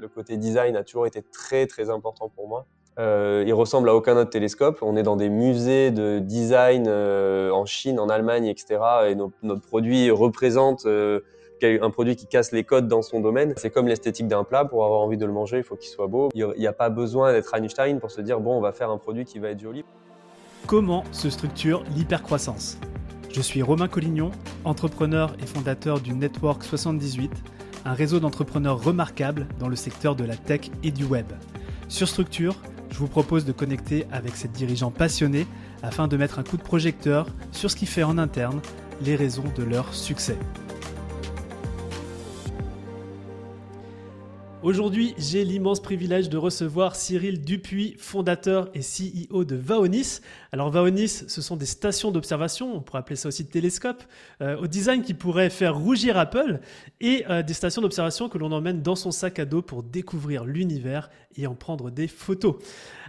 le 0.00 0.08
côté 0.08 0.36
design 0.36 0.76
a 0.76 0.82
toujours 0.82 1.06
été 1.06 1.22
très 1.22 1.66
très 1.66 1.90
important 1.90 2.28
pour 2.28 2.48
moi. 2.48 2.66
Euh, 2.98 3.44
il 3.46 3.52
ressemble 3.54 3.88
à 3.88 3.94
aucun 3.94 4.16
autre 4.16 4.30
télescope. 4.30 4.78
On 4.82 4.96
est 4.96 5.02
dans 5.02 5.16
des 5.16 5.28
musées 5.28 5.90
de 5.90 6.18
design 6.18 6.86
euh, 6.88 7.50
en 7.50 7.64
Chine, 7.64 8.00
en 8.00 8.08
Allemagne, 8.08 8.46
etc. 8.46 8.80
Et 9.08 9.14
notre 9.14 9.62
produit 9.62 10.10
représente 10.10 10.86
euh, 10.86 11.20
un 11.62 11.90
produit 11.90 12.16
qui 12.16 12.26
casse 12.26 12.52
les 12.52 12.64
codes 12.64 12.88
dans 12.88 13.02
son 13.02 13.20
domaine. 13.20 13.54
C'est 13.56 13.70
comme 13.70 13.86
l'esthétique 13.86 14.28
d'un 14.28 14.44
plat. 14.44 14.64
Pour 14.64 14.84
avoir 14.84 15.00
envie 15.00 15.16
de 15.16 15.26
le 15.26 15.32
manger, 15.32 15.58
il 15.58 15.64
faut 15.64 15.76
qu'il 15.76 15.90
soit 15.90 16.08
beau. 16.08 16.30
Il 16.34 16.52
n'y 16.58 16.66
a 16.66 16.72
pas 16.72 16.90
besoin 16.90 17.32
d'être 17.32 17.54
Einstein 17.54 18.00
pour 18.00 18.10
se 18.10 18.20
dire 18.20 18.40
bon, 18.40 18.56
on 18.56 18.60
va 18.60 18.72
faire 18.72 18.90
un 18.90 18.98
produit 18.98 19.24
qui 19.24 19.38
va 19.38 19.50
être 19.50 19.60
joli. 19.60 19.84
Comment 20.66 21.04
se 21.12 21.30
structure 21.30 21.84
l'hypercroissance? 21.96 22.78
Je 23.32 23.40
suis 23.40 23.62
Romain 23.62 23.86
Collignon, 23.86 24.32
entrepreneur 24.64 25.34
et 25.40 25.46
fondateur 25.46 26.00
du 26.00 26.14
Network 26.14 26.64
78, 26.64 27.30
un 27.84 27.92
réseau 27.92 28.20
d'entrepreneurs 28.20 28.82
remarquables 28.82 29.46
dans 29.58 29.68
le 29.68 29.76
secteur 29.76 30.16
de 30.16 30.24
la 30.24 30.36
tech 30.36 30.70
et 30.82 30.90
du 30.90 31.04
web. 31.04 31.26
Sur 31.88 32.08
Structure, 32.08 32.56
je 32.90 32.98
vous 32.98 33.08
propose 33.08 33.44
de 33.44 33.52
connecter 33.52 34.06
avec 34.12 34.36
ces 34.36 34.48
dirigeants 34.48 34.90
passionnés 34.90 35.46
afin 35.82 36.08
de 36.08 36.16
mettre 36.16 36.38
un 36.38 36.42
coup 36.42 36.56
de 36.56 36.62
projecteur 36.62 37.26
sur 37.52 37.70
ce 37.70 37.76
qui 37.76 37.86
fait 37.86 38.02
en 38.02 38.18
interne 38.18 38.60
les 39.02 39.16
raisons 39.16 39.44
de 39.56 39.62
leur 39.62 39.94
succès. 39.94 40.36
Aujourd'hui, 44.62 45.14
j'ai 45.16 45.42
l'immense 45.42 45.80
privilège 45.80 46.28
de 46.28 46.36
recevoir 46.36 46.94
Cyril 46.94 47.40
Dupuis, 47.40 47.94
fondateur 47.96 48.68
et 48.74 48.80
CEO 48.80 49.44
de 49.44 49.56
Vaonis. 49.56 50.20
Alors 50.52 50.68
Vaonis, 50.68 51.08
ce 51.08 51.40
sont 51.40 51.56
des 51.56 51.64
stations 51.64 52.10
d'observation, 52.10 52.76
on 52.76 52.80
pourrait 52.82 52.98
appeler 52.98 53.16
ça 53.16 53.28
aussi 53.28 53.46
télescope, 53.46 54.02
euh, 54.42 54.58
au 54.58 54.66
design 54.66 55.02
qui 55.02 55.14
pourrait 55.14 55.48
faire 55.48 55.78
rougir 55.78 56.18
Apple, 56.18 56.60
et 57.00 57.24
euh, 57.30 57.42
des 57.42 57.54
stations 57.54 57.80
d'observation 57.80 58.28
que 58.28 58.36
l'on 58.36 58.52
emmène 58.52 58.82
dans 58.82 58.96
son 58.96 59.12
sac 59.12 59.38
à 59.38 59.46
dos 59.46 59.62
pour 59.62 59.82
découvrir 59.82 60.44
l'univers 60.44 61.08
et 61.38 61.46
en 61.46 61.54
prendre 61.54 61.90
des 61.90 62.06
photos. 62.06 62.56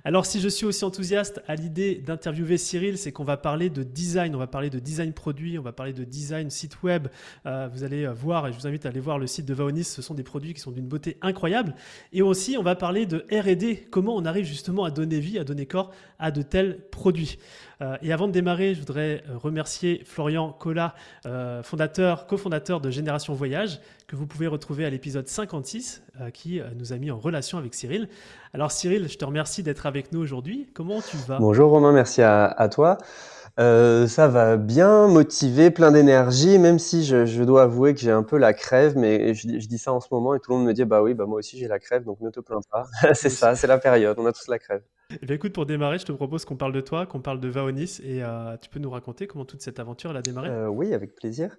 Alors 0.04 0.26
si 0.26 0.40
je 0.40 0.50
suis 0.50 0.66
aussi 0.66 0.84
enthousiaste 0.84 1.42
à 1.48 1.56
l'idée 1.56 1.96
d'interviewer 1.96 2.58
Cyril, 2.58 2.98
c'est 2.98 3.12
qu'on 3.12 3.24
va 3.24 3.38
parler 3.38 3.70
de 3.70 3.84
design, 3.84 4.36
on 4.36 4.40
va 4.40 4.48
parler 4.48 4.70
de 4.70 4.80
design 4.80 5.14
produit, 5.14 5.60
on 5.60 5.62
va 5.62 5.74
parler 5.74 5.94
de 5.94 6.04
design 6.04 6.50
site 6.50 6.82
web. 6.82 7.08
Euh, 7.46 7.70
vous 7.72 7.84
allez 7.84 8.08
voir, 8.08 8.48
et 8.48 8.52
je 8.52 8.58
vous 8.58 8.66
invite 8.66 8.86
à 8.86 8.90
aller 8.90 9.00
voir 9.00 9.20
le 9.20 9.28
site 9.28 9.46
de 9.46 9.54
Vaonis, 9.54 9.84
ce 9.84 10.02
sont 10.02 10.16
des 10.16 10.24
produits 10.24 10.54
qui 10.54 10.60
sont 10.60 10.72
d'une 10.72 10.88
beauté 10.88 11.18
incroyable. 11.22 11.76
Et 12.14 12.22
aussi, 12.22 12.58
on 12.58 12.64
va 12.64 12.76
parler 12.76 13.06
de 13.06 13.26
RD, 13.32 13.90
comment 13.92 14.16
on 14.16 14.26
arrive 14.26 14.46
justement 14.46 14.86
à 14.86 14.92
donner 14.92 15.20
vie, 15.20 15.38
à 15.38 15.44
donner 15.44 15.68
corps 15.68 15.92
à 16.18 16.32
de 16.32 16.42
tels 16.42 16.80
produits. 16.90 17.38
Euh, 17.82 17.98
et 18.02 18.14
avant 18.14 18.28
de 18.28 18.32
démarrer, 18.32 18.74
je 18.74 18.80
voudrais 18.80 19.24
euh, 19.30 19.38
remercier 19.38 20.04
Florian 20.06 20.52
Collat, 20.52 20.94
fondateur, 21.64 22.28
cofondateur 22.28 22.82
de 22.82 22.90
Génération 22.90 23.34
Voyage, 23.34 23.80
que 24.08 24.16
vous 24.16 24.28
pouvez 24.28 24.48
retrouver 24.48 24.86
à 24.86 24.90
l'épisode 24.90 25.28
56, 25.28 26.04
qui 26.34 26.62
nous 26.78 26.94
a 26.94 26.98
mis 26.98 27.12
en 27.12 27.18
relation 27.18 27.58
avec 27.58 27.74
Cyril. 27.74 28.10
Alors 28.54 28.72
Cyril, 28.72 29.08
je 29.10 29.18
te 29.18 29.24
remercie 29.24 29.64
d'être 29.64 29.86
avec 29.86 30.12
nous 30.12 30.20
aujourd'hui. 30.20 30.68
Comment 30.74 31.02
tu 31.02 31.18
vas? 31.28 31.40
Bonjour 31.40 31.72
Romain, 31.72 31.94
merci 31.94 32.22
à, 32.22 32.70
toi. 32.72 32.98
Euh, 33.60 34.08
ça 34.08 34.28
va 34.28 34.58
bien, 34.58 35.08
motivé, 35.08 35.72
plein 35.72 35.92
d'énergie, 35.92 36.58
même 36.58 36.80
si 36.80 37.04
je, 37.04 37.44
dois 37.44 37.64
avouer 37.64 37.94
que 37.94 38.00
j'ai 38.00 38.12
un 38.12 38.24
peu 38.24 38.38
la 38.38 38.54
crève, 38.54 38.98
mais 38.98 39.34
je, 39.34 39.48
dis 39.48 39.78
ça 39.78 39.92
en 39.92 40.00
ce 40.00 40.08
moment 40.12 40.34
et 40.34 40.40
tout 40.40 40.52
le 40.52 40.58
monde 40.58 40.68
me 40.68 40.74
dit 40.74 40.86
bah 40.86 41.02
oui, 41.02 41.14
bah 41.14 41.26
moi 41.26 41.40
aussi 41.40 41.58
j'ai 41.58 41.68
la 41.68 41.80
crève, 41.80 42.04
donc 42.04 42.22
ne 42.22 42.30
te 42.30 42.40
plains 42.40 42.62
pas. 42.72 42.88
c'est 43.14 43.30
ça, 43.30 43.56
c'est 43.56 43.68
la 43.68 43.78
période, 43.78 44.18
on 44.20 44.26
a 44.26 44.32
tous 44.32 44.48
la 44.48 44.60
crève. 44.60 44.82
Eh 45.22 45.34
écoute, 45.34 45.54
pour 45.54 45.66
démarrer, 45.66 45.98
je 45.98 46.06
te 46.06 46.12
propose 46.12 46.46
qu'on 46.46 46.56
parle 46.56 46.74
de 46.74 46.82
toi, 46.82 47.06
qu'on 47.06 47.22
parle 47.22 47.40
de 47.40 47.48
Vaonis, 47.48 48.00
et 48.04 48.24
euh, 48.24 48.56
tu 48.62 48.70
peux 48.70 48.80
nous 48.80 48.90
raconter 48.90 49.28
comment 49.28 49.46
toute 49.46 49.62
cette 49.62 49.80
aventure 49.80 50.16
a 50.16 50.22
démarré? 50.22 50.50
Euh, 50.50 50.68
Oui, 50.68 50.94
avec 50.94 51.16
plaisir. 51.16 51.58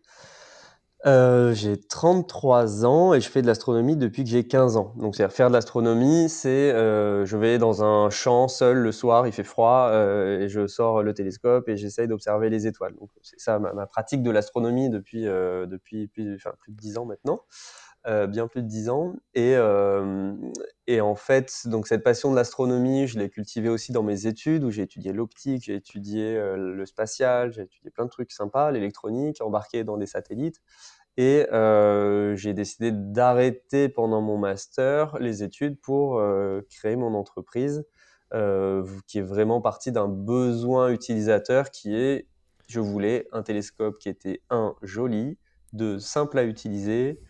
Euh, 1.04 1.52
j'ai 1.52 1.80
33 1.80 2.86
ans 2.86 3.12
et 3.12 3.20
je 3.20 3.28
fais 3.28 3.42
de 3.42 3.48
l'astronomie 3.48 3.96
depuis 3.96 4.22
que 4.22 4.30
j'ai 4.30 4.46
15 4.46 4.76
ans. 4.76 4.94
Donc, 4.96 5.16
faire 5.16 5.48
de 5.48 5.52
l'astronomie, 5.52 6.28
c'est 6.28 6.70
je 6.70 7.36
vais 7.36 7.58
dans 7.58 7.82
un 7.82 8.08
champ 8.08 8.46
seul 8.46 8.78
le 8.78 8.92
soir, 8.92 9.26
il 9.26 9.32
fait 9.32 9.42
froid 9.42 9.90
et 9.92 10.48
je 10.48 10.68
sors 10.68 11.02
le 11.02 11.12
télescope 11.12 11.68
et 11.68 11.76
j'essaye 11.76 12.06
d'observer 12.06 12.50
les 12.50 12.68
étoiles. 12.68 12.94
Donc, 13.00 13.10
c'est 13.22 13.40
ça 13.40 13.58
ma, 13.58 13.86
pratique 13.86 14.22
de 14.22 14.30
l'astronomie 14.30 14.90
depuis 14.90 15.24
depuis 15.24 16.06
plus, 16.06 16.38
plus 16.60 16.72
de 16.72 16.76
10 16.76 16.98
ans 16.98 17.04
maintenant, 17.04 17.40
bien 18.04 18.48
plus 18.48 18.62
de 18.62 18.68
10 18.68 18.88
ans. 18.88 19.14
Et 19.34 19.56
et 20.88 21.00
en 21.00 21.14
fait, 21.14 21.62
donc 21.66 21.86
cette 21.86 22.02
passion 22.02 22.30
de 22.30 22.36
l'astronomie, 22.36 23.06
je 23.06 23.18
l'ai 23.18 23.30
cultivée 23.30 23.68
aussi 23.68 23.92
dans 23.92 24.02
mes 24.02 24.26
études 24.26 24.64
où 24.64 24.70
j'ai 24.70 24.82
étudié 24.82 25.12
l'optique, 25.12 25.64
j'ai 25.64 25.76
étudié 25.76 26.34
le 26.56 26.84
spatial, 26.86 27.52
j'ai 27.52 27.62
étudié 27.62 27.90
plein 27.90 28.04
de 28.04 28.10
trucs 28.10 28.32
sympas, 28.32 28.70
l'électronique, 28.70 29.40
embarqué 29.40 29.84
dans 29.84 29.96
des 29.96 30.06
satellites. 30.06 30.60
Et 31.16 31.46
euh, 31.52 32.36
j'ai 32.36 32.54
décidé 32.54 32.90
d'arrêter 32.92 33.88
pendant 33.88 34.22
mon 34.22 34.38
master 34.38 35.18
les 35.18 35.42
études 35.42 35.78
pour 35.78 36.18
euh, 36.18 36.62
créer 36.70 36.96
mon 36.96 37.14
entreprise, 37.14 37.84
euh, 38.32 38.86
qui 39.06 39.18
est 39.18 39.22
vraiment 39.22 39.60
partie 39.60 39.92
d'un 39.92 40.08
besoin 40.08 40.90
utilisateur 40.90 41.70
qui 41.70 41.94
est, 41.94 42.26
je 42.66 42.80
voulais 42.80 43.28
un 43.32 43.42
télescope 43.42 43.98
qui 43.98 44.08
était 44.08 44.40
un 44.48 44.74
joli, 44.80 45.36
deux 45.74 45.98
simple 45.98 46.38
à 46.38 46.44
utiliser, 46.44 47.20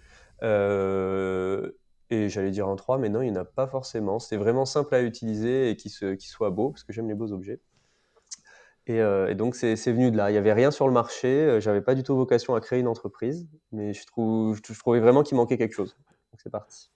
et 0.42 2.28
j'allais 2.28 2.50
dire 2.50 2.68
un 2.68 2.76
trois, 2.76 2.98
mais 2.98 3.08
non, 3.08 3.22
il 3.22 3.32
n'y 3.32 3.38
en 3.38 3.40
a 3.40 3.44
pas 3.44 3.66
forcément. 3.66 4.18
C'est 4.18 4.36
vraiment 4.36 4.66
simple 4.66 4.94
à 4.94 5.02
utiliser 5.02 5.70
et 5.70 5.76
qui, 5.76 5.88
se, 5.88 6.14
qui 6.14 6.28
soit 6.28 6.50
beau, 6.50 6.70
parce 6.70 6.84
que 6.84 6.92
j'aime 6.92 7.08
les 7.08 7.14
beaux 7.14 7.32
objets. 7.32 7.60
Euh, 8.90 9.28
et, 9.28 9.34
donc, 9.34 9.54
c'est 9.54 9.74
venu 9.92 10.10
de 10.10 10.16
là. 10.16 10.30
Il 10.30 10.32
n'y 10.32 10.38
avait 10.38 10.52
rien 10.52 10.70
sur 10.70 10.86
le 10.86 10.92
marché. 10.92 11.28
Euh, 11.28 11.60
j'avais 11.60 11.80
pas 11.80 11.94
du 11.94 12.02
tout 12.02 12.16
vocation 12.16 12.54
à 12.54 12.60
créer 12.60 12.80
une 12.80 12.88
entreprise, 12.88 13.48
mais 13.70 13.94
je, 13.94 14.04
trouve, 14.06 14.56
je, 14.56 14.78
trouvais 14.78 15.00
vraiment 15.00 15.22
qu'il 15.22 15.36
manquait 15.36 15.56
quelque 15.56 15.74
chose. 15.74 15.96
Donc, 16.32 16.40
c'est 16.42 16.50
parti. 16.50 16.90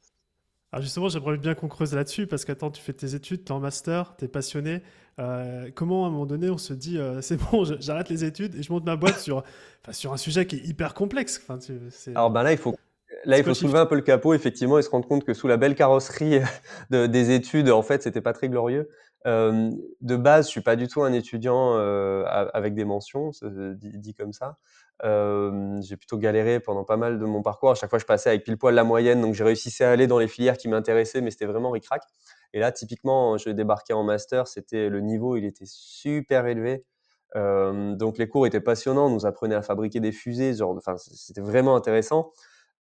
Alors 0.73 0.83
justement, 0.83 1.09
j'aimerais 1.09 1.39
bien 1.39 1.55
qu'on 1.55 1.69
creuse 1.69 1.95
là-dessus 1.95 2.27
parce 2.27 2.45
qu'attends, 2.45 2.71
tu 2.71 2.83
fais 2.83 2.93
tes 2.93 3.15
études, 3.15 3.45
tu 3.45 3.53
es 3.53 3.55
en 3.55 3.61
master, 3.61 4.17
tu 4.19 4.25
es 4.25 4.29
passionné. 4.29 4.83
Euh, 5.19 5.71
comment 5.75 6.05
à 6.05 6.09
un 6.09 6.11
moment 6.11 6.27
donné 6.27 6.51
on 6.51 6.59
se 6.59 6.75
dit 6.75 6.99
c'est 7.23 7.37
bon, 7.37 7.65
j'arrête 7.65 8.11
les 8.11 8.25
études 8.25 8.55
et 8.57 8.63
je 8.63 8.71
monte 8.71 8.85
ma 8.85 8.97
boîte 8.97 9.19
sur, 9.21 9.45
sur 9.93 10.13
un 10.13 10.19
sujet 10.19 10.47
qui 10.47 10.57
est 10.57 10.67
hyper 10.67 10.93
complexe 10.93 11.41
enfin, 11.41 11.59
Alors 12.15 12.31
ben 12.31 12.43
là, 12.43 12.53
il 12.53 12.59
faut, 12.59 12.77
là, 13.27 13.39
il 13.39 13.45
faut 13.45 13.55
soulever 13.55 13.79
un 13.79 13.87
peu 13.87 13.97
le 13.97 14.03
capot 14.03 14.35
effectivement 14.35 14.79
et 14.79 14.83
se 14.83 14.91
rendre 14.91 15.07
compte 15.07 15.25
que 15.25 15.35
sous 15.35 15.49
la 15.49 15.57
belle 15.57 15.75
carrosserie 15.75 16.41
de, 16.91 17.07
des 17.07 17.33
études, 17.33 17.71
en 17.71 17.83
fait, 17.83 18.03
c'était 18.03 18.21
pas 18.21 18.33
très 18.33 18.49
glorieux. 18.49 18.89
Euh, 19.27 19.71
de 20.01 20.17
base, 20.17 20.47
je 20.47 20.51
suis 20.51 20.61
pas 20.61 20.77
du 20.77 20.87
tout 20.87 21.03
un 21.03 21.13
étudiant 21.13 21.77
euh, 21.77 22.25
avec 22.55 22.75
des 22.75 22.85
mentions, 22.85 23.33
dit, 23.43 24.15
comme 24.15 24.33
ça. 24.33 24.57
Euh, 25.05 25.79
j'ai 25.83 25.97
plutôt 25.97 26.17
galéré 26.17 26.61
pendant 26.61 26.85
pas 26.85 26.97
mal 26.97 27.19
de 27.19 27.25
mon 27.25 27.43
parcours. 27.43 27.71
À 27.71 27.75
chaque 27.75 27.91
fois, 27.91 27.99
je 27.99 28.05
passais 28.05 28.31
avec 28.31 28.45
pile 28.45 28.57
poil 28.57 28.75
la 28.75 28.85
moyenne, 28.85 29.21
donc 29.21 29.35
j'ai 29.35 29.45
réussi 29.45 29.83
à 29.83 29.91
aller 29.91 30.07
dans 30.07 30.19
les 30.19 30.29
filières 30.29 30.57
qui 30.57 30.69
m'intéressaient, 30.69 31.21
mais 31.21 31.31
c'était 31.31 31.47
vraiment 31.47 31.71
ric 31.71 31.85
Et 32.55 32.61
là, 32.61 32.71
typiquement, 32.71 33.37
je 33.37 33.51
débarquais 33.51 33.95
en 33.95 34.05
master, 34.05 34.47
c'était 34.47 34.89
le 34.89 35.01
niveau, 35.01 35.37
il 35.37 35.45
était 35.45 35.67
super 35.67 36.47
élevé. 36.47 36.85
donc 37.35 38.19
les 38.19 38.29
cours 38.29 38.47
étaient 38.47 38.61
passionnants, 38.61 39.07
on 39.07 39.11
nous 39.11 39.27
apprenait 39.27 39.57
à 39.57 39.63
fabriquer 39.63 40.01
des 40.01 40.13
fusées, 40.13 40.55
genre, 40.55 40.77
enfin, 40.77 40.97
c'était 40.99 41.41
vraiment 41.41 41.75
intéressant. 41.77 42.33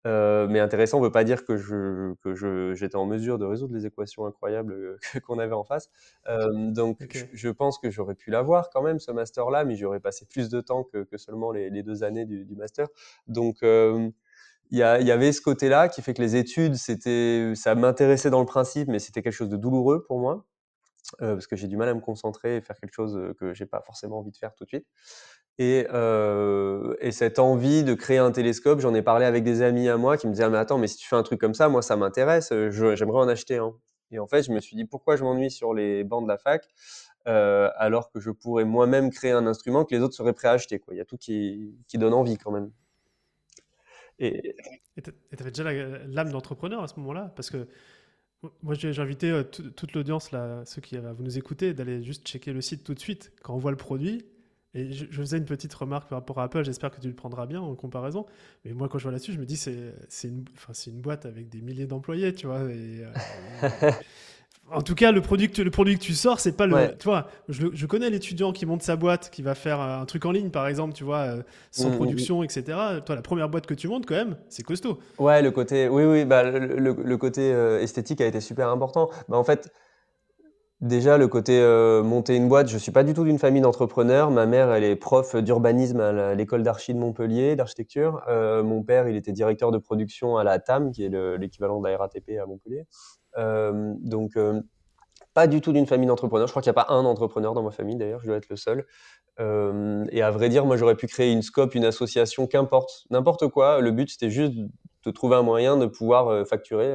Euh, 0.07 0.47
mais 0.47 0.59
intéressant 0.61 0.99
ne 0.99 1.05
veut 1.05 1.11
pas 1.11 1.25
dire 1.25 1.43
que 1.43 1.57
je 1.57 2.13
que 2.23 2.73
j'étais 2.73 2.95
en 2.95 3.05
mesure 3.05 3.37
de 3.37 3.43
résoudre 3.45 3.73
les 3.73 3.85
équations 3.85 4.25
incroyables 4.25 4.71
euh, 4.71 4.97
qu'on 5.25 5.39
avait 5.39 5.53
en 5.53 5.65
face. 5.65 5.89
Euh, 6.29 6.71
donc 6.71 7.05
je, 7.33 7.49
pense 7.49 7.79
que 7.79 7.89
j'aurais 7.91 8.15
pu 8.15 8.29
l'avoir 8.31 8.69
quand 8.69 8.81
même 8.81 8.99
ce 8.99 9.11
master-là, 9.11 9.65
mais 9.65 9.75
j'aurais 9.75 9.99
passé 9.99 10.25
plus 10.25 10.49
de 10.49 10.61
temps 10.61 10.83
que, 10.85 11.03
que 11.03 11.17
seulement 11.17 11.51
les, 11.51 11.69
les, 11.69 11.83
deux 11.83 12.03
années 12.03 12.25
du, 12.25 12.45
du 12.45 12.55
master. 12.55 12.87
Donc 13.27 13.57
il 13.61 14.77
y, 14.77 14.83
a, 14.83 15.01
y, 15.01 15.11
avait 15.11 15.31
ce 15.33 15.41
côté-là 15.41 15.89
qui 15.89 16.01
fait 16.01 16.13
que 16.13 16.21
les 16.21 16.35
études, 16.35 16.75
c'était 16.75 17.53
ça 17.55 17.75
m'intéressait 17.75 18.29
dans 18.29 18.39
le 18.39 18.45
principe, 18.45 18.87
mais 18.87 18.99
c'était 18.99 19.21
quelque 19.21 19.33
chose 19.33 19.49
de 19.49 19.57
douloureux 19.57 20.05
pour 20.07 20.19
moi. 20.19 20.45
Parce 21.19 21.47
que 21.47 21.55
j'ai 21.55 21.67
du 21.67 21.77
mal 21.77 21.89
à 21.89 21.93
me 21.93 22.01
concentrer 22.01 22.57
et 22.57 22.61
faire 22.61 22.77
quelque 22.79 22.93
chose 22.93 23.19
que 23.39 23.53
j'ai 23.53 23.65
pas 23.65 23.81
forcément 23.81 24.19
envie 24.19 24.31
de 24.31 24.37
faire 24.37 24.53
tout 24.55 24.63
de 24.63 24.69
suite. 24.69 24.85
Et, 25.59 25.85
euh, 25.91 26.95
et, 27.01 27.11
cette 27.11 27.37
envie 27.37 27.83
de 27.83 27.93
créer 27.93 28.17
un 28.17 28.31
télescope, 28.31 28.79
j'en 28.79 28.93
ai 28.93 29.01
parlé 29.01 29.25
avec 29.25 29.43
des 29.43 29.61
amis 29.61 29.89
à 29.89 29.97
moi 29.97 30.15
qui 30.15 30.25
me 30.25 30.31
disaient 30.31 30.45
ah, 30.45 30.49
mais 30.49 30.57
attends 30.57 30.77
mais 30.77 30.87
si 30.87 30.95
tu 30.95 31.05
fais 31.05 31.17
un 31.17 31.23
truc 31.23 31.41
comme 31.41 31.53
ça, 31.53 31.67
moi 31.67 31.81
ça 31.81 31.97
m'intéresse, 31.97 32.53
euh, 32.53 32.71
j'aimerais 32.95 33.19
en 33.19 33.27
acheter 33.27 33.57
un. 33.57 33.75
Et 34.11 34.19
en 34.19 34.27
fait 34.27 34.41
je 34.41 34.53
me 34.53 34.61
suis 34.61 34.77
dit 34.77 34.85
pourquoi 34.85 35.17
je 35.17 35.23
m'ennuie 35.25 35.51
sur 35.51 35.73
les 35.73 36.05
bancs 36.05 36.23
de 36.23 36.29
la 36.29 36.37
fac 36.37 36.65
euh, 37.27 37.69
alors 37.75 38.09
que 38.09 38.21
je 38.21 38.31
pourrais 38.31 38.63
moi-même 38.63 39.09
créer 39.11 39.31
un 39.31 39.45
instrument 39.47 39.83
que 39.83 39.93
les 39.93 40.01
autres 40.01 40.15
seraient 40.15 40.31
prêts 40.31 40.47
à 40.47 40.53
acheter. 40.53 40.81
Il 40.91 40.97
y 40.97 41.01
a 41.01 41.05
tout 41.05 41.17
qui, 41.17 41.75
qui 41.89 41.97
donne 41.97 42.13
envie 42.13 42.37
quand 42.37 42.51
même. 42.51 42.71
Et 44.17 44.55
tu 45.03 45.11
avais 45.37 45.51
déjà 45.51 45.69
l'âme 45.73 46.31
d'entrepreneur 46.31 46.83
à 46.83 46.87
ce 46.87 46.97
moment-là 47.01 47.33
parce 47.35 47.49
que 47.49 47.67
moi, 48.63 48.73
j'ai 48.73 48.97
invité 48.99 49.31
euh, 49.31 49.43
toute 49.43 49.93
l'audience, 49.93 50.31
ceux 50.65 50.81
qui 50.81 50.97
vous 50.97 51.23
nous 51.23 51.37
écouter, 51.37 51.73
d'aller 51.73 52.03
juste 52.03 52.25
checker 52.27 52.53
le 52.53 52.61
site 52.61 52.83
tout 52.83 52.93
de 52.93 52.99
suite 52.99 53.31
quand 53.43 53.53
on 53.53 53.57
voit 53.57 53.71
le 53.71 53.77
produit 53.77 54.25
et 54.75 54.91
je, 54.91 55.05
faisais 55.05 55.37
une 55.37 55.45
petite 55.45 55.73
remarque 55.73 56.09
par 56.09 56.19
rapport 56.19 56.39
à 56.39 56.43
Apple, 56.43 56.63
j'espère 56.63 56.91
que 56.91 57.01
tu 57.01 57.07
le 57.07 57.15
prendras 57.15 57.47
bien 57.47 57.59
en 57.59 57.73
comparaison. 57.75 58.27
Mais 58.63 58.73
moi, 58.73 58.87
quand 58.87 58.99
je 58.99 59.03
vois 59.03 59.11
là-dessus, 59.11 59.33
je 59.33 59.39
me 59.39 59.45
dis, 59.45 59.57
c'est 59.57 60.27
une, 60.27 61.01
boîte 61.01 61.25
avec 61.25 61.49
des 61.49 61.61
milliers 61.61 61.87
d'employés, 61.87 62.33
tu 62.35 62.45
vois. 62.45 62.59
Euh, 62.59 63.11
En 64.71 64.81
tout 64.81 64.95
cas, 64.95 65.11
le 65.11 65.21
produit 65.21 65.49
que, 65.49 65.61
le 65.61 65.71
produit 65.71 65.97
que 65.97 66.03
tu 66.03 66.13
sors, 66.13 66.39
c'est 66.39 66.55
pas 66.55 66.67
le. 66.67 66.95
Tu 66.97 67.05
vois, 67.05 67.27
je, 67.47 67.85
connais 67.85 68.09
l'étudiant 68.09 68.51
qui 68.51 68.65
monte 68.65 68.83
sa 68.83 68.95
boîte, 68.95 69.29
qui 69.31 69.41
va 69.41 69.55
faire 69.55 69.79
un 69.79 70.05
truc 70.05 70.25
en 70.25 70.31
ligne, 70.31 70.49
par 70.49 70.67
exemple, 70.67 70.93
tu 70.93 71.03
vois, 71.03 71.19
euh, 71.19 71.41
sans 71.71 71.89
mm, 71.89 71.93
mm, 71.93 71.95
production, 71.95 72.41
mm. 72.41 72.43
etc. 72.45 72.63
Toi, 73.05 73.15
la 73.15 73.21
première 73.21 73.49
boîte 73.49 73.65
que 73.65 73.73
tu 73.73 73.87
montes, 73.87 74.05
quand 74.05 74.15
même, 74.15 74.37
c'est 74.49 74.63
costaud. 74.63 74.99
Ouais, 75.17 75.41
le 75.41 75.51
côté. 75.51 75.87
Oui, 75.87 76.03
oui, 76.03 76.25
bah, 76.25 76.43
le, 76.43 77.17
côté 77.17 77.51
euh, 77.53 77.81
esthétique 77.81 78.21
a 78.21 78.25
été 78.25 78.41
super 78.41 78.69
important. 78.69 79.09
Bah, 79.27 79.37
en 79.37 79.43
fait, 79.43 79.71
déjà, 80.81 81.17
le 81.17 81.27
côté 81.27 81.59
euh, 81.59 82.03
monter 82.03 82.35
une 82.35 82.47
boîte, 82.47 82.69
je 82.69 82.77
suis 82.77 82.91
pas 82.91 83.03
du 83.03 83.13
tout 83.13 83.23
d'une 83.23 83.39
famille 83.39 83.61
d'entrepreneurs. 83.61 84.29
Ma 84.29 84.45
mère, 84.45 84.71
elle 84.71 84.83
est 84.83 84.95
prof 84.95 85.35
d'urbanisme 85.35 85.99
à 85.99 86.35
l'école 86.35 86.63
d'archi 86.63 86.93
de 86.93 86.99
Montpellier, 86.99 87.55
d'architecture. 87.55 88.21
mon 88.27 88.83
père, 88.83 89.07
il 89.07 89.15
était 89.15 89.31
directeur 89.31 89.71
de 89.71 89.77
production 89.79 90.37
à 90.37 90.43
la 90.43 90.59
TAM, 90.59 90.91
qui 90.91 91.05
est 91.05 91.37
l'équivalent 91.37 91.79
de 91.79 91.87
la 91.87 91.97
RATP 91.97 92.37
à 92.41 92.45
Montpellier. 92.45 92.85
Euh, 93.39 93.93
donc, 93.99 94.35
euh, 94.37 94.61
pas 95.33 95.47
du 95.47 95.61
tout 95.61 95.71
d'une 95.71 95.87
famille 95.87 96.07
d'entrepreneurs. 96.07 96.47
Je 96.47 96.51
crois 96.51 96.61
qu'il 96.61 96.71
n'y 96.71 96.77
a 96.77 96.83
pas 96.85 96.93
un 96.93 97.05
entrepreneur 97.05 97.53
dans 97.53 97.63
ma 97.63 97.71
famille, 97.71 97.95
d'ailleurs, 97.95 98.21
je 98.21 98.27
dois 98.27 98.37
être 98.37 98.49
le 98.49 98.55
seul. 98.55 98.85
Euh, 99.39 100.05
et 100.11 100.21
à 100.21 100.31
vrai 100.31 100.49
dire, 100.49 100.65
moi, 100.65 100.75
j'aurais 100.75 100.95
pu 100.95 101.07
créer 101.07 101.31
une 101.31 101.41
scope, 101.41 101.75
une 101.75 101.85
association, 101.85 102.45
qu'importe, 102.47 103.05
n'importe 103.09 103.47
quoi. 103.47 103.79
Le 103.79 103.91
but, 103.91 104.09
c'était 104.09 104.29
juste 104.29 104.53
de 105.05 105.11
trouver 105.11 105.37
un 105.37 105.43
moyen 105.43 105.77
de 105.77 105.85
pouvoir 105.85 106.45
facturer 106.45 106.93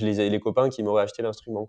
les, 0.00 0.40
copains 0.40 0.70
qui 0.70 0.82
m'auraient 0.82 1.02
acheté 1.02 1.20
l'instrument. 1.20 1.68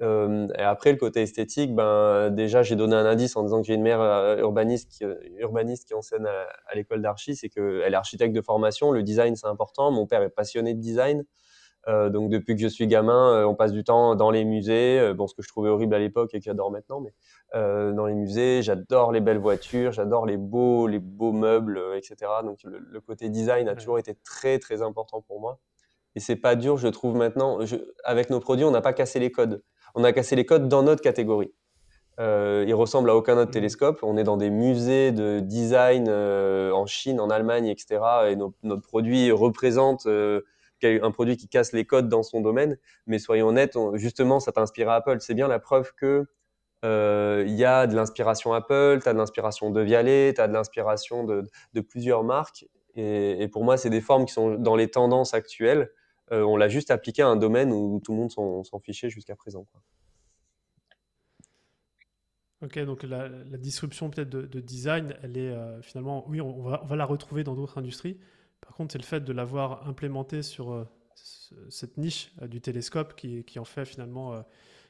Et 0.00 0.62
après, 0.62 0.92
le 0.92 0.96
côté 0.96 1.20
esthétique, 1.20 1.74
ben, 1.74 2.30
déjà, 2.30 2.62
j'ai 2.62 2.74
donné 2.74 2.96
un 2.96 3.04
indice 3.04 3.36
en 3.36 3.42
disant 3.42 3.60
que 3.60 3.66
j'ai 3.66 3.74
une 3.74 3.82
mère 3.82 4.00
urbaniste, 4.38 4.90
qui, 4.90 5.04
urbaniste 5.38 5.86
qui 5.86 5.92
enseigne 5.92 6.24
à, 6.24 6.46
à 6.66 6.74
l'école 6.74 7.02
d'archi, 7.02 7.36
c'est 7.36 7.50
qu'elle 7.50 7.92
est 7.92 7.94
architecte 7.94 8.34
de 8.34 8.40
formation, 8.40 8.92
le 8.92 9.02
design, 9.02 9.36
c'est 9.36 9.46
important. 9.46 9.90
Mon 9.90 10.06
père 10.06 10.22
est 10.22 10.30
passionné 10.30 10.72
de 10.72 10.80
design. 10.80 11.26
Euh, 11.88 12.10
donc 12.10 12.30
depuis 12.30 12.54
que 12.54 12.60
je 12.60 12.68
suis 12.68 12.86
gamin, 12.86 13.34
euh, 13.34 13.44
on 13.44 13.54
passe 13.54 13.72
du 13.72 13.84
temps 13.84 14.14
dans 14.14 14.30
les 14.30 14.44
musées. 14.44 14.98
Euh, 15.00 15.14
bon, 15.14 15.26
ce 15.26 15.34
que 15.34 15.42
je 15.42 15.48
trouvais 15.48 15.70
horrible 15.70 15.94
à 15.94 15.98
l'époque 15.98 16.34
et 16.34 16.38
que 16.38 16.44
j'adore 16.44 16.70
maintenant, 16.70 17.00
mais 17.00 17.12
dans 17.52 18.06
les 18.06 18.14
musées, 18.14 18.62
j'adore 18.62 19.10
les 19.10 19.20
belles 19.20 19.38
voitures, 19.38 19.90
j'adore 19.90 20.24
les 20.24 20.36
beaux, 20.36 20.86
les 20.86 21.00
beaux 21.00 21.32
meubles, 21.32 21.80
etc. 21.96 22.30
Donc 22.44 22.58
le, 22.62 23.00
côté 23.00 23.28
design 23.28 23.68
a 23.68 23.74
toujours 23.74 23.98
été 23.98 24.14
très 24.14 24.60
très 24.60 24.82
important 24.82 25.20
pour 25.20 25.40
moi. 25.40 25.58
Et 26.14 26.20
c'est 26.20 26.36
pas 26.36 26.54
dur, 26.54 26.76
je 26.76 26.86
trouve 26.86 27.16
maintenant. 27.16 27.58
avec 28.04 28.30
nos 28.30 28.38
produits, 28.38 28.64
on 28.64 28.70
n'a 28.70 28.80
pas 28.80 28.92
cassé 28.92 29.18
les 29.18 29.32
codes. 29.32 29.62
On 29.96 30.04
a 30.04 30.12
cassé 30.12 30.36
les 30.36 30.46
codes 30.46 30.68
dans 30.68 30.84
notre 30.84 31.02
catégorie. 31.02 31.52
Euh, 32.20 32.64
il 32.68 32.74
ressemble 32.74 33.10
à 33.10 33.16
aucun 33.16 33.36
autre 33.36 33.48
mmh. 33.48 33.52
télescope. 33.52 33.98
On 34.02 34.16
est 34.16 34.24
dans 34.24 34.36
des 34.36 34.50
musées 34.50 35.10
de 35.10 35.40
design 35.40 36.08
en 36.08 36.86
Chine, 36.86 37.18
en 37.18 37.30
Allemagne, 37.30 37.66
etc. 37.66 38.00
Et 38.28 38.36
notre 38.36 38.82
produit 38.82 39.32
représente 39.32 40.06
un 40.84 41.10
produit 41.10 41.36
qui 41.36 41.48
casse 41.48 41.72
les 41.72 41.84
codes 41.84 42.08
dans 42.08 42.22
son 42.22 42.40
domaine. 42.40 42.78
Mais 43.06 43.18
soyons 43.18 43.48
honnêtes, 43.48 43.76
justement, 43.94 44.40
ça 44.40 44.52
t'a 44.52 44.60
inspiré 44.60 44.90
Apple. 44.90 45.16
C'est 45.20 45.34
bien 45.34 45.48
la 45.48 45.58
preuve 45.58 45.92
que 45.94 46.26
euh, 46.84 47.44
il 47.46 47.54
y 47.54 47.64
a 47.64 47.86
de 47.86 47.94
l'inspiration 47.94 48.52
Apple, 48.52 49.00
tu 49.02 49.08
as 49.08 49.12
de 49.12 49.18
l'inspiration 49.18 49.70
de 49.70 49.80
Vialet, 49.80 50.32
tu 50.34 50.40
as 50.40 50.48
de 50.48 50.52
l'inspiration 50.52 51.24
de, 51.24 51.80
plusieurs 51.80 52.24
marques. 52.24 52.66
Et, 52.96 53.48
pour 53.48 53.64
moi, 53.64 53.76
c'est 53.76 53.90
des 53.90 54.00
formes 54.00 54.24
qui 54.24 54.32
sont 54.32 54.54
dans 54.54 54.76
les 54.76 54.88
tendances 54.88 55.34
actuelles. 55.34 55.90
Euh, 56.32 56.42
on 56.42 56.56
l'a 56.56 56.68
juste 56.68 56.90
appliqué 56.90 57.22
à 57.22 57.28
un 57.28 57.36
domaine 57.36 57.72
où 57.72 58.00
tout 58.04 58.12
le 58.12 58.18
monde 58.18 58.30
s'en 58.30 58.80
fichait 58.80 59.10
jusqu'à 59.10 59.36
présent. 59.36 59.66
Ok, 62.62 62.78
donc 62.80 63.04
la, 63.04 63.28
disruption 63.56 64.10
peut-être 64.10 64.28
de, 64.28 64.60
design, 64.60 65.14
elle 65.22 65.38
est 65.38 65.48
euh, 65.48 65.80
finalement, 65.80 66.28
oui, 66.28 66.42
on 66.42 66.62
va, 66.62 66.96
la 66.96 67.06
retrouver 67.06 67.42
dans 67.42 67.54
d'autres 67.54 67.78
industries. 67.78 68.18
Par 68.70 68.76
contre, 68.76 68.92
c'est 68.92 68.98
le 68.98 69.04
fait 69.04 69.18
de 69.18 69.32
l'avoir 69.32 69.88
implémenté 69.88 70.42
sur 70.44 70.70
euh, 70.70 70.88
cette 71.70 71.98
niche 71.98 72.32
euh, 72.40 72.46
du 72.46 72.60
télescope 72.60 73.16
qui, 73.16 73.58
en 73.58 73.64
fait 73.64 73.84
finalement 73.84 74.32
euh, 74.32 74.42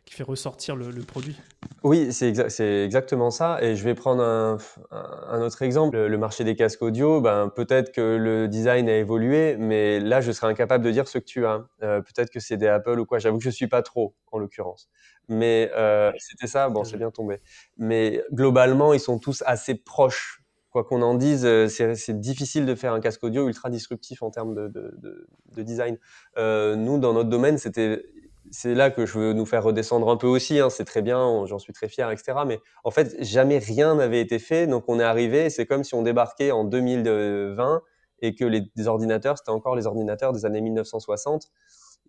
qui 0.04 0.12
fait 0.12 0.22
ressortir 0.22 0.76
le, 0.76 0.92
produit. 1.00 1.34
Oui, 1.82 2.12
c'est 2.12 2.84
exactement 2.84 3.30
ça. 3.30 3.56
Et 3.62 3.76
je 3.76 3.82
vais 3.82 3.94
prendre 3.94 4.22
un, 4.22 5.40
autre 5.40 5.62
exemple. 5.62 5.96
Le, 5.96 6.18
marché 6.18 6.44
des 6.44 6.56
casques 6.56 6.82
audio, 6.82 7.22
ben, 7.22 7.48
peut-être 7.48 7.90
que 7.90 8.18
le 8.18 8.48
design 8.48 8.86
a 8.90 8.98
évolué, 8.98 9.56
mais 9.56 9.98
là, 9.98 10.20
je 10.20 10.30
serais 10.30 10.48
incapable 10.48 10.84
de 10.84 10.90
dire 10.90 11.08
ce 11.08 11.16
que 11.16 11.24
tu 11.24 11.46
as. 11.46 11.64
peut-être 11.80 12.28
que 12.28 12.38
c'est 12.38 12.58
des 12.58 12.66
Apple 12.66 12.98
ou 12.98 13.06
quoi. 13.06 13.18
J'avoue 13.18 13.38
que 13.38 13.44
je 13.44 13.48
ne 13.48 13.54
suis 13.54 13.68
pas 13.68 13.80
trop, 13.80 14.14
en 14.30 14.38
l'occurrence. 14.38 14.90
Mais 15.28 15.70
c'était 16.18 16.48
ça, 16.48 16.68
bon, 16.68 16.84
c'est 16.84 16.98
bien 16.98 17.10
tombé. 17.10 17.40
Mais 17.78 18.22
globalement, 18.30 18.92
ils 18.92 19.00
sont 19.00 19.18
tous 19.18 19.42
assez 19.46 19.74
proches 19.74 20.39
quoi 20.70 20.84
qu'on 20.84 21.02
en 21.02 21.14
dise, 21.14 21.44
euh, 21.44 21.68
c'est 21.68 22.20
difficile 22.20 22.66
de 22.66 22.74
faire 22.74 22.92
un 22.92 23.00
casque 23.00 23.24
audio 23.24 23.48
ultra 23.48 23.70
disruptif 23.70 24.22
en 24.22 24.30
termes 24.30 24.54
de, 24.54 25.28
design. 25.56 25.98
Euh, 26.38 26.76
nous, 26.76 26.98
dans 26.98 27.12
notre 27.12 27.28
domaine, 27.28 27.58
c'était 27.58 28.04
c'est 28.52 28.74
là 28.74 28.90
que 28.90 29.06
je 29.06 29.18
veux 29.18 29.32
nous 29.32 29.46
faire 29.46 29.62
redescendre 29.62 30.08
un 30.08 30.16
peu 30.16 30.26
aussi. 30.26 30.58
Hein. 30.58 30.70
c'est 30.70 30.84
très 30.84 31.02
bien, 31.02 31.44
j'en 31.46 31.58
suis 31.58 31.72
très 31.72 31.88
fier, 31.88 32.10
etc. 32.10 32.38
Mais 32.46 32.60
en 32.82 32.90
fait, 32.90 33.22
jamais 33.22 33.58
rien 33.58 33.94
n'avait 33.94 34.20
été 34.20 34.38
fait. 34.38 34.66
Donc, 34.66 34.84
on 34.88 34.98
est 34.98 35.04
arrivé. 35.04 35.50
C'est 35.50 35.66
comme 35.66 35.84
si 35.84 35.94
on 35.94 36.02
débarquait 36.02 36.50
en 36.50 36.64
2020 36.64 37.82
et 38.22 38.34
que 38.34 38.44
les, 38.44 38.70
ordinateurs, 38.86 39.38
c'était 39.38 39.50
encore 39.50 39.76
les 39.76 39.86
ordinateurs 39.86 40.32
des 40.32 40.44
années 40.46 40.60
1960. 40.60 41.48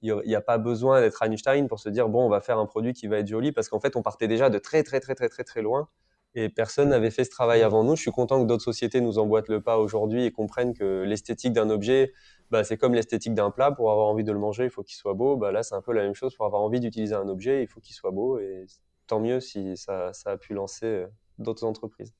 Il 0.01 0.19
n'y 0.25 0.35
a 0.35 0.41
pas 0.41 0.57
besoin 0.57 0.99
d'être 0.99 1.21
Einstein 1.21 1.67
pour 1.67 1.79
se 1.79 1.89
dire 1.89 2.09
bon, 2.09 2.25
on 2.25 2.29
va 2.29 2.39
faire 2.39 2.57
un 2.57 2.65
produit 2.65 2.93
qui 2.93 3.05
va 3.05 3.19
être 3.19 3.27
joli 3.27 3.51
parce 3.51 3.69
qu'en 3.69 3.79
fait, 3.79 3.95
on 3.95 4.01
partait 4.01 4.27
déjà 4.27 4.49
de 4.49 4.57
très, 4.57 4.81
très, 4.81 4.99
très, 4.99 5.13
très, 5.13 5.29
très, 5.29 5.43
très 5.43 5.61
loin 5.61 5.89
et 6.33 6.49
personne 6.49 6.89
n'avait 6.89 7.11
fait 7.11 7.25
ce 7.25 7.29
travail 7.29 7.61
avant 7.61 7.83
nous. 7.83 7.95
Je 7.95 8.01
suis 8.01 8.11
content 8.11 8.41
que 8.41 8.47
d'autres 8.47 8.63
sociétés 8.63 9.01
nous 9.01 9.19
emboîtent 9.19 9.49
le 9.49 9.61
pas 9.61 9.77
aujourd'hui 9.77 10.25
et 10.25 10.31
comprennent 10.31 10.73
que 10.73 11.03
l'esthétique 11.03 11.51
d'un 11.51 11.69
objet, 11.69 12.13
bah, 12.51 12.63
c'est 12.63 12.77
comme 12.77 12.93
l'esthétique 12.93 13.33
d'un 13.33 13.51
plat. 13.51 13.71
Pour 13.71 13.91
avoir 13.91 14.07
envie 14.07 14.23
de 14.23 14.31
le 14.31 14.39
manger, 14.39 14.65
il 14.65 14.69
faut 14.69 14.83
qu'il 14.83 14.95
soit 14.95 15.13
beau. 15.13 15.35
Bah, 15.35 15.51
là, 15.51 15.63
c'est 15.63 15.75
un 15.75 15.81
peu 15.81 15.91
la 15.93 16.03
même 16.03 16.13
chose. 16.13 16.35
Pour 16.35 16.45
avoir 16.45 16.61
envie 16.61 16.79
d'utiliser 16.79 17.15
un 17.15 17.27
objet, 17.27 17.63
il 17.63 17.67
faut 17.67 17.81
qu'il 17.81 17.95
soit 17.95 18.11
beau. 18.11 18.39
Et 18.39 18.65
tant 19.07 19.19
mieux 19.19 19.41
si 19.41 19.75
ça, 19.75 20.13
ça 20.13 20.31
a 20.31 20.37
pu 20.37 20.53
lancer 20.53 20.85
euh, 20.85 21.07
d'autres 21.37 21.65
entreprises. 21.65 22.13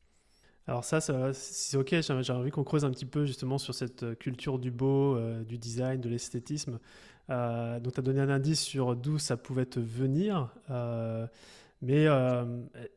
Alors 0.68 0.84
ça, 0.84 1.00
c'est 1.34 1.78
ok, 1.78 1.96
j'ai 2.02 2.34
envie 2.34 2.52
qu'on 2.52 2.63
creuse 2.63 2.86
un 2.86 2.92
petit 2.92 3.06
peu 3.06 3.25
justement 3.25 3.58
sur 3.58 3.74
cette 3.74 4.04
euh, 4.04 4.16
culture 4.16 4.60
du 4.60 4.72
beau, 4.72 5.16
euh, 5.16 5.44
du 5.44 5.58
design, 5.58 6.02
de 6.02 6.10
l'esthétisme. 6.10 6.80
donc 7.30 7.94
tu 7.94 8.00
as 8.00 8.04
donné 8.04 8.19
un 8.19 8.30
indice 8.30 8.62
sur 8.62 8.96
d'où 8.96 9.18
ça 9.18 9.38
pouvait 9.38 9.66
te 9.66 9.80
venir. 9.80 10.54
Mais 11.81 12.06
euh, 12.06 12.45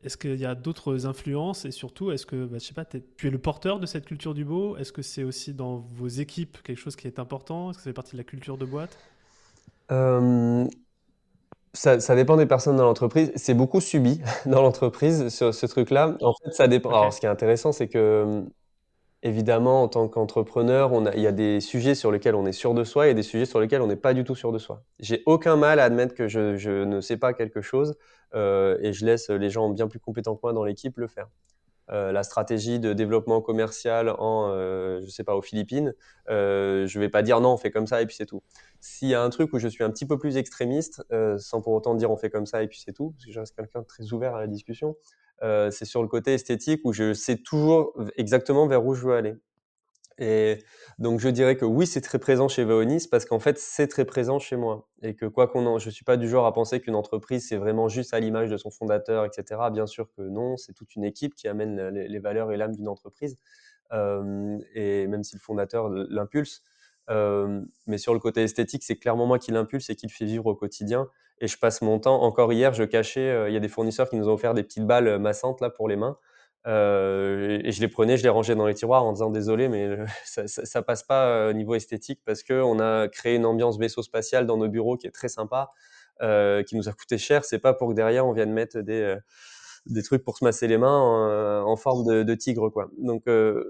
est-ce 0.03 0.19
qu'il 0.19 0.37
y 0.37 0.45
a 0.45 0.55
d'autres 0.55 1.07
influences? 1.07 1.65
Et 1.65 1.71
surtout, 1.71 2.11
est-ce 2.11 2.27
que, 2.27 2.45
bah, 2.45 2.59
je 2.59 2.67
sais 2.67 2.75
pas, 2.75 2.85
tu 2.85 3.27
es 3.27 3.31
le 3.31 3.39
porteur 3.39 3.81
de 3.81 3.87
cette 3.87 4.05
culture 4.05 4.35
du 4.35 4.45
beau? 4.45 4.77
Est-ce 4.77 4.93
que 4.93 5.01
c'est 5.01 5.25
aussi 5.25 5.55
dans 5.55 5.79
vos 5.95 6.09
équipes 6.09 6.63
quelque 6.63 6.79
chose 6.79 6.95
qui 6.95 7.07
est 7.07 7.19
important? 7.19 7.71
Est-ce 7.71 7.79
que 7.79 7.85
ça 7.85 7.91
fait 7.91 7.95
partie 7.95 8.13
de 8.13 8.19
la 8.19 8.25
culture 8.25 8.59
de 8.59 8.67
boîte? 8.67 8.99
Euh, 9.91 10.67
ça, 11.73 11.99
ça, 11.99 12.15
dépend 12.15 12.37
des 12.37 12.47
personnes 12.47 12.77
dans 12.77 12.85
l'entreprise. 12.85 13.33
C'est 13.37 13.55
beaucoup 13.55 13.81
subi 13.81 14.21
dans 14.47 14.61
l'entreprise, 14.61 15.29
ce, 15.29 15.51
ce 15.51 15.65
truc-là. 15.65 16.17
En 16.21 16.35
fait, 16.35 16.53
ça 16.53 16.69
dépend. 16.69 16.91
Alors, 16.91 17.13
ce 17.13 17.21
qui 17.21 17.27
est 17.27 17.31
intéressant, 17.31 17.73
c'est 17.73 17.89
que 17.89 18.45
évidemment, 19.25 19.83
en 19.83 19.89
tant 19.89 20.07
qu'entrepreneur, 20.07 20.93
il 21.15 21.21
y 21.21 21.27
a 21.27 21.33
des 21.33 21.61
sujets 21.61 21.95
sur 21.95 22.13
lesquels 22.13 22.35
on 22.35 22.47
est 22.47 22.53
sûr 22.53 22.75
de 22.75 22.85
soi 22.85 23.09
et 23.09 23.15
des 23.15 23.23
sujets 23.23 23.47
sur 23.47 23.59
lesquels 23.59 23.83
on 23.83 23.87
n'est 23.87 23.97
pas 23.97 24.15
du 24.15 24.23
tout 24.23 24.35
sûr 24.35 24.53
de 24.53 24.59
soi. 24.59 24.85
J'ai 25.01 25.23
aucun 25.27 25.57
mal 25.57 25.81
à 25.81 25.85
admettre 25.85 26.15
que 26.15 26.29
je, 26.29 26.85
ne 26.85 27.01
sais 27.01 27.17
pas 27.17 27.33
quelque 27.33 27.63
chose 27.63 27.97
euh, 28.35 28.79
et 28.83 28.93
je 28.93 29.05
laisse 29.05 29.31
les 29.31 29.51
gens 29.51 29.71
bien 29.71 29.89
plus 29.89 29.99
compétents 29.99 30.37
que 30.37 30.41
moi 30.43 30.53
dans 30.53 30.65
l'équipe 30.65 30.99
le 30.99 31.09
faire. 31.09 31.29
Euh, 31.91 32.13
la 32.13 32.23
stratégie 32.23 32.81
de 32.81 32.95
développement 32.95 33.43
commercial 33.43 34.09
en, 34.19 34.49
euh, 34.49 35.01
je 35.05 35.11
sais 35.11 35.25
pas, 35.25 35.37
aux 35.37 35.43
Philippines, 35.43 35.95
euh, 36.31 36.87
je 36.87 36.99
vais 36.99 37.11
pas 37.11 37.23
dire 37.23 37.41
non, 37.41 37.53
on 37.53 37.57
fait 37.59 37.71
comme 37.71 37.87
ça 37.87 38.01
et 38.01 38.07
puis 38.07 38.17
c'est 38.17 38.27
tout. 38.27 38.43
S'il 38.81 39.09
y 39.09 39.15
a 39.15 39.23
un 39.23 39.29
truc 39.29 39.53
où 39.53 39.59
je 39.59 39.69
suis 39.69 39.85
un 39.85 39.91
petit 39.91 40.07
peu 40.07 40.19
plus 40.19 40.37
extrémiste, 40.37 41.03
sans 41.39 41.61
pour 41.61 41.73
autant 41.75 41.95
dire 41.95 42.11
on 42.11 42.17
fait 42.17 42.31
comme 42.31 42.47
ça 42.47 42.63
et 42.63 42.69
puis 42.69 42.81
c'est 42.85 42.93
tout, 42.93 43.11
parce 43.11 43.27
que 43.27 43.33
je 43.33 43.41
reste 43.41 43.55
quelqu'un 43.55 43.81
de 43.81 43.87
très 43.87 44.13
ouvert 44.13 44.35
à 44.35 44.41
la 44.41 44.47
discussion, 44.47 44.97
euh, 45.43 45.71
c'est 45.71 45.85
sur 45.85 46.03
le 46.03 46.09
côté 46.09 46.35
esthétique 46.35 46.81
où 46.85 46.93
je 46.93 47.13
sais 47.13 47.37
toujours 47.37 47.93
exactement 48.17 48.67
vers 48.67 48.85
où 48.85 48.95
je 48.95 49.07
veux 49.07 49.15
aller. 49.15 49.35
Et 50.19 50.59
donc 50.99 51.19
je 51.19 51.29
dirais 51.29 51.57
que 51.57 51.65
oui, 51.65 51.87
c'est 51.87 52.01
très 52.01 52.19
présent 52.19 52.49
chez 52.49 52.65
Vaonis 52.65 53.09
parce 53.11 53.25
qu'en 53.25 53.41
fait, 53.41 53.59
c'est 53.59 53.89
très 53.89 54.05
présent 54.05 54.39
chez 54.39 54.57
moi. 54.57 54.89
Et 55.03 55.15
que 55.15 55.27
quoi 55.27 55.49
qu'on 55.49 55.67
en... 55.67 55.79
Je 55.79 55.87
ne 55.87 55.91
suis 55.91 56.05
pas 56.05 56.17
du 56.17 56.29
genre 56.29 56.47
à 56.47 56.53
penser 56.53 56.81
qu'une 56.81 56.95
entreprise, 56.95 57.49
c'est 57.49 57.57
vraiment 57.57 57.89
juste 57.89 58.15
à 58.15 58.21
l'image 58.21 58.49
de 58.49 58.57
son 58.57 58.71
fondateur, 58.71 59.25
etc. 59.25 59.61
Bien 59.73 59.87
sûr 59.87 60.09
que 60.17 60.23
non, 60.23 60.57
c'est 60.57 60.73
toute 60.73 60.95
une 60.95 61.05
équipe 61.05 61.35
qui 61.35 61.49
amène 61.49 61.89
les, 61.89 62.19
valeurs 62.19 62.53
et 62.53 62.57
l'âme 62.57 62.75
d'une 62.75 62.89
entreprise. 62.89 63.39
Euh, 63.93 64.59
et 64.75 65.07
même 65.07 65.25
si 65.25 65.35
le 65.35 65.41
fondateur 65.41 65.89
l'impulse. 65.89 66.63
Euh, 67.11 67.61
mais 67.87 67.99
sur 67.99 68.15
le 68.15 68.21
côté 68.21 68.43
esthétique, 68.43 68.83
c'est 68.83 68.97
clairement 68.97 69.27
moi 69.27 69.39
qui 69.39 69.53
l'impulse 69.53 69.91
et 69.91 69.97
qui 69.97 70.07
le 70.07 70.13
fait 70.13 70.25
vivre 70.25 70.47
au 70.47 70.55
quotidien 70.55 71.09
et 71.41 71.49
je 71.49 71.59
passe 71.59 71.83
mon 71.83 71.99
temps. 71.99 72.23
Encore 72.23 72.53
hier, 72.53 72.73
je 72.73 72.85
cachais, 72.85 73.29
euh, 73.29 73.51
il 73.51 73.55
y 73.55 73.57
a 73.57 73.61
des 73.61 73.69
fournisseurs 73.69 74.09
qui 74.09 74.17
nous 74.17 74.29
ont 74.29 74.35
offert 74.35 74.55
des 74.55 74.63
petites 74.63 74.87
balles 74.87 75.19
massantes 75.19 75.61
là 75.61 75.71
pour 75.71 75.89
les 75.89 75.97
mains. 75.97 76.17
Euh, 76.67 77.61
et 77.63 77.73
je 77.73 77.81
les 77.81 77.89
prenais, 77.89 78.17
je 78.17 78.23
les 78.23 78.31
rangeais 78.31 78.55
dans 78.55 78.67
les 78.67 78.75
tiroirs 78.75 79.05
en 79.05 79.13
disant 79.13 79.31
désolé, 79.31 79.69
mais 79.69 79.99
ça, 80.25 80.47
ça, 80.47 80.83
passe 80.83 81.03
pas 81.03 81.49
au 81.49 81.53
niveau 81.53 81.75
esthétique 81.75 82.21
parce 82.25 82.43
qu'on 82.43 82.81
a 82.81 83.09
créé 83.09 83.37
une 83.37 83.47
ambiance 83.47 83.79
vaisseau 83.79 84.03
spatial 84.03 84.47
dans 84.47 84.57
nos 84.57 84.69
bureaux 84.69 84.97
qui 84.97 85.07
est 85.07 85.13
très 85.13 85.29
sympa, 85.29 85.71
qui 86.21 86.77
nous 86.77 86.89
a 86.89 86.93
coûté 86.93 87.19
cher. 87.19 87.45
C'est 87.45 87.59
pas 87.59 87.75
pour 87.75 87.89
que 87.89 87.95
derrière 87.95 88.27
on 88.27 88.33
vienne 88.33 88.53
mettre 88.53 88.81
des, 88.81 89.17
des 89.87 90.03
trucs 90.03 90.25
pour 90.25 90.39
se 90.39 90.45
masser 90.45 90.67
les 90.67 90.79
mains 90.79 91.63
en, 91.65 91.77
forme 91.77 92.25
de, 92.25 92.35
tigre, 92.35 92.71
quoi. 92.71 92.91
Donc 92.99 93.25
je, 93.27 93.63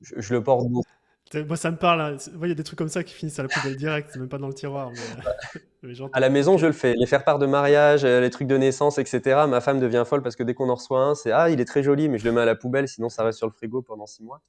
je, 0.00 0.34
le 0.34 0.42
porte 0.42 0.68
beaucoup 0.68 1.01
Moi, 1.34 1.56
ça 1.56 1.70
me 1.70 1.76
parle. 1.76 2.00
Hein. 2.00 2.16
Il 2.42 2.48
y 2.48 2.52
a 2.52 2.54
des 2.54 2.62
trucs 2.62 2.78
comme 2.78 2.88
ça 2.88 3.02
qui 3.02 3.14
finissent 3.14 3.38
à 3.38 3.42
la 3.42 3.48
poubelle 3.48 3.76
direct, 3.76 4.16
même 4.16 4.28
pas 4.28 4.38
dans 4.38 4.48
le 4.48 4.54
tiroir. 4.54 4.90
à 6.12 6.20
la 6.20 6.30
maison, 6.30 6.58
je 6.58 6.66
le 6.66 6.72
fais. 6.72 6.94
Les 6.94 7.06
faire 7.06 7.24
part 7.24 7.38
de 7.38 7.46
mariage, 7.46 8.04
les 8.04 8.30
trucs 8.30 8.48
de 8.48 8.56
naissance, 8.56 8.98
etc. 8.98 9.42
Ma 9.48 9.60
femme 9.60 9.80
devient 9.80 10.04
folle 10.06 10.22
parce 10.22 10.36
que 10.36 10.42
dès 10.42 10.54
qu'on 10.54 10.68
en 10.68 10.74
reçoit 10.74 11.00
un, 11.00 11.14
c'est 11.14 11.32
Ah, 11.32 11.50
il 11.50 11.60
est 11.60 11.64
très 11.64 11.82
joli, 11.82 12.08
mais 12.08 12.18
je 12.18 12.24
le 12.24 12.32
mets 12.32 12.42
à 12.42 12.46
la 12.46 12.54
poubelle, 12.54 12.88
sinon 12.88 13.08
ça 13.08 13.24
reste 13.24 13.38
sur 13.38 13.46
le 13.46 13.52
frigo 13.52 13.82
pendant 13.82 14.06
six 14.06 14.22
mois. 14.22 14.42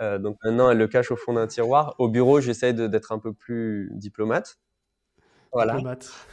Euh, 0.00 0.18
donc 0.18 0.36
maintenant, 0.44 0.70
elle 0.70 0.78
le 0.78 0.86
cache 0.86 1.10
au 1.10 1.16
fond 1.16 1.32
d'un 1.32 1.46
tiroir. 1.46 1.94
Au 1.98 2.08
bureau, 2.08 2.40
j'essaie 2.40 2.72
d'être 2.72 3.12
un 3.12 3.18
peu 3.18 3.32
plus 3.32 3.90
diplomate. 3.94 4.58
Voilà. 5.52 5.78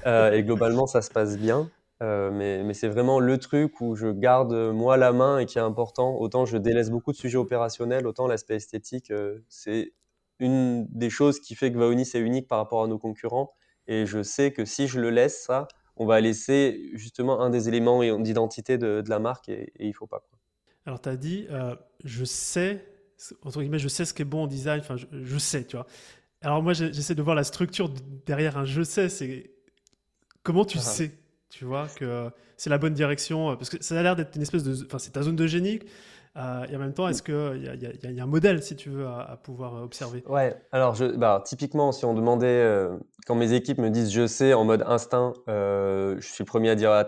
Euh, 0.05 0.31
et 0.31 0.43
globalement, 0.43 0.87
ça 0.87 1.01
se 1.01 1.09
passe 1.09 1.37
bien. 1.37 1.69
Euh, 2.03 2.29
mais, 2.29 2.63
mais 2.63 2.73
c'est 2.73 2.89
vraiment 2.89 3.19
le 3.19 3.37
truc 3.37 3.79
où 3.79 3.95
je 3.95 4.07
garde 4.07 4.53
moi 4.73 4.97
la 4.97 5.13
main 5.13 5.39
et 5.39 5.45
qui 5.45 5.57
est 5.57 5.61
important. 5.61 6.17
Autant 6.19 6.45
je 6.45 6.57
délaisse 6.57 6.89
beaucoup 6.89 7.11
de 7.11 7.17
sujets 7.17 7.37
opérationnels, 7.37 8.05
autant 8.05 8.27
l'aspect 8.27 8.55
esthétique, 8.55 9.13
c'est 9.47 9.93
une 10.39 10.85
des 10.89 11.09
choses 11.09 11.39
qui 11.39 11.55
fait 11.55 11.71
que 11.71 11.77
Vaonis 11.77 12.09
est 12.13 12.19
unique 12.19 12.47
par 12.47 12.57
rapport 12.57 12.83
à 12.83 12.87
nos 12.87 12.99
concurrents. 12.99 13.53
Et 13.87 14.05
je 14.05 14.23
sais 14.23 14.51
que 14.51 14.65
si 14.65 14.87
je 14.87 14.99
le 14.99 15.09
laisse, 15.09 15.43
ça, 15.45 15.67
on 15.95 16.05
va 16.05 16.19
laisser 16.19 16.89
justement 16.93 17.39
un 17.39 17.49
des 17.49 17.69
éléments 17.69 18.01
d'identité 18.19 18.77
de, 18.77 19.01
de, 19.01 19.09
la 19.09 19.19
marque 19.19 19.47
et, 19.47 19.71
il 19.79 19.87
il 19.87 19.93
faut 19.93 20.07
pas. 20.07 20.27
Alors, 20.85 21.01
tu 21.01 21.07
as 21.07 21.15
dit, 21.15 21.47
je 22.03 22.25
sais 22.25 22.83
entre 23.43 23.61
guillemets, 23.61 23.79
je 23.79 23.87
sais 23.87 24.05
ce 24.05 24.13
qui 24.13 24.21
est 24.21 24.25
bon 24.25 24.43
en 24.43 24.47
design, 24.47 24.79
enfin, 24.79 24.95
je, 24.97 25.37
sais, 25.37 25.65
tu 25.65 25.75
vois. 25.75 25.87
Alors 26.41 26.61
moi, 26.61 26.73
j'essaie 26.73 27.15
de 27.15 27.21
voir 27.21 27.35
la 27.35 27.43
structure 27.43 27.89
derrière 28.25 28.57
un 28.57 28.65
je 28.65 28.81
sais, 28.81 29.09
c'est 29.09 29.51
comment 30.43 30.65
tu 30.65 30.77
ah. 30.77 30.81
sais, 30.81 31.11
tu 31.57 31.63
vois, 31.63 31.87
que 31.95 32.29
c'est 32.57 32.69
la 32.69 32.77
bonne 32.77 32.93
direction, 32.93 33.55
parce 33.55 33.69
que 33.69 33.81
ça 33.81 33.97
a 33.97 34.03
l'air 34.03 34.17
d'être 34.17 34.35
une 34.35 34.41
espèce 34.41 34.63
de, 34.63 34.85
enfin, 34.85 34.99
c'est 34.99 35.11
ta 35.11 35.21
zone 35.21 35.37
de 35.37 35.47
génie, 35.47 35.79
euh, 36.37 36.65
et 36.69 36.75
en 36.75 36.79
même 36.79 36.93
temps, 36.93 37.07
est-ce 37.07 37.23
qu'il 37.23 37.33
y, 37.33 38.13
y, 38.13 38.19
a 38.19 38.23
un 38.23 38.27
modèle, 38.27 38.61
si 38.61 38.75
tu 38.75 38.89
veux, 38.89 39.07
à, 39.07 39.39
pouvoir 39.41 39.81
observer? 39.81 40.21
Ouais, 40.27 40.53
alors 40.73 40.93
je, 40.93 41.05
bah, 41.05 41.41
typiquement, 41.45 41.93
si 41.93 42.03
on 42.03 42.13
demandait, 42.13 42.47
euh, 42.47 42.97
quand 43.25 43.35
mes 43.35 43.53
équipes 43.53 43.77
me 43.77 43.89
disent 43.89 44.11
je 44.11 44.27
sais 44.27 44.53
en 44.53 44.65
mode 44.65 44.83
instinct, 44.85 45.31
euh, 45.47 46.17
je 46.19 46.27
suis 46.27 46.43
le 46.43 46.47
premier 46.47 46.71
à 46.71 46.75
dire 46.75 46.91
ah, 46.91 47.05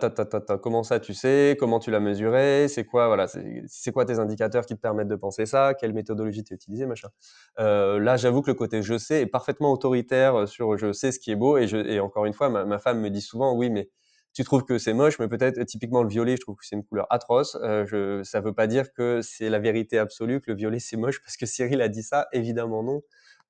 comment 0.64 0.84
ça 0.84 1.02
tu 1.02 1.14
sais, 1.14 1.58
comment 1.60 1.80
tu 1.80 1.92
l'as 1.92 2.00
mesuré, 2.00 2.70
c'est 2.70 2.86
quoi, 2.86 3.08
voilà, 3.08 3.28
c'est 3.28 3.92
quoi 3.92 4.06
tes 4.06 4.18
indicateurs 4.18 4.66
qui 4.66 4.76
te 4.76 4.80
permettent 4.80 5.10
de 5.10 5.18
penser 5.18 5.46
ça, 5.46 5.74
quelle 5.74 5.92
méthodologie 5.92 6.46
tu 6.46 6.54
as 6.54 6.56
utilisée, 6.56 6.86
machin. 6.86 7.10
là, 7.58 8.16
j'avoue 8.16 8.42
que 8.42 8.52
le 8.52 8.56
côté 8.56 8.82
je 8.82 8.98
sais 8.98 9.24
est 9.24 9.28
parfaitement 9.28 9.74
autoritaire 9.74 10.48
sur 10.48 10.78
je 10.78 10.94
sais 10.94 11.12
ce 11.12 11.20
qui 11.20 11.32
est 11.32 11.36
beau, 11.36 11.58
et, 11.58 11.68
je, 11.68 11.76
et 11.76 12.00
encore 12.00 12.26
une 12.26 12.34
fois, 12.34 12.48
ma, 12.48 12.64
ma 12.64 12.78
femme 12.78 13.02
me 13.02 13.10
dit 13.10 13.22
souvent 13.22 13.54
oui, 13.54 13.70
mais 13.70 13.90
tu 14.38 14.44
trouves 14.44 14.66
que 14.66 14.78
c'est 14.78 14.94
moche, 14.94 15.18
mais 15.18 15.28
peut-être 15.28 15.64
typiquement 15.64 16.04
le 16.04 16.10
violet, 16.10 16.36
je 16.36 16.42
trouve 16.42 16.58
que 16.58 16.64
c'est 16.64 16.76
une 16.76 16.84
couleur 16.84 17.08
atroce. 17.10 17.58
Euh, 17.64 17.88
je, 17.88 18.22
ça 18.22 18.40
ne 18.40 18.46
veut 18.46 18.54
pas 18.54 18.68
dire 18.68 18.94
que 18.94 19.20
c'est 19.24 19.50
la 19.50 19.58
vérité 19.58 19.98
absolue, 19.98 20.42
que 20.42 20.52
le 20.52 20.58
violet 20.58 20.78
c'est 20.78 20.96
moche, 20.96 21.20
parce 21.24 21.38
que 21.38 21.48
Cyril 21.48 21.82
a 21.82 21.90
dit 21.90 22.04
ça, 22.04 22.28
évidemment 22.34 22.84
non. 22.84 23.02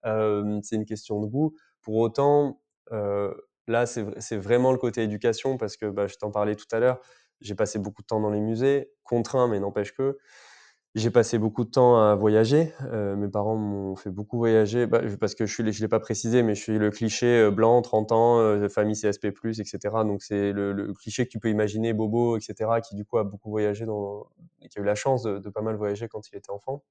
Euh, 0.05 0.61
c'est 0.63 0.77
une 0.77 0.85
question 0.85 1.19
de 1.19 1.27
goût. 1.27 1.53
Pour 1.81 1.95
autant, 1.97 2.61
euh, 2.93 3.33
là 3.67 3.85
c'est 3.85 4.37
vraiment 4.37 4.71
le 4.71 4.77
côté 4.77 5.03
éducation, 5.03 5.57
parce 5.57 5.75
que 5.75 5.87
bah, 5.87 6.07
je 6.07 6.15
t'en 6.15 6.31
parlais 6.31 6.55
tout 6.55 6.67
à 6.71 6.79
l'heure, 6.79 7.01
j'ai 7.41 7.53
passé 7.53 7.79
beaucoup 7.79 8.01
de 8.01 8.07
temps 8.07 8.21
dans 8.21 8.31
les 8.31 8.39
musées, 8.39 8.89
contraint, 9.03 9.49
mais 9.49 9.59
n'empêche 9.59 9.91
que. 9.93 10.17
J'ai 10.95 11.11
passé 11.11 11.37
beaucoup 11.37 11.63
de 11.63 11.69
temps 11.69 12.01
à 12.01 12.15
voyager. 12.15 12.73
Euh, 12.91 13.15
mes 13.15 13.27
parents 13.27 13.55
m'ont 13.55 13.95
fait 13.95 14.09
beaucoup 14.09 14.37
voyager 14.37 14.87
bah, 14.87 15.01
parce 15.19 15.35
que 15.35 15.45
je 15.45 15.53
suis, 15.53 15.71
je 15.71 15.81
l'ai 15.81 15.87
pas 15.87 15.99
précisé, 15.99 16.41
mais 16.41 16.55
je 16.55 16.61
suis 16.61 16.79
le 16.79 16.89
cliché 16.89 17.27
euh, 17.27 17.51
blanc, 17.51 17.81
30 17.81 18.11
ans, 18.13 18.39
euh, 18.39 18.67
famille 18.67 18.95
CSP+, 18.95 19.27
etc. 19.27 19.77
Donc 20.05 20.23
c'est 20.23 20.51
le, 20.53 20.93
cliché 20.93 21.25
que 21.25 21.29
tu 21.29 21.39
peux 21.39 21.49
imaginer, 21.49 21.93
bobo, 21.93 22.37
etc. 22.37 22.81
Qui 22.87 22.95
du 22.95 23.05
coup 23.05 23.19
a 23.19 23.23
beaucoup 23.23 23.51
voyagé 23.51 23.85
qui 23.85 24.79
a 24.79 24.81
eu 24.81 24.85
la 24.85 24.95
chance 24.95 25.23
de, 25.23 25.49
pas 25.49 25.61
mal 25.61 25.75
voyager 25.75 26.07
quand 26.07 26.27
il 26.31 26.35
était 26.37 26.51
enfant. 26.51 26.83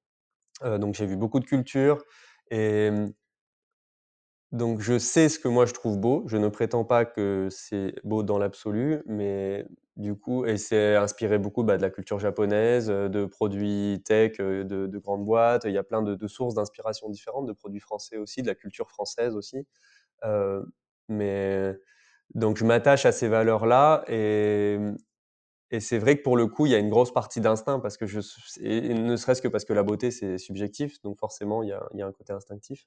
donc 0.65 0.95
j'ai 0.95 1.07
vu 1.07 1.17
beaucoup 1.17 1.41
de 1.41 1.45
cultures 1.45 2.03
et 2.51 2.91
donc 4.53 4.81
je 4.81 4.99
sais 4.99 5.29
ce 5.29 5.39
que 5.39 5.49
moi 5.49 5.67
je 5.67 5.75
trouve 5.75 5.99
beau. 5.99 6.23
Je 6.27 6.37
ne 6.37 6.49
prétends 6.49 6.85
pas 6.85 7.05
que 7.05 7.49
c'est 7.51 7.95
beau 8.05 8.23
dans 8.23 8.39
l'absolu, 8.39 9.03
mais 9.07 9.67
du 9.97 10.15
coup, 10.15 10.45
et 10.45 10.59
c'est 10.59 10.95
inspiré 10.97 11.39
beaucoup 11.39 11.63
bah, 11.63 11.77
de 11.77 11.83
la 11.83 11.91
culture 11.91 12.19
japonaise, 12.19 12.89
de 12.89 13.25
produits 13.27 14.03
tech, 14.05 14.39
de, 14.39 14.99
grandes 14.99 15.25
boîtes. 15.25 15.65
Il 15.65 15.73
y 15.73 15.79
a 15.79 15.85
plein 15.85 16.03
de, 16.03 16.27
sources 16.29 16.55
d'inspiration 16.55 17.09
différentes, 17.09 17.47
de 17.47 17.53
produits 17.53 17.81
français 17.81 18.17
aussi, 18.17 18.43
de 18.43 18.47
la 18.49 18.55
culture 18.55 18.91
française 18.91 19.37
aussi. 19.37 19.67
mais 21.09 21.75
donc 22.35 22.57
je 22.59 22.65
m'attache 22.65 23.07
à 23.07 23.13
ces 23.13 23.29
valeurs-là 23.29 24.05
et, 24.09 24.79
et 25.71 25.81
c'est 25.81 25.99
vrai 25.99 26.19
que 26.19 26.23
pour 26.23 26.37
le 26.37 26.49
coup, 26.49 26.67
il 26.67 26.73
y 26.73 26.75
a 26.75 26.79
une 26.79 26.91
grosse 26.91 27.13
partie 27.13 27.41
d'instinct 27.41 27.81
parce 27.81 27.97
que 27.97 28.07
je, 28.07 28.21
ne 28.61 29.17
serait-ce 29.17 29.41
que 29.41 29.49
parce 29.49 29.65
que 29.65 29.73
la 29.73 29.83
beauté 29.85 30.11
c'est 30.11 30.39
subjectif, 30.39 31.01
donc 31.03 31.19
forcément 31.19 31.63
il 31.63 31.71
y 31.71 31.73
a, 31.73 31.87
il 31.95 32.01
y 32.01 32.03
a 32.03 32.07
un 32.07 32.13
côté 32.13 32.33
instinctif 32.33 32.87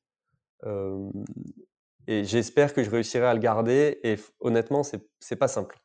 et 2.09 2.23
j'espère 2.23 2.73
que 2.73 2.83
je 2.83 2.89
réussirai 2.89 3.27
à 3.27 3.33
le 3.33 3.39
garder. 3.39 3.99
Et 4.03 4.15
honnêtement, 4.39 4.81
c'est 4.83 5.35
pas 5.35 5.47
simple. 5.47 5.79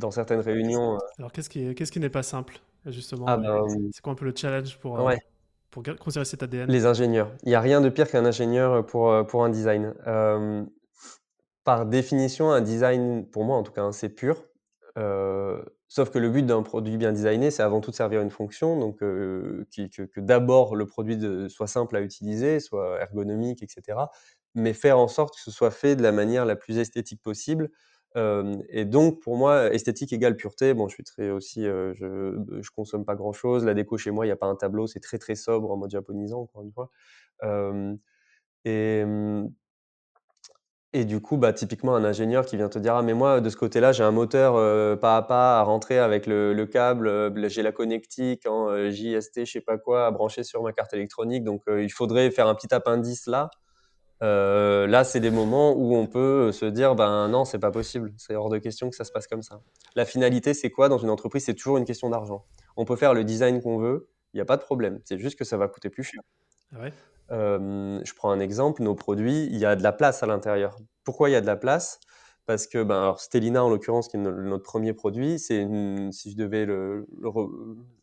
Dans 0.00 0.10
certaines 0.10 0.40
réunions. 0.40 0.98
Alors, 1.18 1.32
qu'est-ce 1.32 1.48
qui, 1.48 1.74
qu'est-ce 1.74 1.92
qui 1.92 2.00
n'est 2.00 2.10
pas 2.10 2.22
simple, 2.22 2.60
justement 2.86 3.26
ah 3.28 3.36
ben, 3.36 3.62
C'est 3.92 4.02
quoi 4.02 4.12
un 4.12 4.16
peu 4.16 4.24
le 4.24 4.34
challenge 4.34 4.78
pour, 4.78 5.10
pour 5.70 5.82
conserver 6.00 6.24
cet 6.24 6.42
ADN 6.42 6.70
Les 6.70 6.86
ingénieurs. 6.86 7.30
Il 7.42 7.48
n'y 7.48 7.54
a 7.54 7.60
rien 7.60 7.80
de 7.80 7.88
pire 7.88 8.10
qu'un 8.10 8.24
ingénieur 8.24 8.84
pour, 8.86 9.26
pour 9.26 9.44
un 9.44 9.50
design. 9.50 9.94
par 11.64 11.86
définition, 11.86 12.50
un 12.50 12.60
design, 12.60 13.26
pour 13.26 13.44
moi 13.44 13.56
en 13.56 13.62
tout 13.62 13.72
cas, 13.72 13.82
hein, 13.82 13.92
c'est 13.92 14.08
pur. 14.08 14.44
Sauf 15.92 16.10
que 16.10 16.20
le 16.20 16.30
but 16.30 16.46
d'un 16.46 16.62
produit 16.62 16.96
bien 16.96 17.10
designé, 17.12 17.50
c'est 17.50 17.64
avant 17.64 17.80
tout 17.80 17.90
de 17.90 17.96
servir 17.96 18.20
une 18.20 18.30
fonction, 18.30 18.78
donc 18.78 19.02
euh, 19.02 19.66
que, 19.74 20.20
d'abord 20.20 20.76
le 20.76 20.86
produit 20.86 21.18
soit 21.50 21.66
simple 21.66 21.96
à 21.96 22.00
utiliser, 22.00 22.60
soit 22.60 23.00
ergonomique, 23.00 23.60
etc. 23.64 23.98
Mais 24.54 24.72
faire 24.72 25.00
en 25.00 25.08
sorte 25.08 25.34
que 25.34 25.40
ce 25.40 25.50
soit 25.50 25.72
fait 25.72 25.96
de 25.96 26.02
la 26.04 26.12
manière 26.12 26.44
la 26.44 26.54
plus 26.54 26.78
esthétique 26.78 27.20
possible. 27.20 27.70
Et 28.16 28.84
donc, 28.84 29.20
pour 29.20 29.36
moi, 29.36 29.72
esthétique 29.72 30.12
égale 30.12 30.36
pureté. 30.36 30.74
Bon, 30.74 30.88
je 30.88 30.94
suis 30.94 31.04
très 31.04 31.30
aussi, 31.30 31.62
je, 31.64 31.94
je 32.60 32.70
consomme 32.70 33.04
pas 33.04 33.14
grand 33.14 33.32
chose. 33.32 33.64
La 33.64 33.74
déco 33.74 33.98
chez 33.98 34.10
moi, 34.10 34.24
il 34.26 34.28
n'y 34.28 34.32
a 34.32 34.36
pas 34.36 34.46
un 34.46 34.56
tableau, 34.56 34.86
c'est 34.86 35.00
très 35.00 35.18
très 35.18 35.34
sobre 35.36 35.70
en 35.70 35.76
mode 35.76 35.90
japonisant, 35.90 36.40
encore 36.42 36.62
une 36.62 36.72
fois. 36.72 36.90
et 40.92 41.04
du 41.04 41.20
coup, 41.20 41.36
bah, 41.36 41.52
typiquement, 41.52 41.94
un 41.94 42.04
ingénieur 42.04 42.44
qui 42.44 42.56
vient 42.56 42.68
te 42.68 42.78
dire: 42.78 42.96
«Ah 42.96 43.02
mais 43.02 43.14
moi, 43.14 43.40
de 43.40 43.48
ce 43.48 43.56
côté-là, 43.56 43.92
j'ai 43.92 44.02
un 44.02 44.10
moteur, 44.10 44.54
pas 45.00 45.16
à 45.16 45.22
pas 45.22 45.60
à 45.60 45.62
rentrer 45.62 45.98
avec 45.98 46.26
le 46.26 46.64
câble, 46.66 47.06
euh, 47.08 47.48
j'ai 47.48 47.62
la 47.62 47.70
connectique 47.72 48.44
en, 48.46 48.90
JST 48.90 49.44
je 49.44 49.52
sais 49.52 49.60
pas 49.60 49.78
quoi 49.78 50.06
à 50.06 50.10
brancher 50.10 50.42
sur 50.44 50.62
ma 50.62 50.72
carte 50.72 50.92
électronique 50.94 51.44
donc 51.44 51.62
il 51.68 51.90
faudrait 51.92 52.30
faire 52.32 52.48
un 52.48 52.54
petit 52.56 52.72
appendice 52.74 53.26
là». 53.26 53.50
Là, 54.20 55.04
c'est 55.04 55.20
des 55.20 55.30
moments 55.30 55.72
où 55.72 55.96
on 55.96 56.06
peut, 56.06 56.52
se 56.52 56.66
dire: 56.66 56.94
«Ben 56.94 57.28
non, 57.28 57.44
c'est 57.44 57.58
pas 57.58 57.70
possible, 57.70 58.12
c'est 58.16 58.34
hors 58.34 58.50
de 58.50 58.58
question 58.58 58.90
que 58.90 58.96
ça 58.96 59.04
se 59.04 59.12
passe 59.12 59.26
comme 59.26 59.42
ça». 59.42 59.60
La 59.96 60.04
finalité, 60.04 60.54
c'est 60.54 60.70
quoi 60.70 60.88
dans 60.88 60.98
une 60.98 61.10
entreprise? 61.10 61.44
C'est 61.44 61.54
toujours 61.54 61.78
une 61.78 61.84
question 61.84 62.10
d'argent. 62.10 62.44
On 62.76 62.84
peut 62.84 62.96
faire 62.96 63.14
le 63.14 63.24
design 63.24 63.62
qu'on 63.62 63.78
veut, 63.78 64.08
il 64.34 64.38
y 64.38 64.40
a 64.40 64.44
pas 64.44 64.56
de 64.56 64.62
problème, 64.62 65.00
c'est 65.04 65.18
juste 65.18 65.38
que 65.38 65.44
ça 65.44 65.56
va 65.56 65.68
coûter 65.68 65.90
plus 65.90 66.04
cher. 66.04 66.20
Ah 66.74 66.82
ouais? 66.82 66.92
je 67.30 68.14
prends 68.14 68.30
un 68.30 68.40
exemple, 68.40 68.82
nos 68.82 68.94
produits, 68.94 69.46
il 69.46 69.56
y 69.56 69.64
a 69.64 69.76
de 69.76 69.82
la 69.82 69.92
place 69.92 70.22
à 70.22 70.26
l'intérieur. 70.26 70.76
Pourquoi 71.04 71.30
il 71.30 71.32
y 71.32 71.36
a 71.36 71.40
de 71.40 71.46
la 71.46 71.56
place? 71.56 72.00
Parce 72.50 72.66
que 72.66 72.82
ben, 72.82 72.96
alors 72.96 73.20
Stellina, 73.20 73.62
en 73.62 73.70
l'occurrence, 73.70 74.08
qui 74.08 74.16
est 74.16 74.18
notre 74.18 74.64
premier 74.64 74.92
produit, 74.92 75.38
c'est 75.38 75.64
si 76.10 76.32
je 76.32 76.36
devais 76.36 76.66
le, 76.66 77.06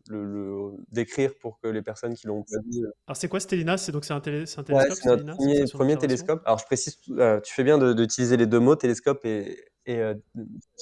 le, 0.08 0.72
décrire 0.89 1.34
pour 1.38 1.60
que 1.60 1.68
les 1.68 1.82
personnes 1.82 2.13
qui 2.13 2.27
l'ont 2.27 2.44
pas 2.44 2.62
vu. 2.66 2.86
Alors 3.08 3.18
c'est 3.18 3.27
quoi 3.27 3.42
Stellina? 3.42 3.77
C'est 3.77 3.92
donc 3.92 4.06
c'est 4.06 4.13
un, 4.13 4.22
télescope 4.22 4.70
ouais, 4.70 4.86
c'est 4.92 5.06
notre 5.06 5.74
premier, 5.74 5.98
télescope. 5.98 6.42
Alors 6.46 6.60
je 6.60 6.63
précise, 6.63 6.98
euh, 7.10 7.42
tu 7.42 7.54
fais 7.54 7.66
bien 7.66 7.77
d'utiliser 7.94 8.38
les 8.38 8.46
deux 8.46 8.62
mots, 8.62 8.77
télescope 8.77 9.25
et, 9.25 9.66
et 9.86 10.00
euh, 10.00 10.13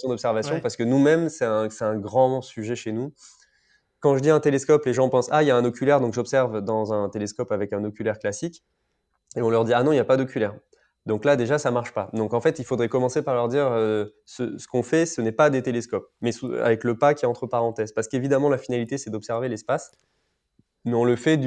d'observation, 0.04 0.60
parce 0.60 0.76
que 0.76 0.84
nous-mêmes, 0.84 1.30
c'est 1.30 1.46
un, 1.46 1.68
un 1.80 1.98
grand 1.98 2.44
sujet 2.44 2.76
chez 2.76 2.92
nous 2.92 3.14
quand 4.00 4.16
je 4.16 4.22
dis 4.22 4.30
un 4.30 4.40
télescope, 4.40 4.86
les 4.86 4.94
gens 4.94 5.10
pensent 5.10 5.30
ah 5.32 5.42
il 5.42 5.48
y 5.48 5.52
a 5.52 5.58
un 5.58 5.66
oculaire, 5.66 6.00
donc 6.02 6.14
j'observe 6.14 6.62
dans 6.62 6.94
un 6.94 7.10
télescope 7.10 7.52
avec 7.52 7.74
un 7.74 7.84
oculaire 7.84 8.20
classique, 8.20 8.64
et 9.36 9.42
on 9.42 9.50
leur 9.50 9.66
dit 9.66 9.74
ah 9.74 9.82
non 9.82 9.92
il 9.92 9.96
n'y 9.96 10.02
a 10.02 10.06
pas 10.06 10.18
d'oculaire. 10.18 10.54
Donc 11.06 11.24
là 11.24 11.36
déjà 11.36 11.60
ça 11.60 11.72
marche 11.72 11.94
pas. 11.94 12.10
Donc 12.14 12.34
en 12.34 12.42
fait 12.42 12.60
il 12.60 12.66
faudrait 12.66 12.90
commencer 12.90 13.22
par 13.22 13.36
leur 13.36 13.48
dire 13.48 13.68
euh, 13.68 14.06
ce, 14.26 14.68
qu'on 14.68 14.84
fait 14.84 15.06
ce 15.06 15.22
n'est 15.22 15.32
pas 15.32 15.50
des 15.50 15.62
télescopes, 15.62 16.10
mais 16.22 16.32
avec 16.62 16.84
le 16.84 16.98
pas 16.98 17.14
qui 17.14 17.26
est 17.26 17.28
entre 17.28 17.46
parenthèses, 17.48 17.92
parce 17.92 18.08
qu'évidemment 18.08 18.50
la 18.50 18.58
finalité 18.58 18.98
c'est 18.98 19.12
d'observer 19.12 19.48
l'espace, 19.48 19.92
mais 20.84 20.94
on 20.94 21.04
le 21.04 21.16
fait 21.16 21.40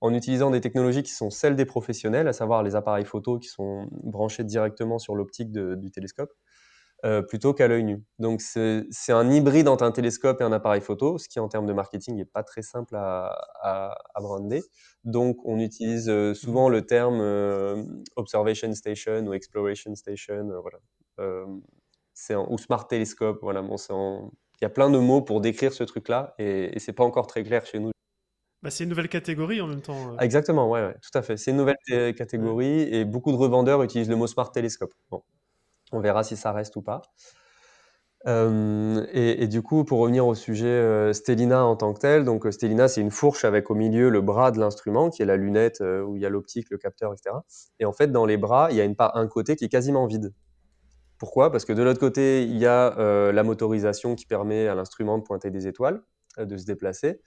en 0.00 0.14
utilisant 0.14 0.50
des 0.50 0.60
technologies 0.60 1.02
qui 1.02 1.12
sont 1.12 1.30
celles 1.30 1.56
des 1.56 1.66
professionnels, 1.66 2.28
à 2.28 2.32
savoir 2.32 2.62
les 2.62 2.76
appareils 2.76 3.04
photo 3.04 3.38
qui 3.38 3.48
sont 3.48 3.88
branchés 3.90 4.44
directement 4.44 4.98
sur 4.98 5.14
l'optique 5.14 5.52
du 5.52 5.90
télescope. 5.90 6.32
Euh, 7.06 7.22
plutôt 7.22 7.54
qu'à 7.54 7.66
l'œil 7.66 7.84
nu. 7.84 8.04
Donc 8.18 8.42
c'est 8.42 8.84
un 9.08 9.30
hybride 9.30 9.68
entre 9.68 9.84
un 9.84 9.90
télescope 9.90 10.42
et 10.42 10.44
un 10.44 10.52
appareil 10.52 10.82
photo, 10.82 11.16
ce 11.16 11.30
qui 11.30 11.40
en 11.40 11.48
termes 11.48 11.64
de 11.64 11.72
marketing 11.72 12.14
n'est 12.14 12.26
pas 12.26 12.42
très 12.42 12.60
simple 12.60 12.94
à, 12.94 13.38
à, 13.62 14.20
brander. 14.20 14.62
Donc 15.04 15.38
on 15.46 15.58
utilise 15.58 16.10
euh, 16.10 16.34
souvent 16.34 16.68
le 16.68 16.82
terme 16.82 17.20
euh, 17.22 17.82
observation 18.16 18.70
station 18.74 19.26
ou 19.26 19.32
exploration 19.32 19.94
station, 19.94 20.50
voilà. 20.60 20.78
c'est 22.12 22.36
ou 22.36 22.58
smart 22.58 22.86
télescope, 22.86 23.38
voilà. 23.40 23.62
Bon, 23.62 23.76
il 24.60 24.64
y 24.64 24.66
a 24.66 24.70
plein 24.70 24.90
de 24.90 24.98
mots 24.98 25.22
pour 25.22 25.40
décrire 25.40 25.72
ce 25.72 25.84
truc-là 25.84 26.34
et, 26.38 26.76
et 26.76 26.78
c'est 26.80 26.92
pas 26.92 27.04
encore 27.04 27.26
très 27.26 27.42
clair 27.44 27.64
chez 27.64 27.78
nous. 27.78 27.92
Bah, 28.62 28.68
c'est 28.68 28.84
une 28.84 28.90
nouvelle 28.90 29.08
catégorie 29.08 29.62
en 29.62 29.66
même 29.66 29.80
temps. 29.80 30.18
Exactement, 30.18 30.68
ouais, 30.68 30.92
tout 31.00 31.18
à 31.18 31.22
fait. 31.22 31.38
C'est 31.38 31.52
une 31.52 31.56
nouvelle 31.56 32.14
catégorie 32.14 32.94
et 32.94 33.06
beaucoup 33.06 33.32
de 33.32 33.38
revendeurs 33.38 33.82
utilisent 33.82 34.10
le 34.10 34.16
mot 34.16 34.26
smart 34.26 34.52
télescope. 34.52 34.92
Bon. 35.10 35.22
On 35.92 36.00
verra 36.00 36.24
si 36.24 36.36
ça 36.36 36.52
reste 36.52 36.76
ou 36.76 36.82
pas. 36.82 37.02
et, 38.26 39.46
du 39.48 39.62
coup, 39.62 39.84
pour 39.84 40.00
revenir 40.00 40.26
au 40.26 40.34
sujet 40.34 41.12
Stellina 41.12 41.64
en 41.64 41.76
tant 41.76 41.92
que 41.94 42.00
tel, 42.00 42.24
donc 42.24 42.46
Stellina, 42.52 42.88
c'est 42.88 43.00
une 43.00 43.10
fourche 43.10 43.44
avec 43.44 43.70
au 43.70 43.74
milieu 43.74 44.10
le 44.10 44.20
bras 44.20 44.50
de 44.50 44.58
l'instrument, 44.58 45.10
qui 45.10 45.22
est 45.22 45.26
la 45.26 45.36
lunette 45.36 45.80
où 45.80 46.16
il 46.16 46.22
y 46.22 46.26
a 46.26 46.28
l'optique, 46.28 46.68
le 46.70 46.78
capteur, 46.78 47.12
etc. 47.12 47.36
Et 47.78 47.84
en 47.84 47.92
fait, 47.92 48.12
dans 48.12 48.26
les 48.26 48.36
bras, 48.36 48.68
il 48.70 48.76
y 48.76 48.80
a 48.80 48.84
une 48.84 48.96
part, 48.96 49.16
un 49.16 49.26
côté 49.26 49.56
qui 49.56 49.64
est 49.64 49.68
quasiment 49.68 50.06
vide. 50.06 50.32
Pourquoi? 51.18 51.52
Parce 51.52 51.66
que 51.66 51.72
de 51.74 51.82
l'autre 51.82 52.00
côté, 52.00 52.44
il 52.44 52.56
y 52.56 52.66
a 52.66 53.30
la 53.32 53.42
motorisation 53.42 54.14
qui 54.14 54.26
permet 54.26 54.68
à 54.68 54.74
l'instrument 54.74 55.18
de 55.18 55.22
pointer 55.22 55.50
des 55.50 55.66
étoiles, 55.66 56.02
de 56.38 56.56
se 56.56 56.64
déplacer. 56.64 57.20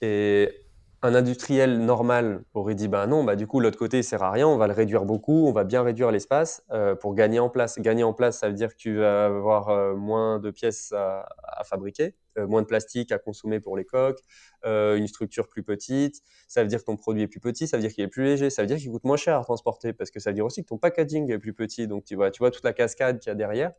Et 0.00 0.65
un 1.06 1.14
industriel 1.14 1.78
normal 1.78 2.42
aurait 2.52 2.74
dit 2.74 2.88
bah 2.88 3.06
non, 3.06 3.22
bah 3.22 3.36
du 3.36 3.46
coup 3.46 3.60
l'autre 3.60 3.78
côté 3.78 3.98
il 3.98 4.04
sert 4.04 4.24
à 4.24 4.30
rien, 4.32 4.48
on 4.48 4.56
va 4.56 4.66
le 4.66 4.72
réduire 4.72 5.04
beaucoup, 5.04 5.46
on 5.46 5.52
va 5.52 5.62
bien 5.62 5.82
réduire 5.82 6.10
l'espace 6.10 6.64
euh, 6.72 6.96
pour 6.96 7.14
gagner 7.14 7.38
en 7.38 7.48
place. 7.48 7.78
Gagner 7.78 8.02
en 8.02 8.12
place, 8.12 8.40
ça 8.40 8.48
veut 8.48 8.54
dire 8.54 8.70
que 8.70 8.76
tu 8.76 8.96
vas 8.98 9.26
avoir 9.26 9.68
euh, 9.68 9.94
moins 9.94 10.40
de 10.40 10.50
pièces 10.50 10.92
à, 10.92 11.28
fabriquer, 11.64 12.16
euh, 12.38 12.48
moins 12.48 12.60
de 12.62 12.66
plastique 12.66 13.12
à 13.12 13.18
consommer 13.18 13.60
pour 13.60 13.76
les 13.76 13.84
coques, 13.84 14.20
une 14.64 15.06
structure 15.06 15.48
plus 15.48 15.62
petite. 15.62 16.22
Ça 16.48 16.62
veut 16.62 16.68
dire 16.68 16.80
que 16.80 16.86
ton 16.86 16.96
produit 16.96 17.22
est 17.22 17.28
plus 17.28 17.40
petit, 17.40 17.68
ça 17.68 17.76
veut 17.76 17.82
dire 17.82 17.92
qu'il 17.92 18.02
est 18.02 18.08
plus 18.08 18.24
léger, 18.24 18.50
ça 18.50 18.62
veut 18.62 18.66
dire 18.66 18.78
qu'il 18.78 18.90
coûte 18.90 19.04
moins 19.04 19.16
cher 19.16 19.38
à 19.38 19.42
transporter 19.44 19.92
parce 19.92 20.10
que 20.10 20.18
ça 20.18 20.30
veut 20.30 20.34
dire 20.34 20.44
aussi 20.44 20.62
que 20.62 20.68
ton 20.68 20.78
packaging 20.78 21.30
est 21.30 21.38
plus 21.38 21.52
petit. 21.52 21.86
Donc 21.86 22.04
tu 22.04 22.16
vois, 22.16 22.32
tu 22.32 22.40
vois 22.40 22.50
toute 22.50 22.64
la 22.64 22.72
cascade 22.72 23.20
qu'il 23.20 23.30
y 23.30 23.32
a 23.32 23.36
derrière. 23.36 23.72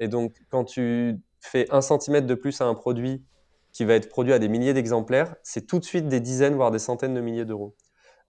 Et 0.00 0.08
donc 0.08 0.38
quand 0.48 0.64
tu 0.64 1.20
fais 1.40 1.66
un 1.70 1.82
centimètre 1.82 2.26
de 2.26 2.34
plus 2.34 2.60
à 2.62 2.64
un 2.64 2.74
produit 2.74 3.22
qui 3.72 3.84
va 3.84 3.94
être 3.94 4.08
produit 4.08 4.32
à 4.32 4.38
des 4.38 4.48
milliers 4.48 4.74
d'exemplaires, 4.74 5.34
c'est 5.42 5.66
tout 5.66 5.78
de 5.78 5.84
suite 5.84 6.08
des 6.08 6.20
dizaines, 6.20 6.54
voire 6.54 6.70
des 6.70 6.78
centaines 6.78 7.14
de 7.14 7.20
milliers 7.20 7.44
d'euros. 7.44 7.74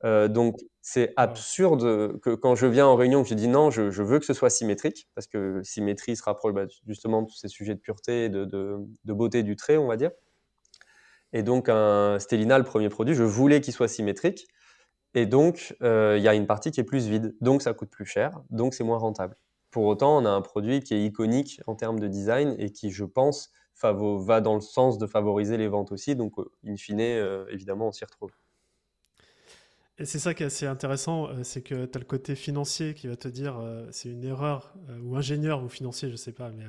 Euh, 0.06 0.28
donc, 0.28 0.60
c'est 0.82 1.14
absurde 1.16 2.20
que 2.20 2.36
quand 2.36 2.56
je 2.56 2.66
viens 2.66 2.88
en 2.88 2.96
réunion, 2.96 3.24
que 3.24 3.30
je 3.30 3.36
dis 3.36 3.48
non, 3.48 3.72
je, 3.72 3.82
veux 4.02 4.20
que 4.20 4.26
ce 4.26 4.34
soit 4.34 4.50
symétrique, 4.50 5.10
parce 5.16 5.28
que 5.28 5.62
symétrie 5.64 6.16
se 6.16 6.24
rapproche 6.24 6.54
bah, 6.54 6.66
justement 6.88 7.22
de 7.22 7.32
ces 7.32 7.48
sujets 7.48 7.74
de 7.74 7.80
pureté 7.80 8.26
et 8.26 8.30
de, 8.30 8.78
beauté 9.06 9.44
du 9.44 9.56
trait, 9.56 9.78
on 9.78 9.88
va 9.88 9.96
dire. 9.96 10.12
Et 11.32 11.42
donc, 11.42 11.68
un 11.70 12.20
Stellina, 12.20 12.58
le 12.58 12.64
premier 12.64 12.90
produit, 12.90 13.16
je 13.16 13.24
voulais 13.24 13.62
qu'il 13.62 13.74
soit 13.74 13.88
symétrique. 13.88 14.48
Et 15.16 15.26
donc, 15.26 15.76
euh, 15.82 16.16
il 16.18 16.24
y 16.24 16.28
a 16.28 16.34
une 16.34 16.48
partie 16.48 16.72
qui 16.72 16.80
est 16.80 16.84
plus 16.84 17.08
vide. 17.08 17.36
Donc, 17.42 17.62
ça 17.62 17.74
coûte 17.74 17.90
plus 17.90 18.06
cher. 18.06 18.42
Donc, 18.50 18.74
c'est 18.74 18.84
moins 18.84 18.98
rentable. 18.98 19.36
Pour 19.72 19.86
autant, 19.86 20.18
on 20.18 20.26
a 20.26 20.30
un 20.30 20.42
produit 20.42 20.82
qui 20.82 20.94
est 20.94 21.04
iconique 21.04 21.62
en 21.66 21.76
termes 21.76 22.00
de 22.00 22.08
design 22.08 22.56
et 22.60 22.72
qui, 22.72 22.92
je 22.92 23.06
pense, 23.06 23.52
va 23.82 24.42
dans 24.42 24.56
le 24.56 24.62
sens 24.62 24.98
de 24.98 25.08
favoriser 25.08 25.58
les 25.58 25.68
ventes 25.68 25.92
aussi. 25.92 26.16
Donc, 26.16 26.38
euh, 26.40 26.52
in 26.66 26.78
fine, 26.78 27.00
euh, 27.02 27.46
évidemment, 27.50 27.88
on 27.88 27.92
s'y 27.92 28.06
retrouve. 28.06 28.32
Et 30.00 30.06
c'est 30.06 30.20
ça 30.20 30.34
qui 30.34 30.44
est 30.44 30.48
assez 30.48 30.66
intéressant, 30.66 31.28
euh, 31.28 31.44
c'est 31.44 31.62
que 31.62 31.86
tu 31.86 31.98
as 31.98 32.00
le 32.00 32.06
côté 32.06 32.36
financier 32.36 32.94
qui 32.94 33.08
va 33.08 33.16
te 33.16 33.28
dire 33.28 33.62
c'est 33.92 34.10
une 34.10 34.24
erreur, 34.24 34.74
ou 35.04 35.16
ingénieur 35.16 35.64
ou 35.64 35.70
financier, 35.70 36.10
je 36.10 36.16
sais 36.16 36.32
pas, 36.32 36.50
mais 36.50 36.66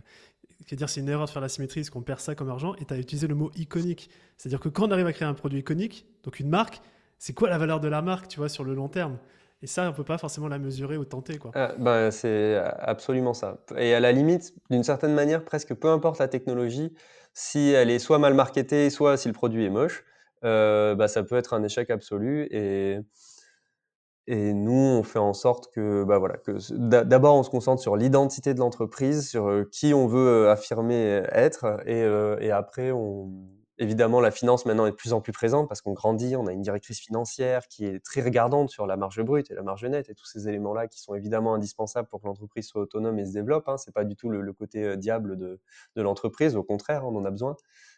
qui 0.66 0.74
va 0.74 0.76
dire 0.76 0.88
c'est 0.88 1.00
une 1.00 1.08
erreur 1.08 1.26
de 1.26 1.30
faire 1.30 1.42
la 1.42 1.48
symétrie, 1.48 1.80
parce 1.80 1.90
qu'on 1.90 2.02
perd 2.02 2.20
ça 2.20 2.34
comme 2.34 2.50
argent, 2.50 2.74
et 2.76 2.84
tu 2.84 2.92
as 2.92 2.98
utilisé 2.98 3.26
le 3.26 3.34
mot 3.34 3.50
iconique. 3.56 4.10
C'est-à-dire 4.36 4.60
que 4.60 4.68
quand 4.68 4.88
on 4.88 4.90
arrive 4.90 5.06
à 5.06 5.12
créer 5.12 5.26
un 5.26 5.34
produit 5.34 5.60
iconique, 5.60 6.06
donc 6.22 6.38
une 6.38 6.48
marque, 6.48 6.80
c'est 7.18 7.32
quoi 7.32 7.48
la 7.48 7.58
valeur 7.58 7.80
de 7.80 7.88
la 7.88 8.02
marque, 8.02 8.28
tu 8.28 8.38
vois, 8.38 8.50
sur 8.50 8.64
le 8.64 8.74
long 8.74 8.88
terme? 8.88 9.18
Et 9.64 9.66
ça, 9.66 9.84
on 9.84 9.86
ne 9.86 9.92
peut 9.92 10.04
pas 10.04 10.18
forcément 10.18 10.46
la 10.48 10.58
mesurer 10.58 10.98
ou 10.98 11.06
tenter. 11.06 11.38
Quoi. 11.38 11.50
Bah, 11.78 12.10
c'est 12.10 12.56
absolument 12.80 13.32
ça. 13.32 13.64
Et 13.78 13.94
à 13.94 14.00
la 14.00 14.12
limite, 14.12 14.52
d'une 14.68 14.84
certaine 14.84 15.14
manière, 15.14 15.42
presque 15.42 15.72
peu 15.72 15.88
importe 15.88 16.18
la 16.18 16.28
technologie, 16.28 16.92
si 17.32 17.70
elle 17.70 17.88
est 17.88 17.98
soit 17.98 18.18
mal 18.18 18.34
marketée, 18.34 18.90
soit 18.90 19.16
si 19.16 19.26
le 19.26 19.32
produit 19.32 19.64
est 19.64 19.70
moche, 19.70 20.04
euh, 20.44 20.94
bah, 20.94 21.08
ça 21.08 21.22
peut 21.22 21.36
être 21.36 21.54
un 21.54 21.62
échec 21.62 21.88
absolu. 21.88 22.46
Et, 22.50 22.98
et 24.26 24.52
nous, 24.52 24.98
on 24.98 25.02
fait 25.02 25.18
en 25.18 25.32
sorte 25.32 25.72
que, 25.72 26.04
bah, 26.04 26.18
voilà, 26.18 26.36
d'abord, 26.70 27.36
on 27.36 27.42
se 27.42 27.48
concentre 27.48 27.80
sur 27.80 27.96
l'identité 27.96 28.52
de 28.52 28.58
l'entreprise, 28.58 29.26
sur 29.26 29.48
euh, 29.48 29.66
qui 29.72 29.94
on 29.94 30.06
veut 30.06 30.28
euh, 30.28 30.52
affirmer 30.52 31.22
être, 31.32 31.80
et, 31.86 32.02
et 32.44 32.50
après, 32.50 32.90
on, 32.90 33.30
Évidemment, 33.78 34.20
la 34.20 34.30
finance 34.30 34.66
maintenant 34.66 34.86
est 34.86 34.92
de 34.92 34.96
plus 34.96 35.12
en 35.12 35.20
plus 35.20 35.32
présente 35.32 35.68
parce 35.68 35.80
qu'on 35.80 35.94
grandit, 35.94 36.36
on 36.36 36.46
a 36.46 36.52
une 36.52 36.62
directrice 36.62 37.00
financière 37.00 37.66
qui 37.66 37.84
est 37.84 37.98
très 37.98 38.20
regardante 38.22 38.70
sur 38.70 38.86
la 38.86 38.96
marge 38.96 39.20
brute 39.20 39.50
et 39.50 39.54
la 39.54 39.64
marge 39.64 39.84
nette 39.84 40.08
et 40.08 40.14
tous 40.14 40.26
ces 40.26 40.48
éléments-là 40.48 40.86
qui 40.86 41.00
sont 41.00 41.14
évidemment 41.14 41.54
indispensables 41.54 42.06
pour 42.06 42.20
que 42.20 42.26
l'entreprise 42.28 42.68
soit 42.68 42.82
autonome 42.82 43.18
et 43.18 43.26
se 43.26 43.32
développe. 43.32 43.68
Hein. 43.68 43.76
Ce 43.76 43.90
n'est 43.90 43.92
pas 43.92 44.04
du 44.04 44.14
tout 44.14 44.28
le, 44.28 44.52
côté 44.52 44.84
euh, 44.84 44.96
diable 44.96 45.36
de, 45.36 45.58
l'entreprise, 45.96 46.54
au 46.54 46.62
contraire, 46.62 47.04
on 47.04 47.16
en 47.16 47.24
a 47.24 47.30
besoin. 47.32 47.56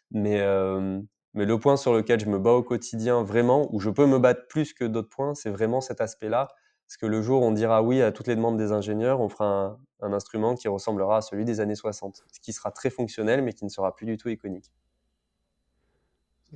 Mais, 0.09 0.41
euh, 0.41 0.99
mais 1.35 1.45
le 1.45 1.59
point 1.59 1.77
sur 1.77 1.93
lequel 1.93 2.19
je 2.19 2.25
me 2.25 2.39
bats 2.39 2.53
au 2.53 2.63
quotidien 2.63 3.21
vraiment, 3.21 3.67
où 3.71 3.79
je 3.79 3.91
peux 3.91 4.07
me 4.07 4.17
battre 4.17 4.47
plus 4.47 4.73
que 4.73 4.83
d'autres 4.83 5.09
points, 5.09 5.35
c'est 5.35 5.51
vraiment 5.51 5.79
cet 5.79 6.01
aspect-là. 6.01 6.47
Parce 6.87 6.97
que 6.97 7.05
le 7.05 7.21
jour 7.21 7.43
où 7.43 7.45
on 7.45 7.51
dira 7.51 7.83
oui 7.83 8.01
à 8.01 8.11
toutes 8.11 8.27
les 8.27 8.35
demandes 8.35 8.57
des 8.57 8.71
ingénieurs, 8.71 9.21
on 9.21 9.29
fera 9.29 9.77
un 10.01 10.13
instrument 10.13 10.55
qui 10.55 10.69
ressemblera 10.69 11.17
à 11.17 11.21
celui 11.21 11.45
des 11.45 11.59
années 11.59 11.75
60, 11.75 12.23
ce 12.31 12.39
qui 12.39 12.53
sera 12.53 12.71
très 12.71 12.89
fonctionnel 12.89 13.43
mais 13.43 13.53
qui 13.53 13.65
ne 13.65 13.69
sera 13.69 13.93
plus 13.93 14.07
du 14.07 14.17
tout 14.17 14.29
iconique. 14.29 14.71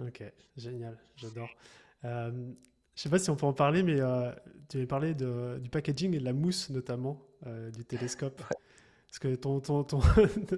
Ok, 0.08 0.24
génial, 0.58 0.98
j'adore. 1.16 1.50
Euh, 2.06 2.32
je 2.96 3.04
sais 3.04 3.10
pas 3.10 3.20
si 3.20 3.30
on 3.30 3.36
peut 3.36 3.46
en 3.46 3.54
parler, 3.54 3.84
mais 3.84 4.00
euh, 4.00 4.32
tu 4.70 4.78
avais 4.78 4.86
parlé 4.86 5.14
de, 5.14 5.60
du 5.60 5.70
packaging 5.70 6.16
et 6.16 6.20
de 6.20 6.26
la 6.26 6.34
mousse 6.34 6.70
notamment 6.70 7.22
euh, 7.48 7.72
du 7.72 7.86
télescope. 7.86 8.42
Parce 9.08 9.20
que 9.20 9.36
ton, 9.36 9.60
ton, 9.60 9.84
ton, 9.84 10.00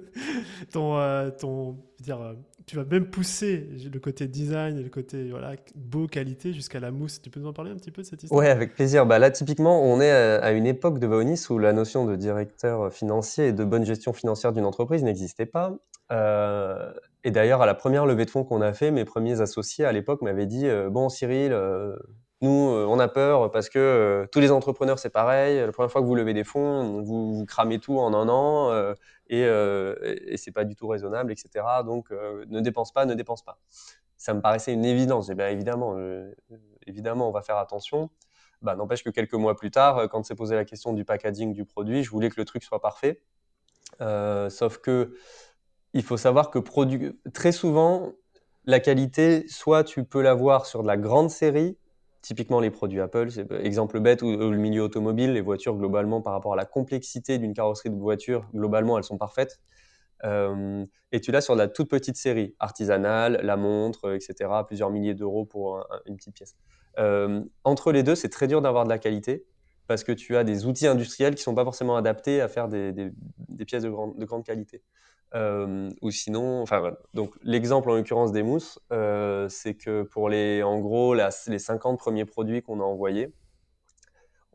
ton, 0.71 0.97
euh, 0.97 1.31
ton 1.31 1.77
dire, 1.99 2.35
tu 2.67 2.75
vas 2.75 2.85
même 2.85 3.09
pousser 3.09 3.67
le 3.91 3.99
côté 3.99 4.27
design 4.27 4.77
et 4.77 4.83
le 4.83 4.89
côté 4.89 5.31
voilà, 5.31 5.55
beau 5.73 6.05
qualité 6.05 6.53
jusqu'à 6.53 6.79
la 6.79 6.91
mousse. 6.91 7.19
Tu 7.21 7.31
peux 7.31 7.39
nous 7.39 7.47
en 7.47 7.53
parler 7.53 7.71
un 7.71 7.75
petit 7.77 7.89
peu 7.89 8.03
de 8.03 8.07
cette 8.07 8.21
histoire? 8.21 8.39
Ouais, 8.39 8.49
avec 8.49 8.75
plaisir. 8.75 9.07
Bah, 9.07 9.17
là, 9.17 9.31
typiquement, 9.31 9.81
on 9.81 9.99
est 10.01 10.11
à, 10.11 10.51
une 10.51 10.67
époque 10.67 10.99
de 10.99 11.07
Vaonis 11.07 11.47
où 11.49 11.57
la 11.57 11.73
notion 11.73 12.05
de 12.05 12.15
directeur 12.15 12.93
financier 12.93 13.47
et 13.47 13.53
de 13.53 13.63
bonne 13.65 13.85
gestion 13.85 14.13
financière 14.13 14.53
d'une 14.53 14.65
entreprise 14.65 15.03
n'existait 15.03 15.47
pas. 15.47 15.75
Euh, 16.11 16.93
et 17.23 17.31
d'ailleurs, 17.31 17.61
à 17.61 17.65
la 17.65 17.73
première 17.73 18.05
levée 18.05 18.25
de 18.25 18.29
fonds 18.29 18.43
qu'on 18.43 18.61
a 18.61 18.73
fait, 18.73 18.91
mes 18.91 19.05
premiers 19.05 19.39
associés 19.41 19.85
à 19.85 19.91
l'époque 19.91 20.21
m'avaient 20.21 20.45
dit 20.45 20.67
euh, 20.67 20.89
Bon, 20.89 21.07
Cyril, 21.07 21.53
euh, 21.53 21.95
nous, 22.41 22.49
on 22.51 22.99
a 22.99 23.07
peur 23.07 23.51
parce 23.51 23.69
que 23.69 24.27
tous 24.33 24.41
les 24.41 24.51
entrepreneurs, 24.51 24.99
c'est 24.99 25.09
pareil. 25.09 25.59
La 25.59 25.71
première 25.71 25.89
fois 25.89 26.01
que 26.01 26.05
vous 26.05 26.15
levez 26.15 26.33
des 26.33 26.43
fonds, 26.43 27.01
vous, 27.01 27.45
cramez 27.47 27.79
tout 27.79 27.99
en 27.99 28.13
un 28.13 28.27
an 28.27 28.93
et, 29.27 29.43
et 29.43 30.35
c'est 30.35 30.51
pas 30.51 30.65
du 30.65 30.75
tout 30.75 30.89
raisonnable, 30.89 31.31
etc. 31.31 31.65
Donc, 31.85 32.11
ne 32.11 32.59
dépense 32.59 32.91
pas, 32.91 33.05
ne 33.05 33.13
dépense 33.13 33.43
pas. 33.43 33.59
Ça 34.17 34.33
me 34.33 34.41
paraissait 34.41 34.73
une 34.73 34.83
évidence. 34.83 35.29
Et 35.29 35.35
bien 35.35 35.47
évidemment, 35.47 35.95
évidemment, 36.85 37.29
on 37.29 37.31
va 37.31 37.43
faire 37.43 37.55
attention. 37.55 38.09
Bah, 38.61 38.75
N'empêche 38.75 39.05
que 39.05 39.09
quelques 39.09 39.35
mois 39.35 39.55
plus 39.55 39.71
tard, 39.71 40.09
quand 40.09 40.25
s'est 40.25 40.35
posé 40.35 40.55
la 40.55 40.65
question 40.65 40.91
du 40.91 41.05
packaging 41.05 41.53
du 41.53 41.63
produit, 41.63 42.03
je 42.03 42.09
voulais 42.09 42.29
que 42.29 42.41
le 42.41 42.43
truc 42.43 42.65
soit 42.65 42.81
parfait. 42.81 43.21
sauf 44.01 44.79
que 44.79 45.15
il 45.93 46.03
faut 46.03 46.17
savoir 46.17 46.49
que 46.49 46.59
très 47.29 47.51
souvent, 47.51 48.13
la 48.65 48.79
qualité, 48.79 49.45
soit 49.47 49.83
tu 49.83 50.03
peux 50.03 50.21
l'avoir 50.21 50.65
sur 50.65 50.81
de 50.81 50.87
la 50.87 50.97
grande 50.97 51.29
série, 51.29 51.77
typiquement 52.21 52.59
les 52.59 52.71
produits 52.71 53.01
Apple, 53.01 53.29
exemple 53.59 53.99
bête, 53.99 54.21
ou, 54.21 54.35
le 54.35 54.57
milieu 54.57 54.83
automobile, 54.83 55.33
les 55.33 55.41
voitures 55.41 55.75
globalement 55.75 56.21
par 56.21 56.33
rapport 56.33 56.53
à 56.53 56.55
la 56.55 56.65
complexité 56.65 57.37
d'une 57.37 57.53
carrosserie 57.53 57.89
de 57.89 57.95
voiture, 57.95 58.47
globalement 58.53 58.97
elles 58.97 59.03
sont 59.03 59.17
parfaites. 59.17 59.59
Euh, 60.23 60.85
et 61.11 61.19
tu 61.19 61.31
l'as 61.31 61.41
sur 61.41 61.53
de 61.53 61.59
la 61.59 61.67
toute 61.67 61.89
petite 61.89 62.15
série, 62.15 62.55
artisanale, 62.59 63.39
la 63.43 63.57
montre, 63.57 64.15
etc., 64.15 64.49
plusieurs 64.65 64.89
milliers 64.89 65.13
d'euros 65.13 65.45
pour 65.45 65.85
une 66.05 66.15
petite 66.15 66.33
pièce. 66.33 66.55
Euh, 66.97 67.43
entre 67.63 67.91
les 67.91 68.03
deux, 68.03 68.15
c'est 68.15 68.29
très 68.29 68.47
dur 68.47 68.61
d'avoir 68.61 68.85
de 68.85 68.89
la 68.89 68.99
qualité 68.99 69.45
parce 69.87 70.03
que 70.03 70.11
tu 70.11 70.37
as 70.37 70.43
des 70.43 70.65
outils 70.65 70.87
industriels 70.87 71.35
qui 71.35 71.41
ne 71.41 71.43
sont 71.43 71.55
pas 71.55 71.65
forcément 71.65 71.95
adaptés 71.95 72.41
à 72.41 72.47
faire 72.47 72.67
des, 72.67 72.93
pièces 73.65 73.83
de 73.83 73.89
grande 74.25 74.45
qualité. 74.45 74.81
Euh, 75.35 75.89
ou 76.01 76.11
sinon, 76.11 76.63
Donc 77.15 77.33
l'exemple 77.41 77.89
en 77.89 77.95
l'occurrence 77.95 78.31
des 78.31 78.43
mousses, 78.43 78.79
euh, 78.91 79.49
c'est 79.49 79.73
que 79.73 80.03
pour 80.03 80.29
les, 80.29 80.61
en 80.61 80.79
gros, 80.79 81.15
les 81.15 81.59
50 81.59 81.97
premiers 81.97 82.25
produits 82.25 82.61
qu'on 82.61 82.79
a 82.79 82.83
envoyés, 82.83 83.33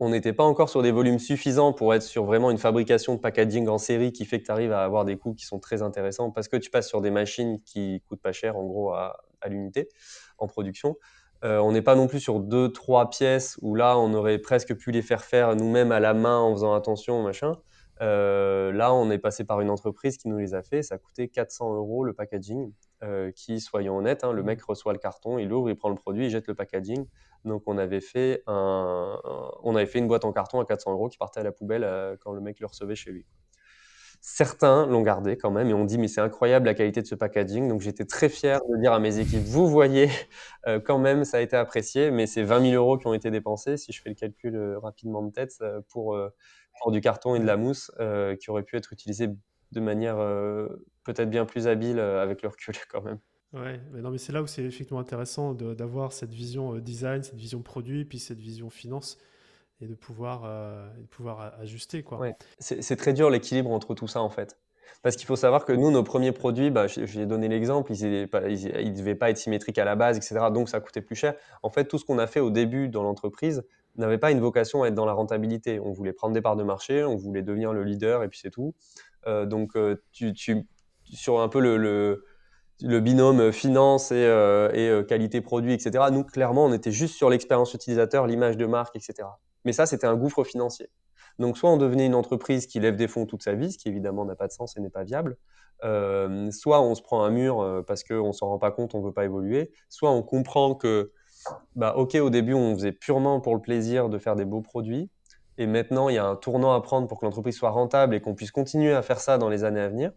on 0.01 0.09
n'était 0.09 0.31
pas 0.31 0.45
encore 0.45 0.69
sur 0.69 0.81
des 0.81 0.91
volumes 0.91 1.19
suffisants 1.19 1.73
pour 1.73 1.93
être 1.93 2.03
sur 2.03 2.23
vraiment 2.23 2.49
une 2.49 2.57
fabrication 2.57 3.15
de 3.15 3.19
packaging 3.19 3.67
en 3.67 3.77
série 3.77 4.13
qui 4.13 4.23
fait 4.23 4.39
que 4.39 4.45
tu 4.45 4.51
arrives 4.51 4.71
à 4.71 4.85
avoir 4.85 5.03
des 5.03 5.17
coûts 5.17 5.33
qui 5.33 5.45
sont 5.45 5.59
très 5.59 5.81
intéressants 5.81 6.31
parce 6.31 6.47
que 6.47 6.55
tu 6.55 6.69
passes 6.69 6.87
sur 6.87 7.01
des 7.01 7.11
machines 7.11 7.61
qui 7.63 8.01
coûtent 8.07 8.21
pas 8.21 8.31
cher 8.31 8.55
en 8.55 8.63
gros 8.63 8.93
à, 8.93 9.17
l'unité 9.47 9.89
en 10.37 10.47
production. 10.47 10.95
Euh, 11.43 11.59
on 11.59 11.71
n'est 11.71 11.81
pas 11.81 11.95
non 11.95 12.07
plus 12.07 12.19
sur 12.19 12.39
deux, 12.39 12.71
trois 12.71 13.09
pièces 13.09 13.57
où 13.61 13.75
là 13.75 13.97
on 13.97 14.13
aurait 14.13 14.39
presque 14.39 14.75
pu 14.75 14.91
les 14.91 15.01
faire 15.01 15.23
faire 15.23 15.55
nous-mêmes 15.55 15.91
à 15.91 15.99
la 15.99 16.13
main 16.13 16.37
en 16.37 16.53
faisant 16.53 16.73
attention, 16.73 17.23
machin. 17.23 17.57
Euh, 18.01 18.71
là, 18.71 18.93
on 18.93 19.11
est 19.11 19.17
passé 19.17 19.43
par 19.43 19.59
une 19.61 19.69
entreprise 19.69 20.17
qui 20.17 20.29
nous 20.29 20.37
les 20.37 20.53
a 20.53 20.63
fait. 20.63 20.83
Ça 20.83 20.95
a 20.95 20.97
coûté 20.97 21.27
400 21.27 21.75
euros 21.75 22.03
le 22.03 22.13
packaging. 22.13 22.71
Euh, 23.01 23.31
qui, 23.31 23.61
soyons 23.61 23.97
honnêtes, 23.97 24.25
hein, 24.25 24.33
le 24.33 24.43
mec 24.43 24.61
reçoit 24.61 24.91
le 24.91 24.99
carton, 24.99 25.37
il 25.37 25.53
ouvre, 25.53 25.69
il 25.69 25.77
prend 25.77 25.87
le 25.87 25.95
produit, 25.95 26.25
il 26.25 26.29
jette 26.29 26.47
le 26.47 26.53
packaging. 26.53 27.05
Donc, 27.45 27.63
on 27.65 27.77
avait 27.77 28.01
fait, 28.01 28.43
un, 28.45 29.17
on 29.63 29.75
avait 29.75 29.85
fait 29.85 29.99
une 29.99 30.07
boîte 30.07 30.25
en 30.25 30.33
carton 30.33 30.59
à 30.59 30.65
400 30.65 30.91
euros 30.91 31.07
qui 31.07 31.17
partait 31.17 31.39
à 31.39 31.43
la 31.43 31.53
poubelle 31.53 31.85
euh, 31.85 32.17
quand 32.19 32.33
le 32.33 32.41
mec 32.41 32.59
le 32.59 32.67
recevait 32.67 32.95
chez 32.95 33.11
lui. 33.11 33.25
Certains 34.21 34.85
l'ont 34.85 35.01
gardé 35.01 35.37
quand 35.37 35.49
même 35.49 35.69
et 35.69 35.73
ont 35.73 35.85
dit 35.85 35.97
mais 35.97 36.09
c'est 36.09 36.21
incroyable 36.21 36.65
la 36.65 36.73
qualité 36.73 37.01
de 37.01 37.07
ce 37.07 37.15
packaging. 37.15 37.69
Donc 37.69 37.81
j'étais 37.81 38.05
très 38.05 38.27
fier 38.27 38.59
de 38.69 38.77
dire 38.77 38.91
à 38.91 38.99
mes 38.99 39.19
équipes, 39.19 39.43
vous 39.45 39.67
voyez, 39.67 40.09
euh, 40.67 40.79
quand 40.79 40.99
même 40.99 41.23
ça 41.23 41.37
a 41.37 41.39
été 41.41 41.55
apprécié, 41.55 42.11
mais 42.11 42.27
c'est 42.27 42.43
20 42.43 42.71
000 42.71 42.73
euros 42.73 42.97
qui 42.97 43.07
ont 43.07 43.13
été 43.13 43.31
dépensés, 43.31 43.77
si 43.77 43.93
je 43.93 44.01
fais 44.01 44.09
le 44.09 44.15
calcul 44.15 44.55
euh, 44.55 44.79
rapidement 44.79 45.21
de 45.23 45.31
tête, 45.31 45.63
pour, 45.89 46.17
pour, 46.81 46.91
du 46.91 47.01
carton 47.01 47.35
et 47.35 47.39
de 47.39 47.45
la 47.45 47.57
mousse 47.57 47.91
qui 48.39 48.49
aurait 48.49 48.63
pu 48.63 48.75
être 48.75 48.93
utilisé 48.93 49.29
de 49.71 49.79
manière 49.79 50.17
peut-être 51.03 51.29
bien 51.29 51.45
plus 51.45 51.67
habile 51.67 51.99
avec 51.99 52.41
le 52.41 52.49
recul 52.49 52.75
quand 52.91 53.01
même. 53.01 53.19
Ouais, 53.53 53.79
mais 53.91 54.01
non, 54.01 54.11
mais 54.11 54.19
c'est 54.19 54.31
là 54.31 54.43
où 54.43 54.47
c'est 54.47 54.63
effectivement 54.63 54.99
intéressant 54.99 55.53
d'avoir 55.53 56.13
cette 56.13 56.33
vision 56.33 56.77
design, 56.77 57.23
cette 57.23 57.35
vision 57.35 57.61
produit, 57.61 58.05
puis 58.05 58.19
cette 58.19 58.39
vision 58.39 58.69
finance 58.69 59.17
et 59.81 59.87
de 59.87 59.95
pouvoir, 59.95 60.43
euh, 60.45 60.89
de 60.97 61.07
pouvoir 61.07 61.53
ajuster. 61.59 62.03
Quoi. 62.03 62.29
C'est 62.59 62.95
très 62.95 63.13
dur 63.13 63.29
l'équilibre 63.29 63.71
entre 63.71 63.95
tout 63.95 64.07
ça 64.07 64.21
en 64.21 64.29
fait. 64.29 64.57
Parce 65.01 65.15
qu'il 65.15 65.27
faut 65.27 65.37
savoir 65.37 65.63
que 65.63 65.71
nous, 65.71 65.91
nos 65.91 66.03
premiers 66.03 66.33
produits, 66.33 66.71
bah, 66.71 66.87
j'ai 66.87 67.25
donné 67.25 67.47
l'exemple, 67.47 67.93
ils 67.93 68.03
ne 68.03 68.97
devaient 68.97 69.15
pas 69.15 69.29
être 69.29 69.37
symétriques 69.37 69.77
à 69.77 69.85
la 69.85 69.95
base, 69.95 70.17
etc. 70.17 70.47
Donc 70.51 70.67
ça 70.67 70.81
coûtait 70.81 71.01
plus 71.01 71.15
cher. 71.15 71.35
En 71.63 71.69
fait, 71.69 71.85
tout 71.85 71.97
ce 71.97 72.03
qu'on 72.03 72.17
a 72.17 72.27
fait 72.27 72.41
au 72.41 72.49
début 72.49 72.89
dans 72.89 73.03
l'entreprise 73.03 73.63
n'avait 73.95 74.17
pas 74.17 74.31
une 74.31 74.41
vocation 74.41 74.83
à 74.83 74.87
être 74.87 74.95
dans 74.95 75.05
la 75.05 75.13
rentabilité. 75.13 75.79
On 75.79 75.91
voulait 75.91 76.11
prendre 76.11 76.33
des 76.33 76.41
parts 76.41 76.57
de 76.57 76.63
marché, 76.63 77.03
on 77.03 77.15
voulait 77.15 77.43
devenir 77.43 77.71
le 77.71 77.83
leader 77.83 78.23
et 78.23 78.27
puis 78.27 78.39
c'est 78.39 78.49
tout. 78.49 78.73
Euh, 79.27 79.45
donc 79.45 79.77
euh, 79.77 80.01
tu, 80.11 80.33
tu, 80.33 80.67
sur 81.05 81.39
un 81.39 81.47
peu 81.47 81.61
le, 81.61 81.77
le, 81.77 82.25
le 82.81 82.99
binôme 82.99 83.53
finance 83.53 84.11
et, 84.11 84.25
et 84.73 85.05
qualité 85.07 85.39
produit, 85.39 85.73
etc. 85.73 86.05
Nous, 86.11 86.25
clairement, 86.25 86.65
on 86.65 86.73
était 86.73 86.91
juste 86.91 87.15
sur 87.15 87.29
l'expérience 87.29 87.73
utilisateur, 87.73 88.27
l'image 88.27 88.57
de 88.57 88.65
marque, 88.65 88.97
etc. 88.97 89.29
Mais 89.69 89.73
ça, 89.73 89.85
c'était 89.85 90.07
un 90.07 90.15
gouffre 90.15 90.43
financier. 90.43 90.89
Donc, 91.37 91.55
soit 91.55 91.69
on 91.69 91.77
devenait 91.77 92.07
une 92.07 92.15
entreprise 92.15 92.65
qui 92.65 92.79
lève 92.79 92.95
des 92.95 93.07
fonds 93.07 93.27
toute 93.27 93.43
sa 93.43 93.53
vie, 93.53 93.71
ce 93.71 93.77
qui 93.77 93.87
évidemment 93.87 94.25
n'a 94.25 94.33
pas 94.33 94.47
de 94.47 94.51
sens 94.51 94.75
et 94.75 94.81
n'est 94.81 94.89
pas 94.89 95.03
viable. 95.03 95.37
Euh, 95.83 96.49
soit 96.49 96.81
on 96.81 96.95
se 96.95 97.03
prend 97.03 97.23
un 97.23 97.29
mur 97.29 97.61
euh, 97.61 97.83
parce 97.83 98.03
qu'on 98.03 98.29
ne 98.29 98.31
s'en 98.31 98.47
rend 98.47 98.57
pas 98.57 98.71
compte, 98.71 98.95
on 98.95 98.99
ne 98.99 99.05
veut 99.05 99.13
pas 99.13 99.25
évoluer. 99.25 99.71
Soit 99.87 100.09
on 100.09 100.23
comprend 100.23 100.73
que, 100.73 101.11
bah, 101.75 101.93
ok, 101.97 102.15
au 102.15 102.31
début, 102.31 102.55
on 102.55 102.73
faisait 102.73 102.93
purement 102.93 103.41
pour 103.41 103.53
le 103.53 103.61
plaisir 103.61 104.09
de 104.09 104.17
faire 104.17 104.35
des 104.35 104.43
beaux 104.43 104.61
produits. 104.61 105.11
Et 105.59 105.67
maintenant, 105.67 106.09
il 106.09 106.15
y 106.15 106.17
a 106.17 106.25
un 106.25 106.35
tournant 106.35 106.73
à 106.73 106.81
prendre 106.81 107.07
pour 107.07 107.19
que 107.19 107.25
l'entreprise 107.27 107.55
soit 107.55 107.69
rentable 107.69 108.15
et 108.15 108.21
qu'on 108.21 108.33
puisse 108.33 108.49
continuer 108.49 108.95
à 108.95 109.03
faire 109.03 109.19
ça 109.19 109.37
dans 109.37 109.49
les 109.49 109.65
années 109.65 109.81
à 109.81 109.87
venir. 109.89 110.13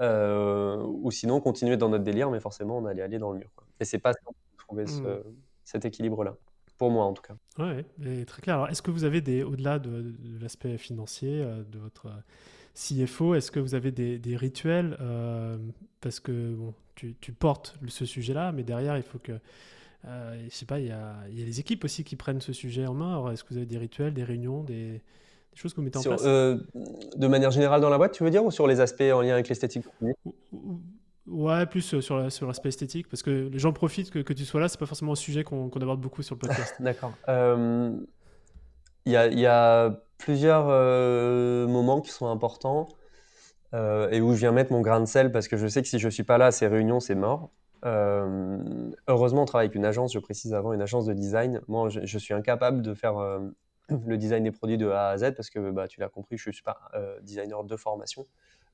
Euh, 0.00 0.82
ou 0.82 1.10
sinon, 1.10 1.42
continuer 1.42 1.76
dans 1.76 1.90
notre 1.90 2.04
délire, 2.04 2.30
mais 2.30 2.40
forcément, 2.40 2.78
on 2.78 2.86
allait 2.86 3.02
aller 3.02 3.18
dans 3.18 3.32
le 3.32 3.40
mur. 3.40 3.50
Et 3.80 3.84
c'est 3.84 3.98
pas 3.98 4.14
simple 4.14 4.38
de 4.52 4.56
trouver 4.56 4.84
mmh. 4.84 5.24
cet 5.62 5.84
équilibre-là 5.84 6.38
pour 6.80 6.90
moi 6.90 7.04
en 7.04 7.12
tout 7.12 7.20
cas. 7.20 7.34
Oui, 7.58 8.24
très 8.24 8.40
clair. 8.40 8.56
Alors, 8.56 8.70
est-ce 8.70 8.80
que 8.80 8.90
vous 8.90 9.04
avez 9.04 9.20
des, 9.20 9.42
au-delà 9.42 9.78
de, 9.78 10.14
l'aspect 10.40 10.78
financier 10.78 11.42
euh, 11.42 11.62
de 11.70 11.78
votre 11.78 12.06
euh, 12.06 13.04
CFO, 13.04 13.34
est-ce 13.34 13.50
que 13.50 13.60
vous 13.60 13.74
avez 13.74 13.90
des, 13.92 14.36
rituels 14.36 14.96
euh, 15.02 15.58
Parce 16.00 16.20
que 16.20 16.54
bon, 16.54 16.72
tu, 16.94 17.32
portes 17.38 17.76
ce 17.86 18.06
sujet-là, 18.06 18.52
mais 18.52 18.62
derrière, 18.62 18.96
il 18.96 19.02
faut 19.02 19.18
que. 19.18 19.32
je 20.04 20.48
sais 20.48 20.64
pas, 20.64 20.80
il 20.80 20.86
y, 20.86 20.90
a, 20.90 21.16
il 21.28 21.38
y, 21.38 21.42
a, 21.42 21.44
les 21.44 21.60
équipes 21.60 21.84
aussi 21.84 22.02
qui 22.02 22.16
prennent 22.16 22.40
ce 22.40 22.54
sujet 22.54 22.86
en 22.86 22.94
main. 22.94 23.10
Alors, 23.10 23.30
est-ce 23.30 23.44
que 23.44 23.50
vous 23.50 23.58
avez 23.58 23.66
des 23.66 23.76
rituels, 23.76 24.14
des 24.14 24.24
réunions, 24.24 24.64
des, 24.64 25.02
choses 25.54 25.74
que 25.74 25.80
vous 25.80 25.84
mettez 25.84 25.98
en 25.98 26.02
place? 26.02 26.22
De 26.24 27.26
manière 27.26 27.50
générale 27.50 27.82
dans 27.82 27.90
la 27.90 27.98
boîte, 27.98 28.12
tu 28.12 28.24
veux 28.24 28.30
dire, 28.30 28.42
ou 28.42 28.50
sur 28.50 28.66
les 28.66 28.80
aspects 28.80 29.02
en 29.02 29.20
lien 29.20 29.34
avec 29.34 29.50
l'esthétique? 29.50 29.84
Ouais, 31.26 31.66
plus 31.66 31.94
euh, 31.94 32.00
sur, 32.00 32.32
sur 32.32 32.46
l'aspect 32.46 32.70
esthétique, 32.70 33.08
parce 33.08 33.22
que 33.22 33.30
les 33.30 33.58
gens 33.58 33.72
profitent 33.72 34.10
que, 34.10 34.20
que 34.20 34.32
tu 34.32 34.44
sois 34.44 34.60
là, 34.60 34.68
c'est 34.68 34.78
pas 34.78 34.86
forcément 34.86 35.12
un 35.12 35.16
sujet 35.16 35.44
qu'on 35.44 35.68
aborde 35.68 36.00
beaucoup 36.00 36.22
sur 36.22 36.34
le 36.34 36.40
podcast. 36.40 36.74
D'accord. 36.80 37.12
Euh, 37.28 37.96
il 39.04 39.12
y, 39.12 39.16
a, 39.16 39.28
y, 39.28 39.46
a, 39.46 40.02
plusieurs 40.18 40.66
euh, 40.68 41.66
moments 41.66 42.00
qui 42.00 42.10
sont 42.10 42.28
importants 42.28 42.88
et 43.72 44.20
où 44.20 44.34
je 44.34 44.40
viens 44.40 44.50
mettre 44.50 44.72
mon 44.72 44.80
grain 44.80 44.98
de 45.00 45.04
sel, 45.04 45.30
parce 45.30 45.46
que 45.46 45.56
je 45.56 45.68
sais 45.68 45.80
que 45.80 45.86
si 45.86 46.00
je 46.00 46.08
suis 46.08 46.24
pas 46.24 46.38
là 46.38 46.46
à 46.46 46.50
ces 46.50 46.66
réunions, 46.66 46.98
c'est 46.98 47.14
mort. 47.14 47.50
heureusement, 47.84 49.42
on 49.42 49.44
travaille 49.44 49.66
avec 49.66 49.76
une 49.76 49.84
agence, 49.84 50.12
je 50.12 50.18
précise 50.18 50.54
avant, 50.54 50.72
une 50.72 50.82
agence 50.82 51.06
de 51.06 51.12
design. 51.12 51.60
Moi, 51.68 51.88
je, 51.88 52.18
suis 52.18 52.34
incapable 52.34 52.82
de 52.82 52.94
faire 52.94 53.14
le 53.88 54.18
design 54.18 54.42
des 54.42 54.50
produits 54.50 54.76
de 54.76 54.88
A 54.88 55.10
à 55.10 55.18
Z, 55.18 55.34
parce 55.36 55.50
que 55.50 55.70
bah, 55.70 55.86
tu 55.86 56.00
l'as 56.00 56.08
compris, 56.08 56.36
je 56.36 56.50
suis 56.50 56.64
pas 56.64 56.90
designer 57.22 57.62
de 57.62 57.76
formation. 57.76 58.26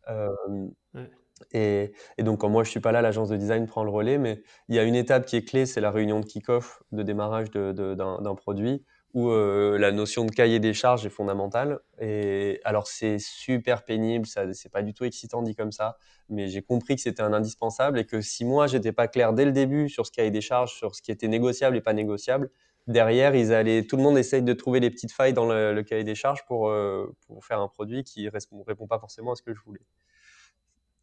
Ouais. 0.08 1.10
Et, 1.52 1.92
donc, 2.18 2.40
quand 2.40 2.48
moi 2.48 2.64
je 2.64 2.70
suis 2.70 2.80
pas 2.80 2.92
là, 2.92 3.02
l'agence 3.02 3.28
de 3.28 3.36
design 3.36 3.66
prend 3.66 3.84
le 3.84 3.90
relais. 3.90 4.18
Mais 4.18 4.42
il 4.68 4.74
y 4.74 4.78
a 4.78 4.84
une 4.84 4.94
étape 4.94 5.26
qui 5.26 5.36
est 5.36 5.44
clé, 5.44 5.66
c'est 5.66 5.80
la 5.80 5.90
réunion 5.90 6.20
de 6.20 6.26
kick-off, 6.26 6.82
de 6.92 7.02
démarrage 7.02 7.50
d'un 7.50 8.34
produit, 8.34 8.84
où 9.14 9.30
euh, 9.30 9.78
la 9.78 9.92
notion 9.92 10.24
de 10.24 10.30
cahier 10.30 10.60
des 10.60 10.74
charges 10.74 11.04
est 11.06 11.10
fondamentale. 11.10 11.80
Et 12.00 12.60
alors, 12.64 12.86
c'est 12.86 13.18
super 13.18 13.84
pénible, 13.84 14.26
c'est 14.26 14.72
pas 14.72 14.82
du 14.82 14.94
tout 14.94 15.04
excitant 15.04 15.42
dit 15.42 15.54
comme 15.54 15.72
ça, 15.72 15.98
mais 16.28 16.48
j'ai 16.48 16.62
compris 16.62 16.96
que 16.96 17.02
c'était 17.02 17.22
un 17.22 17.32
indispensable 17.32 17.98
et 17.98 18.04
que 18.06 18.20
si 18.20 18.44
moi 18.44 18.66
j'étais 18.66 18.92
pas 18.92 19.08
clair 19.08 19.32
dès 19.32 19.44
le 19.44 19.52
début 19.52 19.88
sur 19.88 20.06
ce 20.06 20.12
cahier 20.12 20.30
des 20.30 20.40
charges, 20.40 20.74
sur 20.74 20.94
ce 20.94 21.02
qui 21.02 21.10
était 21.12 21.28
négociable 21.28 21.76
et 21.76 21.80
pas 21.80 21.92
négociable, 21.92 22.50
derrière, 22.86 23.34
ils 23.34 23.52
allaient, 23.52 23.84
tout 23.84 23.96
le 23.96 24.02
monde 24.02 24.18
essaye 24.18 24.42
de 24.42 24.52
trouver 24.52 24.80
les 24.80 24.90
petites 24.90 25.12
failles 25.12 25.32
dans 25.32 25.46
le, 25.46 25.82
cahier 25.82 26.04
des 26.04 26.14
charges 26.14 26.44
pour, 26.46 26.68
euh, 26.68 27.14
pour 27.26 27.44
faire 27.44 27.60
un 27.60 27.68
produit 27.68 28.04
qui 28.04 28.28
répond, 28.28 28.62
répond 28.62 28.86
pas 28.86 28.98
forcément 28.98 29.32
à 29.32 29.36
ce 29.36 29.42
que 29.42 29.54
je 29.54 29.60
voulais 29.60 29.82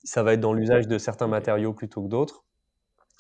ça 0.03 0.23
va 0.23 0.33
être 0.33 0.39
dans 0.39 0.53
l'usage 0.53 0.87
de 0.87 0.97
certains 0.97 1.27
matériaux 1.27 1.73
plutôt 1.73 2.01
que 2.03 2.07
d'autres. 2.07 2.43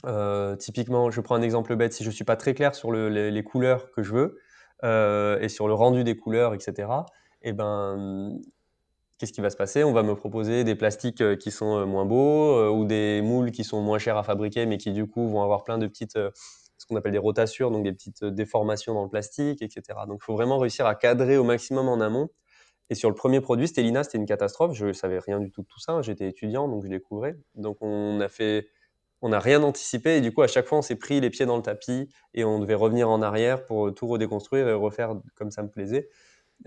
Euh, 0.05 0.55
typiquement, 0.55 1.11
je 1.11 1.21
prends 1.21 1.35
un 1.35 1.41
exemple 1.41 1.75
bête, 1.75 1.93
si 1.93 2.03
je 2.03 2.09
ne 2.09 2.13
suis 2.13 2.25
pas 2.25 2.35
très 2.35 2.53
clair 2.53 2.75
sur 2.75 2.91
les, 2.91 3.43
couleurs 3.43 3.91
que 3.91 4.03
je 4.03 4.13
veux 4.13 4.39
euh, 4.83 5.39
et 5.39 5.49
sur 5.49 5.67
le 5.67 5.73
rendu 5.73 6.03
des 6.03 6.17
couleurs, 6.17 6.53
etc., 6.53 6.89
et 7.45 7.49
eh 7.49 7.53
ben, 7.53 8.39
qu'est-ce 9.17 9.33
qui 9.33 9.41
va 9.41 9.49
se 9.49 9.57
passer? 9.57 9.83
On 9.83 9.91
va 9.91 10.01
me 10.01 10.15
proposer 10.15 10.63
des 10.63 10.75
plastiques 10.75 11.19
euh, 11.19 11.35
qui 11.35 11.51
sont 11.51 11.85
moins 11.85 12.05
beaux 12.05 12.69
ou 12.69 12.85
des 12.85 13.21
moules 13.21 13.51
qui 13.51 13.65
sont 13.65 13.81
moins 13.81 13.99
chers 13.99 14.17
à 14.17 14.23
fabriquer, 14.23 14.65
mais 14.65 14.77
qui 14.77 14.93
du 14.93 15.07
coup 15.07 15.27
vont 15.27 15.41
avoir 15.41 15.65
plein 15.65 15.77
de 15.77 15.87
petites, 15.87 16.13
ce 16.13 16.85
qu'on 16.87 16.95
appelle 16.95 17.11
des 17.11 17.17
rotations, 17.17 17.69
donc 17.69 17.83
des 17.83 17.91
petites 17.91 18.23
déformations 18.23 18.93
dans 18.93 19.03
le 19.03 19.09
plastique, 19.09 19.61
etc. 19.61 19.99
Donc 20.07 20.19
il 20.21 20.25
faut 20.25 20.33
vraiment 20.35 20.57
réussir 20.57 20.85
à 20.85 20.95
cadrer 20.95 21.37
au 21.37 21.43
maximum 21.43 21.89
en 21.89 21.99
amont 21.99 22.29
et 22.93 22.95
sur 22.95 23.09
le 23.09 23.15
premier 23.15 23.41
produit, 23.41 23.67
Stellina, 23.67 24.03
c'était 24.03 24.19
une 24.19 24.27
catastrophe. 24.27 24.75
Je 24.75 24.85
ne 24.85 24.93
savais 24.93 25.17
rien 25.17 25.39
du 25.39 25.49
tout 25.49 25.63
de 25.63 25.67
tout 25.67 25.79
ça. 25.79 25.99
J'étais 26.03 26.27
étudiant, 26.27 26.67
donc 26.67 26.83
je 26.83 26.89
découvrais. 26.89 27.35
Donc 27.55 27.77
on 27.81 28.19
a 28.19 28.29
fait, 28.29 28.67
on 29.23 29.29
n'a 29.29 29.39
rien 29.39 29.63
anticipé. 29.63 30.17
Et 30.17 30.21
du 30.21 30.31
coup, 30.31 30.43
à 30.43 30.47
chaque 30.47 30.67
fois, 30.67 30.77
on 30.77 30.83
s'est 30.83 30.95
pris 30.95 31.19
les 31.19 31.31
pieds 31.31 31.47
dans 31.47 31.57
le 31.57 31.63
tapis 31.63 32.07
et 32.35 32.45
on 32.45 32.59
devait 32.59 32.75
revenir 32.75 33.09
en 33.09 33.23
arrière 33.23 33.65
pour 33.65 33.91
tout 33.95 34.05
redéconstruire 34.05 34.67
et 34.67 34.73
refaire 34.73 35.15
comme 35.33 35.49
ça 35.49 35.63
me 35.63 35.69
plaisait. 35.69 36.07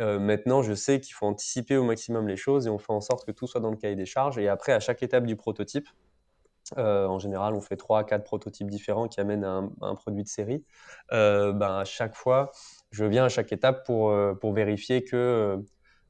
Euh, 0.01 0.19
maintenant, 0.19 0.63
je 0.63 0.75
sais 0.75 1.01
qu'il 1.01 1.15
faut 1.15 1.27
anticiper 1.27 1.77
au 1.77 1.85
maximum 1.85 2.27
les 2.27 2.37
choses 2.37 2.67
et 2.67 2.71
on 2.71 2.79
fait 2.79 2.93
en 2.93 3.01
sorte 3.01 3.25
que 3.25 3.31
tout 3.31 3.47
soit 3.47 3.61
dans 3.61 3.71
le 3.71 3.77
cahier 3.77 3.95
des 3.95 4.05
charges. 4.05 4.37
Et 4.37 4.49
après, 4.49 4.73
à 4.73 4.81
chaque 4.81 5.05
étape 5.05 5.27
du 5.27 5.37
prototype, 5.37 5.89
euh, 6.77 7.07
en 7.07 7.21
général, 7.21 7.55
on 7.55 7.61
fait 7.61 7.77
trois, 7.77 8.03
quatre 8.03 8.25
prototypes 8.25 8.69
différents 8.69 9.07
qui 9.07 9.21
amènent 9.21 9.45
à 9.45 9.63
un, 9.83 9.95
produit 9.95 10.25
de 10.25 10.29
série. 10.29 10.65
Euh, 11.13 11.53
ben, 11.53 11.79
à 11.79 11.85
chaque 11.85 12.17
fois, 12.17 12.51
je 12.91 13.05
viens 13.05 13.27
à 13.27 13.29
chaque 13.29 13.53
étape 13.53 13.87
pour, 13.87 14.13
pour 14.41 14.53
vérifier 14.53 15.05
que 15.05 15.63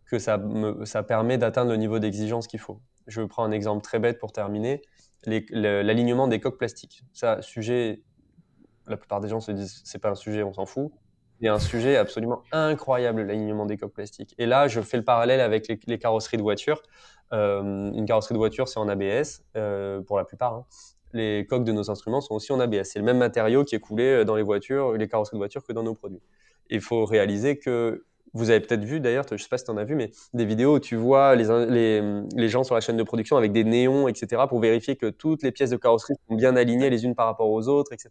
que 0.07 0.19
ça, 0.19 0.39
me, 0.39 0.85
ça 0.85 1.03
permet 1.03 1.39
d'atteindre 1.39 1.71
le 1.71 1.77
niveau 1.77 1.99
d'exigence 1.99 2.47
qu'il 2.47 2.61
faut. 2.61 2.81
Je 3.07 3.23
prends 3.23 3.45
un 3.45 3.51
exemple 3.51 3.83
très 3.83 3.99
bête 3.99 4.19
pour 4.19 4.33
terminer, 4.33 4.83
l'alignement 5.27 6.29
des 6.29 6.41
coques 6.41 6.59
plastiques. 6.59 7.03
Ça, 7.13 7.43
sujet, 7.43 8.03
la 8.87 8.97
plupart 8.97 9.21
des 9.21 9.29
gens 9.29 9.41
se 9.41 9.53
disent 9.53 9.83
c'est 9.85 9.99
pas 9.99 10.11
un 10.11 10.15
sujet, 10.15 10.43
on 10.43 10.53
s'en 10.53 10.67
fout. 10.67 10.93
A 11.45 11.53
un 11.53 11.59
sujet 11.59 11.97
absolument 11.97 12.43
incroyable, 12.51 13.23
l'alignement 13.23 13.67
des 13.67 13.77
coques 13.77 13.93
plastiques. 13.93 14.35
Et 14.39 14.47
là, 14.47 14.69
je 14.69 14.81
fais 14.81 14.97
le 14.97 15.05
parallèle 15.05 15.41
avec 15.41 15.69
les, 15.87 15.99
carrosseries 15.99 16.39
de 16.39 16.43
voiture. 16.43 16.83
Euh, 17.33 17.93
une 17.93 18.07
carrosserie 18.07 18.33
de 18.33 18.39
voiture, 18.39 18.69
c'est 18.69 18.79
en 18.79 18.89
ABS 18.89 19.43
euh, 19.57 20.01
pour 20.01 20.17
la 20.17 20.25
plupart. 20.25 20.55
Hein. 20.55 20.67
Les 21.13 21.47
coques 21.47 21.65
de 21.65 21.73
nos 21.73 21.91
instruments 21.91 22.23
sont 22.23 22.35
aussi 22.35 22.53
en 22.53 22.61
ABS. 22.61 22.85
C'est 22.85 22.99
le 22.99 23.05
même 23.05 23.19
matériau 23.19 23.65
qui 23.65 23.75
est 23.75 23.81
coulé 23.81 24.25
dans 24.25 24.35
les 24.35 24.43
voitures, 24.43 24.93
les 24.93 25.09
carrosseries 25.09 25.37
de 25.37 25.41
voiture 25.41 25.63
que 25.63 25.73
dans 25.75 25.83
nos 25.83 25.95
produits. 25.95 26.23
Il 26.71 26.81
faut 26.81 27.05
réaliser 27.05 27.59
que 27.59 28.07
vous 28.37 28.51
avez 28.51 28.61
peut-être 28.61 28.85
vu 28.85 29.01
d'ailleurs, 29.01 29.25
je 29.29 29.35
ne 29.35 29.39
sais 29.39 29.49
pas 29.49 29.59
si 29.59 29.65
tu 29.65 29.71
en 29.71 29.77
as 29.77 29.85
vu, 29.85 29.95
mais 29.95 30.11
des 30.35 30.45
vidéos 30.45 30.77
où 30.77 30.81
tu 30.81 30.97
vois 30.97 31.35
les, 31.35 31.47
les, 31.69 32.23
les, 32.35 32.49
gens 32.49 32.65
sur 32.65 32.75
la 32.75 32.81
chaîne 32.81 32.97
de 32.97 33.03
production 33.03 33.37
avec 33.37 33.53
des 33.53 33.65
néons, 33.65 34.09
etc., 34.09 34.43
pour 34.49 34.61
vérifier 34.61 34.97
que 34.97 35.07
toutes 35.07 35.43
les 35.43 35.53
pièces 35.53 35.71
de 35.71 35.77
carrosserie 35.77 36.15
sont 36.29 36.35
bien 36.35 36.57
alignées 36.57 36.91
les 36.91 37.05
unes 37.05 37.15
par 37.15 37.27
rapport 37.27 37.51
aux 37.51 37.69
autres, 37.69 37.93
etc. 37.93 38.11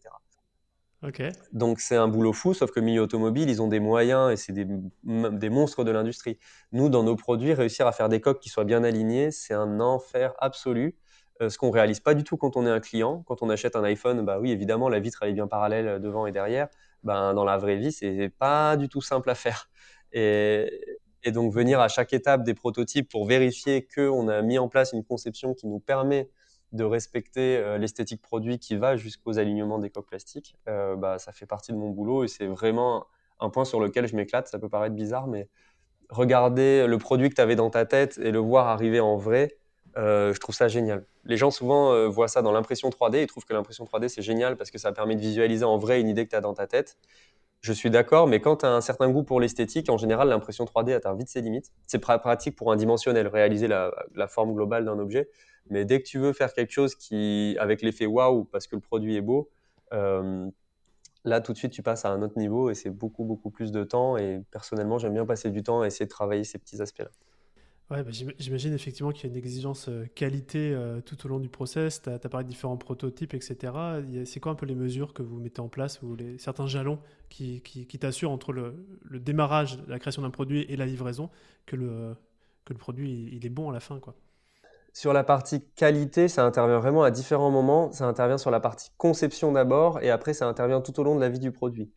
Donc 1.51 1.79
c'est 1.79 1.95
un 1.95 2.07
boulot 2.07 2.33
fou, 2.33 2.53
sauf 2.53 2.71
que 2.71 2.79
milieu 2.79 3.01
automobile, 3.01 3.49
ils 3.49 3.61
ont 3.61 3.67
des 3.67 3.79
moyens 3.79 4.31
et 4.31 4.37
c'est 4.37 4.53
des, 4.53 4.65
des, 5.03 5.49
monstres 5.49 5.83
de 5.83 5.91
l'industrie. 5.91 6.39
Nous, 6.71 6.89
dans 6.89 7.03
nos 7.03 7.15
produits, 7.15 7.53
réussir 7.53 7.85
à 7.85 7.91
faire 7.91 8.09
des 8.09 8.21
coques 8.21 8.39
qui 8.39 8.49
soient 8.49 8.63
bien 8.63 8.83
alignées, 8.83 9.29
c'est 9.31 9.53
un 9.53 9.79
enfer 9.79 10.33
absolu. 10.39 10.95
Euh, 11.41 11.49
ce 11.49 11.57
qu'on 11.57 11.69
réalise 11.69 11.99
pas 11.99 12.13
du 12.13 12.23
tout 12.23 12.37
quand 12.37 12.55
on 12.55 12.65
est 12.65 12.69
un 12.69 12.79
client. 12.79 13.23
Quand 13.27 13.43
on 13.43 13.49
achète 13.49 13.75
un 13.75 13.83
iPhone, 13.83 14.25
bah 14.25 14.39
oui, 14.39 14.51
évidemment, 14.51 14.89
la 14.89 14.99
vitre 14.99 15.19
elle 15.21 15.29
est 15.29 15.33
bien 15.33 15.47
parallèle 15.47 15.87
euh, 15.87 15.99
devant 15.99 16.25
et 16.25 16.31
derrière. 16.31 16.69
Ben, 17.03 17.33
dans 17.33 17.43
la 17.43 17.57
vraie 17.57 17.75
vie, 17.75 17.91
c'est 17.91 18.31
pas 18.39 18.77
du 18.77 18.89
tout 18.89 19.01
simple 19.01 19.29
à 19.29 19.35
faire. 19.35 19.69
Et, 20.13 20.69
donc 21.27 21.51
venir 21.51 21.79
à 21.79 21.87
chaque 21.87 22.13
étape 22.13 22.43
des 22.43 22.53
prototypes 22.53 23.09
pour 23.09 23.25
vérifier 23.25 23.87
qu'on 23.87 24.27
a 24.27 24.43
mis 24.43 24.59
en 24.59 24.69
place 24.69 24.93
une 24.93 25.03
conception 25.03 25.55
qui 25.55 25.65
nous 25.65 25.79
permet 25.79 26.29
de 26.71 26.83
respecter 26.83 27.57
euh, 27.57 27.77
l'esthétique 27.77 28.21
produit 28.21 28.59
qui 28.59 28.75
va 28.75 28.95
jusqu'aux 28.95 29.39
alignements 29.39 29.79
des 29.79 29.89
coques 29.89 30.07
plastiques, 30.07 30.55
euh, 30.67 30.95
bah, 30.95 31.17
ça 31.17 31.31
fait 31.31 31.45
partie 31.45 31.71
de 31.71 31.77
mon 31.77 31.89
boulot 31.89 32.23
et 32.23 32.27
c'est 32.27 32.45
vraiment 32.45 33.07
un 33.39 33.49
point 33.49 33.65
sur 33.65 33.79
lequel 33.79 34.07
je 34.07 34.15
m'éclate. 34.15 34.47
Ça 34.47 34.59
peut 34.59 34.69
paraître 34.69 34.95
bizarre, 34.95 35.27
mais 35.27 35.49
regarder 36.09 36.85
le 36.85 36.97
produit 36.97 37.29
que 37.29 37.35
tu 37.35 37.41
avais 37.41 37.55
dans 37.55 37.69
ta 37.69 37.85
tête 37.85 38.19
et 38.21 38.31
le 38.31 38.39
voir 38.39 38.67
arriver 38.67 38.99
en 38.99 39.17
vrai, 39.17 39.57
euh, 39.97 40.33
je 40.33 40.39
trouve 40.39 40.53
ça 40.53 40.67
génial. 40.67 41.05
Les 41.23 41.37
gens 41.37 41.49
souvent 41.49 42.07
voient 42.09 42.27
ça 42.27 42.41
dans 42.41 42.51
l'impression 42.51 42.89
3D 42.89 43.17
et 43.17 43.27
trouvent 43.27 43.45
que 43.45 43.53
l'impression 43.53 43.85
3D 43.85 44.09
c'est 44.09 44.21
génial 44.21 44.57
parce 44.57 44.69
que 44.69 44.77
ça 44.77 44.91
permet 44.91 45.15
de 45.15 45.21
visualiser 45.21 45.65
en 45.65 45.77
vrai 45.77 45.99
une 45.99 46.07
idée 46.07 46.25
que 46.25 46.31
tu 46.31 46.35
as 46.35 46.41
dans 46.41 46.53
ta 46.53 46.67
tête. 46.67 46.97
Je 47.65 47.73
suis 47.73 47.89
d'accord, 47.89 48.27
mais 48.27 48.41
quand 48.41 48.57
tu 48.57 48.67
as 48.67 48.71
un 48.71 48.79
certain 48.79 49.09
goût 49.09 49.23
pour 49.23 49.39
l'esthétique, 49.39 49.89
en 49.89 49.97
général, 49.97 50.29
l'impression 50.29 50.65
3D 50.65 50.93
atteint 50.93 51.15
vite 51.15 51.29
ses 51.29 51.41
limites. 51.41 51.71
C'est 51.87 51.97
pratique 51.97 52.55
pour 52.55 52.71
un 52.71 52.75
dimensionnel, 52.75 53.25
réaliser 53.25 53.67
la, 53.67 53.91
forme 54.27 54.53
globale 54.53 54.85
d'un 54.85 54.99
objet. 54.99 55.29
Mais 55.71 55.83
dès 55.83 55.99
que 55.99 56.07
tu 56.07 56.19
veux 56.19 56.31
faire 56.31 56.53
quelque 56.53 56.69
chose 56.69 56.93
qui, 56.93 57.57
avec 57.59 57.81
l'effet 57.81 58.05
waouh, 58.05 58.43
parce 58.45 58.67
que 58.67 58.75
le 58.75 58.81
produit 58.81 59.15
est 59.15 59.21
beau, 59.21 59.49
euh, 59.93 60.47
là, 61.23 61.41
tout 61.41 61.53
de 61.53 61.57
suite, 61.57 61.71
tu 61.71 61.81
passes 61.81 62.05
à 62.05 62.09
un 62.09 62.21
autre 62.21 62.37
niveau 62.37 62.69
et 62.69 62.75
c'est 62.75 62.91
beaucoup, 62.91 63.23
beaucoup 63.23 63.49
plus 63.49 63.71
de 63.71 63.83
temps. 63.83 64.15
Et 64.15 64.43
personnellement, 64.51 64.99
j'aime 64.99 65.13
bien 65.13 65.25
passer 65.25 65.49
du 65.49 65.63
temps 65.63 65.81
à 65.81 65.87
essayer 65.87 66.05
de 66.05 66.11
travailler 66.11 66.43
ces 66.43 66.59
petits 66.59 66.79
aspects-là. 66.79 67.09
Ouais, 67.91 68.01
bah, 68.01 68.09
j'imagine 68.39 68.73
effectivement 68.73 69.11
qu'il 69.11 69.25
y 69.25 69.27
a 69.27 69.29
une 69.29 69.37
exigence 69.37 69.89
euh, 69.89 70.07
qualité 70.15 70.73
euh, 70.73 71.01
tout 71.01 71.23
au 71.23 71.29
long 71.29 71.39
du 71.39 71.49
process. 71.49 72.01
Tu 72.01 72.09
as, 72.09 72.17
parlé 72.17 72.43
de 72.43 72.49
différents 72.49 72.77
prototypes, 72.77 73.35
etc. 73.35 73.73
C'est 74.25 74.39
quoi 74.39 74.53
un 74.53 74.55
peu 74.55 74.65
les 74.65 74.73
mesures 74.73 75.13
que 75.13 75.21
vous 75.21 75.37
mettez 75.37 75.61
en 75.61 75.69
place 75.69 76.01
ou 76.01 76.15
les, 76.15 76.39
certains 76.39 76.65
jalons 76.65 76.99
qui, 77.29 77.61
qui, 77.61 77.99
t'assurent 77.99 78.31
entre 78.31 78.53
le, 78.53 78.73
démarrage, 79.19 79.77
la 79.87 79.99
création 79.99 80.23
d'un 80.23 80.31
produit 80.31 80.61
et 80.67 80.77
la 80.77 80.87
livraison 80.87 81.29
que 81.67 81.75
le, 81.75 82.15
que 82.65 82.73
le 82.73 82.79
produit 82.79 83.29
il 83.31 83.45
est 83.45 83.49
bon 83.49 83.69
à 83.69 83.73
la 83.73 83.79
fin 83.79 83.99
quoi? 83.99 84.15
Sur 84.91 85.13
la 85.13 85.23
partie 85.23 85.61
qualité, 85.75 86.27
ça 86.27 86.45
intervient 86.45 86.79
vraiment 86.79 87.03
à 87.03 87.11
différents 87.11 87.51
moments. 87.51 87.91
Ça 87.91 88.05
intervient 88.05 88.37
sur 88.37 88.49
la 88.49 88.61
partie 88.61 88.89
conception 88.97 89.51
d'abord 89.51 90.01
et 90.01 90.09
après 90.09 90.33
ça 90.33 90.47
intervient 90.47 90.81
tout 90.81 90.99
au 90.99 91.03
long 91.03 91.15
de 91.15 91.21
la 91.21 91.29
vie 91.29 91.39
du 91.39 91.51
produit. 91.51 91.91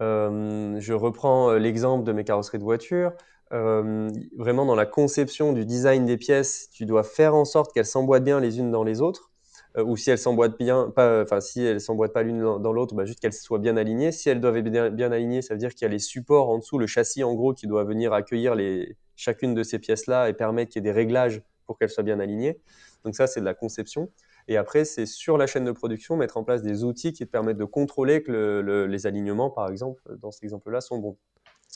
Euh, 0.00 0.80
je 0.80 0.92
reprends 0.94 1.52
l'exemple 1.52 2.04
de 2.04 2.12
mes 2.12 2.24
carrosseries 2.24 2.58
de 2.58 2.64
voitures. 2.64 3.12
Euh, 3.54 4.10
vraiment 4.36 4.66
dans 4.66 4.74
la 4.74 4.86
conception 4.86 5.52
du 5.52 5.64
design 5.64 6.06
des 6.06 6.16
pièces, 6.16 6.70
tu 6.72 6.86
dois 6.86 7.04
faire 7.04 7.36
en 7.36 7.44
sorte 7.44 7.72
qu'elles 7.72 7.86
s'emboîtent 7.86 8.24
bien 8.24 8.40
les 8.40 8.58
unes 8.58 8.72
dans 8.72 8.82
les 8.82 9.00
autres. 9.00 9.30
Euh, 9.76 9.84
ou 9.84 9.96
si 9.96 10.10
elles 10.10 10.18
s'emboîtent 10.18 10.58
bien, 10.58 10.90
pas, 10.94 11.22
enfin 11.22 11.40
si 11.40 11.62
elles 11.62 11.80
s'emboîtent 11.80 12.12
pas 12.12 12.22
l'une 12.22 12.40
dans, 12.40 12.72
l'autre, 12.72 12.94
bah, 12.94 13.04
juste 13.04 13.20
qu'elles 13.20 13.32
soient 13.32 13.58
bien 13.58 13.76
alignées. 13.76 14.12
Si 14.12 14.28
elles 14.28 14.40
doivent 14.40 14.56
être 14.56 14.70
bien, 14.70 14.90
bien 14.90 15.12
alignées, 15.12 15.42
ça 15.42 15.54
veut 15.54 15.58
dire 15.58 15.72
qu'il 15.74 15.82
y 15.82 15.84
a 15.86 15.88
les 15.88 15.98
supports 15.98 16.48
en 16.50 16.58
dessous, 16.58 16.78
le 16.78 16.86
châssis 16.86 17.22
en 17.24 17.34
gros 17.34 17.54
qui 17.54 17.66
doit 17.66 17.84
venir 17.84 18.12
accueillir 18.12 18.54
les, 18.54 18.96
chacune 19.16 19.54
de 19.54 19.62
ces 19.62 19.78
pièces-là 19.78 20.28
et 20.28 20.32
permettre 20.32 20.72
qu'il 20.72 20.84
y 20.84 20.88
ait 20.88 20.92
des 20.92 20.96
réglages 20.96 21.42
pour 21.66 21.78
qu'elles 21.78 21.90
soient 21.90 22.04
bien 22.04 22.20
alignées. 22.20 22.60
Donc 23.04 23.14
ça, 23.14 23.26
c'est 23.26 23.40
de 23.40 23.44
la 23.44 23.54
conception. 23.54 24.10
Et 24.48 24.56
après, 24.56 24.84
c'est 24.84 25.06
sur 25.06 25.38
la 25.38 25.46
chaîne 25.46 25.64
de 25.64 25.72
production, 25.72 26.16
mettre 26.16 26.36
en 26.36 26.44
place 26.44 26.62
des 26.62 26.84
outils 26.84 27.12
qui 27.12 27.24
te 27.24 27.30
permettent 27.30 27.56
de 27.56 27.64
contrôler 27.64 28.22
que 28.22 28.86
les 28.88 29.06
alignements, 29.06 29.50
par 29.50 29.70
exemple, 29.70 30.02
dans 30.18 30.30
cet 30.30 30.44
exemple-là, 30.44 30.80
sont 30.80 30.98
bons. 30.98 31.16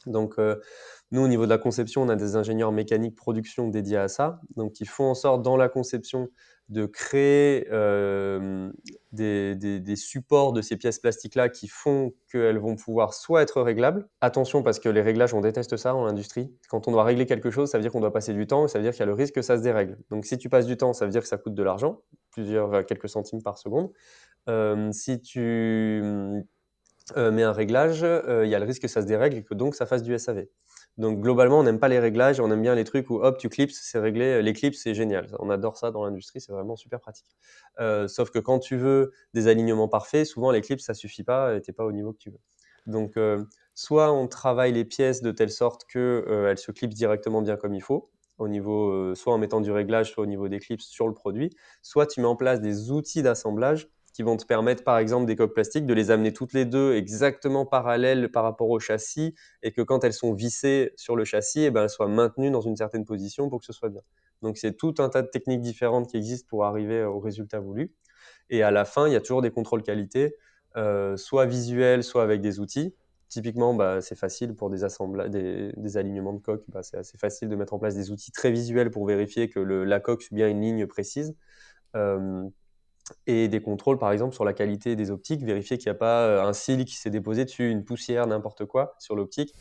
Donc, 0.07 0.35
euh, 0.39 0.57
nous, 1.11 1.23
au 1.23 1.29
niveau 1.29 1.45
de 1.45 1.51
la 1.51 1.59
conception, 1.59 2.03
on 2.03 2.09
a 2.09 2.17
des 2.17 2.37
ingénieurs 2.37 2.73
mécaniques 2.73 3.17
production 3.17 3.69
dédiés 3.69 3.97
à 3.97 4.09
ça, 4.09 4.41
donc 4.57 4.73
qui 4.73 4.85
font 4.85 5.11
en 5.11 5.15
sorte 5.15 5.43
dans 5.43 5.57
la 5.57 5.69
conception 5.69 6.29
de 6.69 6.85
créer 6.85 7.67
euh, 7.73 8.71
des, 9.13 9.97
supports 9.97 10.53
de 10.53 10.61
ces 10.61 10.77
pièces 10.77 10.99
plastiques-là 10.99 11.49
qui 11.49 11.67
font 11.67 12.13
qu'elles 12.31 12.59
vont 12.59 12.77
pouvoir 12.77 13.15
soit 13.15 13.41
être 13.41 13.63
réglables. 13.63 14.07
Attention 14.21 14.63
parce 14.63 14.79
que 14.79 14.91
les 14.91 15.01
réglages, 15.01 15.33
on 15.33 15.41
déteste 15.41 15.79
ça 15.79 15.93
dans 15.93 16.05
l'industrie. 16.05 16.53
Quand 16.69 16.87
on 16.87 16.93
doit 16.93 17.05
régler 17.05 17.25
quelque 17.25 17.51
chose, 17.51 17.71
ça 17.71 17.79
veut 17.79 17.83
dire 17.83 17.91
qu'on 17.91 18.01
doit 18.01 18.13
passer 18.13 18.35
du 18.35 18.47
temps 18.47 18.67
et 18.67 18.69
ça 18.69 18.79
veut 18.79 18.85
dire 18.85 18.93
qu'il 18.93 19.01
y 19.01 19.05
a 19.05 19.07
le 19.07 19.15
risque 19.15 19.35
que 19.35 19.43
ça 19.43 19.57
se 19.57 19.63
dérègle. 19.63 19.97
Donc 20.11 20.27
si 20.27 20.37
tu 20.37 20.51
passes 20.51 20.67
du 20.67 20.77
temps, 20.77 20.93
ça 20.93 21.07
veut 21.07 21.11
dire 21.11 21.23
que 21.23 21.29
ça 21.29 21.39
coûte 21.39 21.55
de 21.55 21.63
l'argent, 21.63 22.03
plusieurs, 22.33 22.85
quelques 22.85 23.09
centimes 23.09 23.43
par 23.43 23.57
seconde. 23.57 23.91
Euh, 24.51 24.93
si 24.93 25.23
tu 25.23 26.03
euh, 27.17 27.31
mets 27.31 27.43
un 27.43 27.53
réglage, 27.53 28.01
il 28.01 28.49
y 28.49 28.55
a 28.55 28.59
le 28.59 28.65
risque 28.65 28.83
que 28.83 28.89
ça 28.89 29.03
se 29.03 29.07
dérègle 29.07 29.39
et 29.39 29.43
que 29.43 29.55
donc 29.55 29.75
ça 29.75 29.87
fasse 29.87 30.03
du 30.03 30.17
SAV. 30.19 30.47
Donc 30.99 31.21
globalement, 31.21 31.61
on 31.61 31.63
n'aime 31.63 31.79
pas 31.79 31.87
les 31.87 32.01
réglages, 32.01 32.41
on 32.41 32.51
aime 32.51 32.61
bien 32.61 32.75
les 32.75 32.83
trucs 32.83 33.09
où 33.09 33.23
hop, 33.23 33.39
tu 33.39 33.49
clips, 33.49 33.71
c'est 33.71 34.01
réglé. 34.01 34.43
Les 34.43 34.53
clips, 34.53 34.75
c'est 34.75 34.95
génial. 34.95 35.29
On 35.39 35.49
adore 35.49 35.77
ça 35.77 35.93
dans 35.93 36.05
l'industrie, 36.05 36.41
c'est 36.41 36.51
vraiment 36.51 36.75
super 36.75 37.01
pratique. 37.01 37.37
Euh, 37.79 38.09
sauf 38.09 38.31
que 38.31 38.41
quand 38.41 38.59
tu 38.59 38.77
veux 38.77 39.13
des 39.33 39.47
alignements 39.47 39.87
parfaits, 39.87 40.27
souvent 40.27 40.51
les 40.51 40.61
clips, 40.61 40.81
ça 40.81 40.95
suffit 40.95 41.23
pas 41.23 41.55
et 41.55 41.63
n'es 41.67 41.73
pas 41.73 41.85
au 41.85 41.93
niveau 41.93 42.13
que 42.13 42.19
tu 42.19 42.31
veux. 42.31 42.41
Donc 42.87 43.17
euh, 43.17 43.45
soit 43.77 44.13
on 44.13 44.27
travaille 44.27 44.73
les 44.73 44.85
pièces 44.85 45.23
de 45.23 45.31
telle 45.31 45.53
sorte 45.53 45.85
qu'elles 45.85 46.01
euh, 46.01 46.57
se 46.57 46.73
clipsent 46.73 46.97
directement 46.97 47.43
bien 47.43 47.57
comme 47.57 47.75
il 47.75 47.83
faut, 47.83 48.11
au 48.39 48.49
niveau, 48.49 49.15
soit 49.15 49.33
en 49.33 49.39
mettant 49.39 49.61
du 49.61 49.71
réglage, 49.71 50.11
soit 50.11 50.25
au 50.25 50.27
niveau 50.27 50.49
des 50.49 50.59
sur 50.81 51.07
le 51.07 51.15
produit, 51.15 51.51
soit 51.81 52.07
tu 52.07 52.21
mets 52.21 52.27
en 52.27 52.37
place 52.37 52.61
des 52.61 52.91
outils 52.91 53.23
d'assemblage 53.23 53.89
qui 54.19 54.25
vont 54.25 54.37
te 54.37 54.45
permettre, 54.45 54.83
par 54.83 54.99
exemple, 54.99 55.27
des 55.27 55.37
coques 55.37 55.55
plastiques, 55.55 55.87
de 55.87 55.95
les 55.95 56.11
amener 56.11 56.33
toutes 56.33 56.53
les 56.53 56.65
deux 56.65 56.97
exactement 56.97 57.65
parallèles 57.65 58.33
par 58.33 58.43
rapport 58.43 58.69
au 58.69 58.81
châssis 58.81 59.33
et 59.63 59.71
que 59.71 59.81
quand 59.81 60.03
elles 60.03 60.13
sont 60.13 60.33
vissées 60.35 60.93
sur 60.97 61.15
le 61.15 61.25
châssis, 61.25 61.61
eh 61.63 61.71
ben, 61.71 61.85
elles 61.85 61.89
soient 61.89 62.09
maintenues 62.09 62.51
dans 62.51 62.61
une 62.61 62.75
certaine 62.75 63.05
position 63.05 63.49
pour 63.49 63.61
que 63.61 63.65
ce 63.65 63.73
soit 63.73 63.91
bien. 63.91 64.01
Donc, 64.43 64.59
c'est 64.59 64.77
tout 64.77 64.93
un 64.99 65.09
tas 65.09 65.23
de 65.23 65.29
techniques 65.29 65.61
différentes 65.61 66.09
qui 66.11 66.17
existent 66.17 66.49
pour 66.51 66.65
arriver 66.65 67.05
au 67.05 67.21
résultat 67.21 67.61
voulu. 67.61 67.95
Et 68.51 68.65
à 68.65 68.73
la 68.73 68.85
fin, 68.85 69.07
il 69.07 69.13
y 69.13 69.17
a 69.17 69.21
toujours 69.21 69.41
des 69.41 69.53
contrôles 69.53 69.85
qualité, 69.85 70.35
euh, 70.77 71.17
soit 71.17 71.47
visuels, 71.47 72.03
soit 72.03 72.25
avec 72.25 72.41
des 72.41 72.59
outils. 72.59 72.97
Typiquement, 73.29 73.73
bah, 73.73 74.01
c'est 74.01 74.19
facile 74.19 74.57
pour 74.57 74.69
des, 74.69 74.79
des, 75.29 75.73
des 75.77 75.97
alignements 75.97 76.33
de 76.33 76.41
coques. 76.41 76.65
Bah, 76.71 76.83
c'est 76.83 76.97
assez 76.97 77.19
facile 77.19 77.49
de 77.49 77.55
mettre 77.55 77.73
en 77.73 77.79
place 77.79 77.95
des 77.95 78.11
outils 78.11 78.33
très 78.33 78.51
visuels 78.51 78.91
pour 78.91 79.07
vérifier 79.07 79.49
que 79.49 79.61
la 79.61 80.01
coque 80.01 80.23
suit 80.23 80.35
bien 80.35 80.49
une 80.49 80.61
ligne 80.61 80.89
précise. 80.89 81.37
Euh, 81.95 82.49
et 83.27 83.49
des 83.49 83.61
contrôles, 83.61 83.99
par 83.99 84.13
exemple, 84.13 84.35
sur 84.35 84.45
la 84.45 84.53
qualité 84.53 84.97
des 84.97 85.11
optiques, 85.11 85.43
vérifier 85.43 85.79
qu'il 85.79 85.91
n'y 85.91 85.97
a 85.97 85.99
pas 85.99 86.27
euh, 86.27 86.43
un 86.43 86.53
cil 86.53 86.85
qui 86.85 86.97
s'est 86.97 87.11
déposé 87.11 87.45
dessus, 87.45 87.71
une 87.71 87.85
poussière, 87.85 88.27
n'importe 88.27 88.65
quoi 88.65 88.95
sur 88.99 89.17
l'optique. 89.17 89.55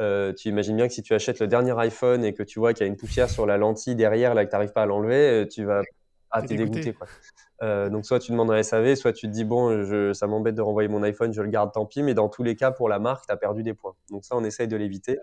Euh, 0.00 0.32
tu 0.32 0.48
imagines 0.48 0.76
bien 0.76 0.88
que 0.88 0.94
si 0.94 1.02
tu 1.02 1.14
achètes 1.14 1.38
le 1.38 1.46
dernier 1.46 1.78
iPhone 1.78 2.24
et 2.24 2.32
que 2.32 2.42
tu 2.42 2.58
vois 2.58 2.72
qu'il 2.72 2.86
y 2.86 2.88
a 2.88 2.90
une 2.90 2.96
poussière 2.96 3.28
sur 3.28 3.46
la 3.46 3.58
lentille 3.58 3.94
derrière, 3.94 4.34
là, 4.34 4.44
que 4.44 4.50
tu 4.50 4.54
n'arrives 4.54 4.72
pas 4.72 4.82
à 4.82 4.86
l'enlever, 4.86 5.42
euh, 5.42 5.46
tu 5.46 5.64
vas 5.64 5.82
ah, 6.30 6.40
t'es 6.40 6.56
dégoûté. 6.56 6.94
Quoi. 6.94 7.90
donc, 7.90 8.06
soit 8.06 8.18
tu 8.18 8.32
demandes 8.32 8.50
un 8.50 8.62
SAV, 8.62 8.94
soit 8.94 9.12
tu 9.12 9.26
te 9.26 9.32
dis, 9.32 9.44
bon, 9.44 9.84
je, 9.84 10.14
ça 10.14 10.26
m'embête 10.26 10.54
de 10.54 10.62
renvoyer 10.62 10.88
mon 10.88 11.02
iPhone, 11.02 11.30
je 11.34 11.42
le 11.42 11.50
garde, 11.50 11.72
tant 11.72 11.84
pis. 11.84 12.02
Mais 12.02 12.14
dans 12.14 12.30
tous 12.30 12.42
les 12.42 12.56
cas, 12.56 12.70
pour 12.70 12.88
la 12.88 12.98
marque, 12.98 13.26
tu 13.26 13.32
as 13.32 13.36
perdu 13.36 13.62
des 13.62 13.74
points. 13.74 13.94
Donc, 14.10 14.24
ça, 14.24 14.34
on 14.34 14.42
essaye 14.42 14.66
de 14.66 14.76
l'éviter. 14.76 15.18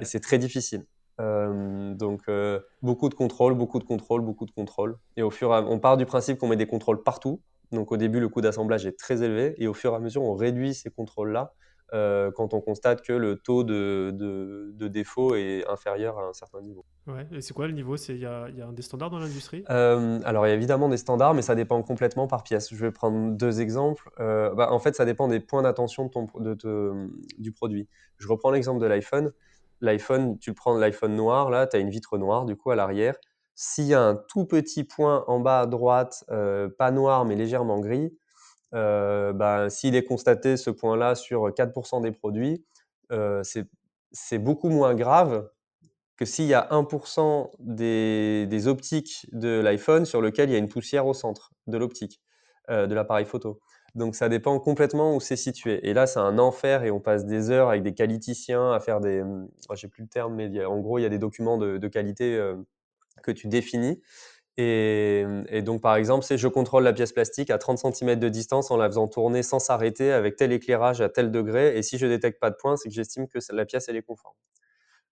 Et 0.00 0.04
c'est 0.04 0.20
très 0.20 0.36
difficile. 0.36 0.84
Euh, 1.20 1.94
donc 1.94 2.22
euh, 2.28 2.60
beaucoup 2.82 3.08
de 3.08 3.14
contrôle, 3.14 3.54
beaucoup 3.54 3.78
de 3.78 3.84
contrôle, 3.84 4.22
beaucoup 4.22 4.46
de 4.46 4.50
contrôle. 4.50 4.96
Et 5.16 5.22
au 5.22 5.30
fur 5.30 5.50
et 5.52 5.56
à, 5.56 5.62
on 5.62 5.78
part 5.78 5.96
du 5.96 6.06
principe 6.06 6.38
qu'on 6.38 6.48
met 6.48 6.56
des 6.56 6.66
contrôles 6.66 7.02
partout. 7.02 7.40
Donc 7.72 7.92
au 7.92 7.96
début, 7.96 8.20
le 8.20 8.28
coût 8.28 8.40
d'assemblage 8.40 8.86
est 8.86 8.98
très 8.98 9.22
élevé 9.22 9.54
et 9.58 9.66
au 9.66 9.74
fur 9.74 9.92
et 9.92 9.96
à 9.96 9.98
mesure, 10.00 10.22
on 10.22 10.34
réduit 10.34 10.74
ces 10.74 10.90
contrôles-là 10.90 11.52
euh, 11.92 12.30
quand 12.32 12.54
on 12.54 12.60
constate 12.60 13.02
que 13.02 13.12
le 13.12 13.36
taux 13.36 13.62
de, 13.62 14.10
de, 14.12 14.88
défaut 14.88 15.34
est 15.34 15.66
inférieur 15.68 16.18
à 16.18 16.24
un 16.24 16.32
certain 16.32 16.60
niveau. 16.60 16.84
Ouais, 17.06 17.26
et 17.32 17.40
c'est 17.40 17.52
quoi 17.52 17.66
le 17.66 17.72
niveau? 17.72 17.96
Il 17.96 18.18
y 18.18 18.26
a, 18.26 18.48
y 18.48 18.62
a, 18.62 18.66
des 18.72 18.82
standards 18.82 19.10
dans 19.10 19.18
l'industrie? 19.18 19.64
Alors 19.68 20.46
il 20.46 20.50
y 20.50 20.52
a 20.52 20.54
évidemment 20.54 20.88
des 20.88 20.96
standards, 20.96 21.34
mais 21.34 21.42
ça 21.42 21.54
dépend 21.54 21.82
complètement 21.82 22.26
par 22.26 22.42
pièce. 22.42 22.72
Je 22.72 22.84
vais 22.84 22.90
prendre 22.90 23.32
deux 23.32 23.60
exemples. 23.60 24.10
Bah, 24.18 24.68
en 24.70 24.78
fait, 24.78 24.94
ça 24.94 25.04
dépend 25.04 25.28
des 25.28 25.40
points 25.40 25.62
d'attention 25.62 26.10
de 26.38 26.54
de, 26.54 27.08
du 27.38 27.52
produit. 27.52 27.88
Je 28.18 28.28
reprends 28.28 28.50
l'exemple 28.50 28.80
de 28.80 28.86
l'iPhone 28.86 29.32
l'iPhone, 29.84 30.38
tu 30.38 30.54
prends 30.54 30.76
l'iPhone 30.76 31.14
noir, 31.14 31.50
là, 31.50 31.66
tu 31.66 31.76
as 31.76 31.80
une 31.80 31.90
vitre 31.90 32.18
noire 32.18 32.44
du 32.44 32.56
coup 32.56 32.70
à 32.70 32.76
l'arrière. 32.76 33.16
S'il 33.54 33.84
y 33.84 33.94
a 33.94 34.02
un 34.02 34.16
tout 34.16 34.46
petit 34.46 34.82
point 34.84 35.24
en 35.28 35.38
bas 35.38 35.60
à 35.60 35.66
droite, 35.66 36.24
euh, 36.30 36.68
pas 36.68 36.90
noir 36.90 37.24
mais 37.24 37.36
légèrement 37.36 37.78
gris, 37.78 38.12
euh, 38.74 39.32
bah, 39.32 39.70
s'il 39.70 39.94
est 39.94 40.04
constaté 40.04 40.56
ce 40.56 40.70
point-là 40.70 41.14
sur 41.14 41.52
4% 41.52 42.02
des 42.02 42.10
produits, 42.10 42.64
euh, 43.12 43.42
c'est 44.12 44.38
beaucoup 44.38 44.70
moins 44.70 44.94
grave 44.94 45.48
que 46.16 46.24
s'il 46.24 46.46
y 46.46 46.54
a 46.54 46.68
1% 46.70 47.50
des, 47.60 48.46
des, 48.48 48.68
optiques 48.68 49.26
de 49.32 49.60
l'iPhone 49.60 50.04
sur 50.04 50.20
lequel 50.20 50.48
il 50.48 50.52
y 50.52 50.56
a 50.56 50.58
une 50.58 50.68
poussière 50.68 51.06
au 51.06 51.14
centre 51.14 51.52
de 51.66 51.76
l'optique, 51.76 52.20
de 52.68 52.94
l'appareil 52.94 53.26
photo. 53.26 53.60
Donc 53.94 54.16
ça 54.16 54.28
dépend 54.28 54.58
complètement 54.58 55.14
où 55.14 55.20
c'est 55.20 55.36
situé. 55.36 55.86
Et 55.88 55.94
là, 55.94 56.06
c'est 56.06 56.18
un 56.18 56.38
enfer 56.38 56.82
et 56.84 56.90
on 56.90 57.00
passe 57.00 57.26
des 57.26 57.50
heures 57.50 57.68
avec 57.68 57.82
des 57.82 57.94
qualiticiens 57.94 58.72
à 58.72 58.80
faire 58.80 59.00
des. 59.00 59.20
Hum, 59.22 59.48
j'ai 59.74 59.88
plus 59.88 60.02
le 60.02 60.08
terme, 60.08 60.34
mais 60.34 60.64
en 60.64 60.80
gros, 60.80 60.98
il 60.98 61.02
y 61.02 61.04
a 61.06 61.08
des 61.08 61.18
documents 61.18 61.58
de, 61.58 61.88
qualité 61.88 62.36
euh, 62.36 62.56
que 63.22 63.30
tu 63.30 63.48
définis. 63.48 64.02
Et, 64.56 65.24
donc, 65.64 65.80
par 65.82 65.96
exemple, 65.96 66.24
c'est 66.24 66.38
je 66.38 66.48
contrôle 66.48 66.84
la 66.84 66.92
pièce 66.92 67.12
plastique 67.12 67.50
à 67.50 67.58
30 67.58 67.78
cm 67.94 68.18
de 68.18 68.28
distance 68.28 68.70
en 68.70 68.76
la 68.76 68.88
faisant 68.88 69.08
tourner 69.08 69.42
sans 69.42 69.58
s'arrêter 69.58 70.12
avec 70.12 70.36
tel 70.36 70.52
éclairage 70.52 71.00
à 71.00 71.08
tel 71.08 71.30
degré. 71.32 71.76
Et 71.76 71.82
si 71.82 71.98
je 71.98 72.06
détecte 72.06 72.40
pas 72.40 72.50
de 72.50 72.56
point, 72.56 72.76
c'est 72.76 72.88
que 72.88 72.94
j'estime 72.94 73.26
que 73.28 73.38
la 73.52 73.64
pièce 73.64 73.88
elle 73.88 73.96
est 73.96 74.02
conforme. 74.02 74.34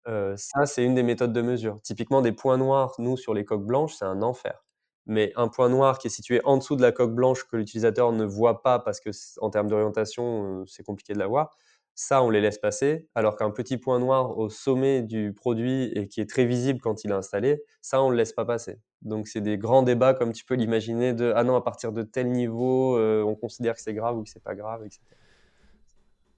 Euh, 0.08 0.36
ça, 0.36 0.66
c'est 0.66 0.84
une 0.84 0.94
des 0.94 1.02
méthodes 1.02 1.32
de 1.32 1.42
mesure. 1.42 1.80
Typiquement, 1.82 2.22
des 2.22 2.32
points 2.32 2.58
noirs, 2.58 2.94
nous, 2.98 3.16
sur 3.16 3.34
les 3.34 3.44
coques 3.44 3.66
blanches, 3.66 3.94
c'est 3.94 4.04
un 4.04 4.22
enfer 4.22 4.64
mais 5.06 5.32
un 5.36 5.48
point 5.48 5.68
noir 5.68 5.98
qui 5.98 6.06
est 6.06 6.10
situé 6.10 6.40
en 6.44 6.56
dessous 6.56 6.76
de 6.76 6.82
la 6.82 6.92
coque 6.92 7.14
blanche 7.14 7.44
que 7.44 7.56
l'utilisateur 7.56 8.12
ne 8.12 8.24
voit 8.24 8.62
pas 8.62 8.78
parce 8.78 9.00
que 9.00 9.10
en 9.40 9.50
termes 9.50 9.68
d'orientation, 9.68 10.60
euh, 10.60 10.64
c'est 10.66 10.84
compliqué 10.84 11.12
de 11.12 11.18
la 11.18 11.26
voir, 11.26 11.56
ça, 11.94 12.22
on 12.22 12.30
les 12.30 12.40
laisse 12.40 12.58
passer, 12.58 13.08
alors 13.14 13.36
qu'un 13.36 13.50
petit 13.50 13.76
point 13.76 13.98
noir 13.98 14.38
au 14.38 14.48
sommet 14.48 15.02
du 15.02 15.32
produit 15.34 15.92
et 15.94 16.08
qui 16.08 16.20
est 16.20 16.28
très 16.28 16.46
visible 16.46 16.80
quand 16.80 17.04
il 17.04 17.10
est 17.10 17.14
installé, 17.14 17.62
ça, 17.82 18.02
on 18.02 18.06
ne 18.06 18.12
le 18.12 18.16
laisse 18.16 18.32
pas 18.32 18.44
passer. 18.44 18.78
Donc, 19.02 19.28
c'est 19.28 19.40
des 19.40 19.58
grands 19.58 19.82
débats, 19.82 20.14
comme 20.14 20.32
tu 20.32 20.44
peux 20.44 20.54
l'imaginer, 20.54 21.12
de 21.12 21.32
ah 21.36 21.44
non, 21.44 21.54
à 21.54 21.60
partir 21.60 21.92
de 21.92 22.02
tel 22.02 22.30
niveau, 22.30 22.96
euh, 22.96 23.22
on 23.22 23.34
considère 23.34 23.74
que 23.74 23.82
c'est 23.82 23.94
grave 23.94 24.16
ou 24.16 24.22
que 24.22 24.30
c'est 24.30 24.42
pas 24.42 24.54
grave, 24.54 24.84
etc. 24.84 25.00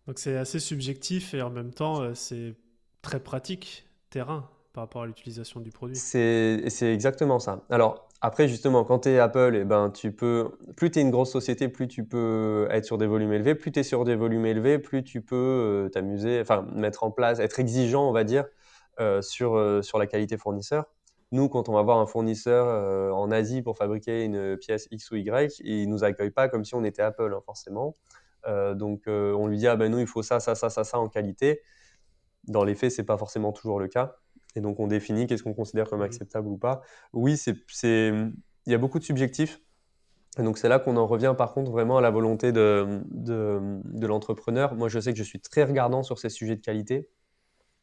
Donc, 0.07 0.18
c'est 0.18 0.37
assez 0.37 0.59
subjectif 0.59 1.35
et 1.35 1.42
en 1.42 1.50
même 1.50 1.72
temps, 1.72 2.03
euh, 2.03 2.14
c'est 2.14 2.55
très 3.03 3.20
pratique 3.20 3.87
terrain 4.11 4.50
par 4.72 4.85
rapport 4.85 5.03
à 5.03 5.07
l'utilisation 5.07 5.61
du 5.61 5.70
produit. 5.70 5.96
C'est 5.96 6.64
exactement 6.83 7.38
ça. 7.38 7.62
Alors, 7.70 8.09
après, 8.24 8.48
justement, 8.48 8.84
quand 8.84 9.00
tu 9.00 9.10
es 9.10 9.18
Apple, 9.18 9.54
eh 9.54 9.64
ben, 9.64 9.90
tu 9.90 10.10
peux, 10.10 10.52
plus 10.78 10.90
tu 10.90 10.98
es 10.98 11.02
une 11.02 11.10
grosse 11.10 11.30
société, 11.30 11.68
plus 11.68 11.88
tu 11.88 12.06
peux 12.06 12.66
être 12.70 12.87
sur 12.87 12.96
des 12.96 13.06
volumes 13.06 13.34
élevés. 13.34 13.54
Plus 13.54 13.70
tu 13.70 13.80
es 13.80 13.82
sur 13.82 14.04
des 14.04 14.16
volumes 14.16 14.46
élevés, 14.46 14.78
plus 14.78 15.04
tu 15.04 15.20
peux 15.20 15.37
euh, 15.37 15.88
t'amuser, 15.90 16.40
enfin, 16.40 16.66
mettre 16.72 17.04
en 17.04 17.10
place, 17.10 17.38
être 17.38 17.60
exigeant, 17.60 18.08
on 18.08 18.12
va 18.12 18.24
dire, 18.24 18.46
euh, 18.98 19.20
sur, 19.20 19.56
euh, 19.56 19.82
sur 19.82 19.98
la 19.98 20.06
qualité 20.06 20.38
fournisseur. 20.38 20.87
Nous, 21.32 21.50
quand 21.50 21.68
on 21.68 21.74
va 21.74 21.82
voir 21.82 21.98
un 21.98 22.06
fournisseur 22.06 23.14
en 23.14 23.30
Asie 23.30 23.60
pour 23.60 23.76
fabriquer 23.76 24.24
une 24.24 24.56
pièce 24.56 24.88
X 24.90 25.10
ou 25.10 25.16
Y, 25.16 25.60
il 25.62 25.90
nous 25.90 26.02
accueille 26.02 26.30
pas 26.30 26.48
comme 26.48 26.64
si 26.64 26.74
on 26.74 26.82
était 26.82 27.02
Apple, 27.02 27.30
hein, 27.37 27.42
forcément. 27.44 27.94
donc, 28.74 29.02
on 29.06 29.46
lui 29.48 29.58
dit, 29.58 29.66
ah 29.66 29.76
ben 29.76 29.90
nous, 29.92 29.98
il 29.98 30.06
faut 30.06 30.22
ça, 30.22 30.40
ça, 30.40 30.54
ça, 30.54 30.70
ça, 30.70 30.84
ça 30.84 30.98
en 30.98 31.10
qualité. 31.10 31.60
Dans 32.44 32.64
les 32.64 32.74
faits, 32.74 32.92
c'est 32.92 33.04
pas 33.04 33.18
forcément 33.18 33.52
toujours 33.52 33.80
le 33.80 33.88
cas. 33.88 34.16
Et 34.56 34.60
donc, 34.60 34.80
on 34.80 34.86
définit 34.86 35.26
qu'est-ce 35.26 35.42
qu'on 35.42 35.54
considère 35.54 35.88
comme 35.88 36.00
mmh. 36.00 36.04
acceptable 36.04 36.48
ou 36.48 36.56
pas. 36.56 36.82
Oui, 37.12 37.36
c'est, 37.36 37.56
il 37.84 38.72
y 38.72 38.74
a 38.74 38.78
beaucoup 38.78 38.98
de 38.98 39.04
subjectifs. 39.04 39.60
Et 40.38 40.42
donc, 40.42 40.58
c'est 40.58 40.68
là 40.68 40.78
qu'on 40.78 40.96
en 40.96 41.06
revient, 41.06 41.34
par 41.36 41.52
contre, 41.52 41.70
vraiment 41.70 41.98
à 41.98 42.00
la 42.00 42.10
volonté 42.10 42.50
de, 42.50 43.02
de, 43.10 44.06
l'entrepreneur. 44.06 44.74
Moi, 44.74 44.88
je 44.88 44.98
sais 44.98 45.12
que 45.12 45.18
je 45.18 45.22
suis 45.22 45.40
très 45.40 45.64
regardant 45.64 46.02
sur 46.02 46.18
ces 46.18 46.28
sujets 46.28 46.56
de 46.56 46.60
qualité. 46.60 47.08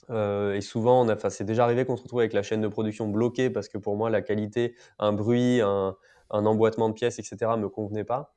Euh, 0.10 0.56
et 0.56 0.62
souvent, 0.62 1.08
on 1.08 1.30
c'est 1.30 1.46
déjà 1.46 1.64
arrivé 1.64 1.86
qu'on 1.86 1.96
se 1.96 2.04
retrouve 2.04 2.20
avec 2.20 2.34
la 2.34 2.44
chaîne 2.44 2.60
de 2.60 2.68
production 2.68 3.08
bloquée 3.08 3.50
parce 3.50 3.70
que 3.70 3.78
pour 3.78 3.96
moi, 3.96 4.10
la 4.10 4.22
qualité, 4.22 4.76
un 5.00 5.14
bruit, 5.14 5.62
un, 5.62 5.96
un 6.32 6.46
emboîtement 6.46 6.90
de 6.90 6.94
pièces, 6.94 7.20
etc., 7.20 7.38
ne 7.56 7.62
me 7.62 7.70
convenait 7.70 8.04
pas. 8.04 8.34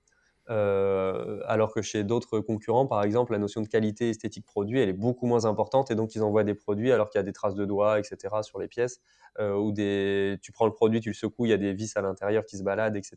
Euh, 0.50 1.40
alors 1.46 1.72
que 1.72 1.80
chez 1.80 2.04
d'autres 2.04 2.40
concurrents, 2.40 2.86
par 2.86 3.02
exemple, 3.02 3.32
la 3.32 3.38
notion 3.38 3.62
de 3.62 3.68
qualité 3.68 4.10
esthétique 4.10 4.44
produit, 4.44 4.78
elle 4.80 4.90
est 4.90 4.94
beaucoup 4.94 5.26
moins 5.26 5.46
importante 5.46 5.90
et 5.90 5.94
donc 5.94 6.14
ils 6.14 6.22
envoient 6.22 6.44
des 6.44 6.54
produits 6.54 6.92
alors 6.92 7.08
qu'il 7.08 7.18
y 7.18 7.20
a 7.20 7.24
des 7.24 7.32
traces 7.32 7.54
de 7.54 7.64
doigts, 7.64 7.98
etc. 7.98 8.36
sur 8.42 8.58
les 8.58 8.68
pièces, 8.68 9.00
euh, 9.38 9.54
ou 9.54 9.72
des, 9.72 10.38
tu 10.42 10.52
prends 10.52 10.66
le 10.66 10.72
produit, 10.72 11.00
tu 11.00 11.10
le 11.10 11.14
secoues, 11.14 11.46
il 11.46 11.50
y 11.50 11.54
a 11.54 11.58
des 11.58 11.72
vis 11.72 11.96
à 11.96 12.02
l'intérieur 12.02 12.44
qui 12.44 12.58
se 12.58 12.62
baladent, 12.62 12.96
etc. 12.96 13.16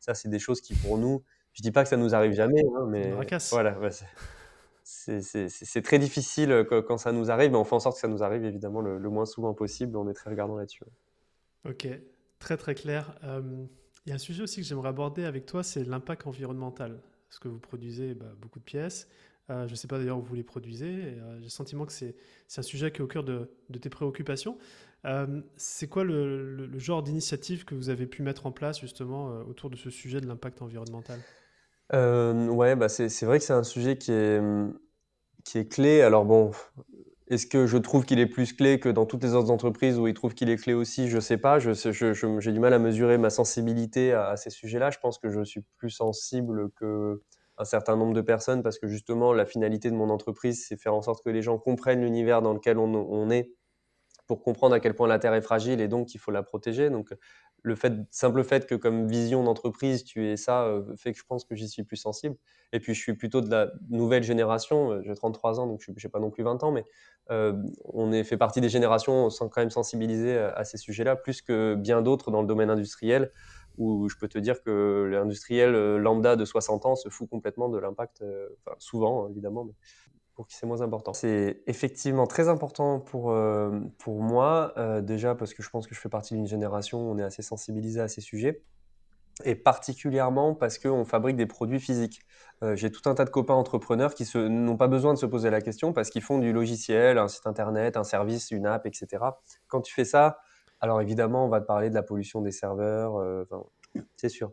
Ça, 0.00 0.14
c'est 0.14 0.28
des 0.28 0.40
choses 0.40 0.60
qui 0.60 0.74
pour 0.74 0.98
nous, 0.98 1.22
je 1.52 1.62
dis 1.62 1.70
pas 1.70 1.84
que 1.84 1.88
ça 1.88 1.96
nous 1.96 2.14
arrive 2.14 2.32
jamais, 2.32 2.62
hein, 2.76 2.86
mais 2.88 3.12
voilà, 3.50 3.78
c'est 4.82 5.82
très 5.82 5.98
difficile 5.98 6.50
euh, 6.50 6.64
quand, 6.64 6.98
ça 6.98 7.12
nous 7.12 7.30
arrive, 7.30 7.52
mais 7.52 7.58
on 7.58 7.64
fait 7.64 7.76
en 7.76 7.80
sorte 7.80 7.96
que 7.96 8.00
ça 8.00 8.08
nous 8.08 8.24
arrive 8.24 8.44
évidemment 8.44 8.80
le, 8.80 8.98
moins 9.08 9.26
souvent 9.26 9.54
possible. 9.54 9.96
On 9.96 10.08
est 10.08 10.14
très 10.14 10.30
regardant 10.30 10.56
là-dessus. 10.56 10.84
Ok, 11.64 11.88
très 12.38 12.56
très 12.56 12.74
clair. 12.74 13.18
Il 14.06 14.10
y 14.10 14.12
a 14.12 14.14
un 14.14 14.18
sujet 14.18 14.44
aussi 14.44 14.60
que 14.60 14.66
j'aimerais 14.66 14.90
aborder 14.90 15.24
avec 15.24 15.46
toi, 15.46 15.64
c'est 15.64 15.84
l'impact 15.84 16.28
environnemental. 16.28 17.00
Parce 17.28 17.40
que 17.40 17.48
vous 17.48 17.58
produisez 17.58 18.14
bah, 18.14 18.32
beaucoup 18.40 18.60
de 18.60 18.64
pièces. 18.64 19.08
Euh, 19.50 19.66
je 19.66 19.72
ne 19.72 19.76
sais 19.76 19.88
pas 19.88 19.98
d'ailleurs 19.98 20.18
où 20.18 20.22
vous 20.22 20.34
les 20.36 20.44
produisez. 20.44 20.86
Euh, 20.86 21.38
j'ai 21.38 21.44
le 21.44 21.48
sentiment 21.48 21.86
que 21.86 21.92
c'est 21.92 22.14
un 22.56 22.62
sujet 22.62 22.92
qui 22.92 22.98
est 22.98 23.02
au 23.02 23.08
cœur 23.08 23.24
de, 23.24 23.48
tes 23.80 23.90
préoccupations. 23.90 24.58
Euh, 25.04 25.40
c'est 25.56 25.88
quoi 25.88 26.04
le, 26.04 26.70
genre 26.78 27.02
d'initiative 27.02 27.64
que 27.64 27.74
vous 27.74 27.88
avez 27.88 28.06
pu 28.06 28.22
mettre 28.22 28.46
en 28.46 28.52
place 28.52 28.80
justement 28.80 29.40
autour 29.40 29.70
de 29.70 29.76
ce 29.76 29.90
sujet 29.90 30.20
de 30.20 30.26
l'impact 30.26 30.62
environnemental? 30.62 31.18
Ouais, 31.92 32.76
bah 32.76 32.88
c'est 32.88 33.24
vrai 33.24 33.38
que 33.38 33.44
c'est 33.44 33.52
un 33.52 33.64
sujet 33.64 33.98
qui 33.98 34.12
est, 34.12 34.40
qui 35.44 35.58
est 35.58 35.66
clé. 35.66 36.00
Alors 36.02 36.24
bon, 36.24 36.52
est-ce 37.28 37.46
que 37.46 37.66
je 37.66 37.76
trouve 37.76 38.04
qu'il 38.04 38.20
est 38.20 38.26
plus 38.26 38.52
clé 38.52 38.78
que 38.78 38.88
dans 38.88 39.04
toutes 39.04 39.24
les 39.24 39.34
autres 39.34 39.50
entreprises 39.50 39.98
où 39.98 40.06
il 40.06 40.14
trouve 40.14 40.34
qu'il 40.34 40.48
est 40.48 40.56
clé 40.56 40.74
aussi? 40.74 41.08
Je 41.08 41.18
sais 41.18 41.38
pas. 41.38 41.58
J'ai 41.58 42.52
du 42.52 42.60
mal 42.60 42.72
à 42.72 42.78
mesurer 42.78 43.18
ma 43.18 43.30
sensibilité 43.30 44.12
à, 44.12 44.36
ces 44.36 44.50
sujets-là. 44.50 44.90
Je 44.90 44.98
pense 44.98 45.18
que 45.18 45.28
je 45.28 45.42
suis 45.42 45.62
plus 45.76 45.90
sensible 45.90 46.70
qu'un 46.78 47.64
certain 47.64 47.96
nombre 47.96 48.14
de 48.14 48.20
personnes 48.20 48.62
parce 48.62 48.78
que 48.78 48.86
justement, 48.86 49.32
la 49.32 49.44
finalité 49.44 49.90
de 49.90 49.96
mon 49.96 50.08
entreprise, 50.08 50.66
c'est 50.68 50.80
faire 50.80 50.94
en 50.94 51.02
sorte 51.02 51.24
que 51.24 51.30
les 51.30 51.42
gens 51.42 51.58
comprennent 51.58 52.02
l'univers 52.02 52.42
dans 52.42 52.52
lequel 52.52 52.78
on, 52.78 53.30
est 53.30 53.50
pour 54.26 54.42
comprendre 54.42 54.74
à 54.74 54.80
quel 54.80 54.94
point 54.94 55.08
la 55.08 55.18
Terre 55.18 55.34
est 55.34 55.42
fragile 55.42 55.80
et 55.80 55.88
donc 55.88 56.08
qu'il 56.08 56.20
faut 56.20 56.30
la 56.30 56.42
protéger. 56.42 56.90
Donc, 56.90 57.12
le 57.66 57.74
fait, 57.74 57.92
simple 58.10 58.44
fait 58.44 58.66
que 58.66 58.76
comme 58.76 59.08
vision 59.08 59.42
d'entreprise, 59.42 60.04
tu 60.04 60.26
es 60.28 60.36
ça, 60.36 60.64
euh, 60.64 60.84
fait 60.96 61.12
que 61.12 61.18
je 61.18 61.24
pense 61.24 61.44
que 61.44 61.56
j'y 61.56 61.68
suis 61.68 61.82
plus 61.82 61.96
sensible. 61.96 62.36
Et 62.72 62.78
puis 62.78 62.94
je 62.94 63.00
suis 63.00 63.14
plutôt 63.14 63.40
de 63.40 63.50
la 63.50 63.72
nouvelle 63.90 64.22
génération, 64.22 64.92
euh, 64.92 65.02
j'ai 65.04 65.14
33 65.14 65.58
ans, 65.58 65.66
donc 65.66 65.82
je 65.84 65.90
n'ai 65.90 66.10
pas 66.10 66.20
non 66.20 66.30
plus 66.30 66.44
20 66.44 66.62
ans, 66.62 66.70
mais 66.70 66.84
euh, 67.30 67.60
on 67.84 68.12
est 68.12 68.22
fait 68.22 68.36
partie 68.36 68.60
des 68.60 68.68
générations 68.68 69.30
sans 69.30 69.48
quand 69.48 69.60
même 69.60 69.70
sensibiliser 69.70 70.38
à, 70.38 70.62
ces 70.62 70.76
sujets-là, 70.76 71.16
plus 71.16 71.42
que 71.42 71.74
bien 71.74 72.02
d'autres 72.02 72.30
dans 72.30 72.40
le 72.40 72.46
domaine 72.46 72.70
industriel, 72.70 73.32
où 73.78 74.08
je 74.08 74.16
peux 74.16 74.28
te 74.28 74.38
dire 74.38 74.62
que 74.62 75.08
l'industriel 75.10 75.96
lambda 75.96 76.36
de 76.36 76.44
60 76.44 76.86
ans 76.86 76.94
se 76.94 77.08
fout 77.08 77.28
complètement 77.28 77.68
de 77.68 77.78
l'impact, 77.78 78.24
enfin 78.60 78.76
souvent 78.78 79.26
hein, 79.26 79.28
évidemment, 79.30 79.68
pour 80.36 80.46
qui 80.46 80.54
c'est 80.54 80.66
moins 80.66 80.82
important. 80.82 81.14
C'est 81.14 81.62
effectivement 81.66 82.26
très 82.26 82.48
important 82.48 83.00
pour, 83.00 83.30
euh, 83.30 83.80
pour 83.98 84.20
moi, 84.20 84.74
euh, 84.76 85.00
déjà 85.00 85.34
parce 85.34 85.54
que 85.54 85.62
je 85.62 85.70
pense 85.70 85.86
que 85.86 85.94
je 85.94 86.00
fais 86.00 86.10
partie 86.10 86.34
d'une 86.34 86.46
génération 86.46 87.00
où 87.00 87.12
on 87.12 87.18
est 87.18 87.24
assez 87.24 87.42
sensibilisé 87.42 88.00
à 88.00 88.08
ces 88.08 88.20
sujets, 88.20 88.62
et 89.44 89.54
particulièrement 89.54 90.54
parce 90.54 90.78
qu'on 90.78 91.06
fabrique 91.06 91.36
des 91.36 91.46
produits 91.46 91.80
physiques. 91.80 92.20
Euh, 92.62 92.76
j'ai 92.76 92.90
tout 92.90 93.08
un 93.08 93.14
tas 93.14 93.24
de 93.24 93.30
copains 93.30 93.54
entrepreneurs 93.54 94.14
qui 94.14 94.30
n'ont 94.36 94.76
pas 94.76 94.88
besoin 94.88 95.14
de 95.14 95.18
se 95.18 95.26
poser 95.26 95.48
la 95.50 95.62
question 95.62 95.92
parce 95.94 96.10
qu'ils 96.10 96.22
font 96.22 96.38
du 96.38 96.52
logiciel, 96.52 97.16
un 97.16 97.28
site 97.28 97.46
internet, 97.46 97.96
un 97.96 98.04
service, 98.04 98.50
une 98.50 98.66
app, 98.66 98.86
etc. 98.86 99.24
Quand 99.68 99.80
tu 99.80 99.94
fais 99.94 100.04
ça, 100.04 100.38
alors 100.80 101.00
évidemment, 101.00 101.46
on 101.46 101.48
va 101.48 101.62
te 101.62 101.66
parler 101.66 101.88
de 101.88 101.94
la 101.94 102.02
pollution 102.02 102.42
des 102.42 102.52
serveurs, 102.52 103.22
c'est 104.16 104.28
sûr. 104.28 104.52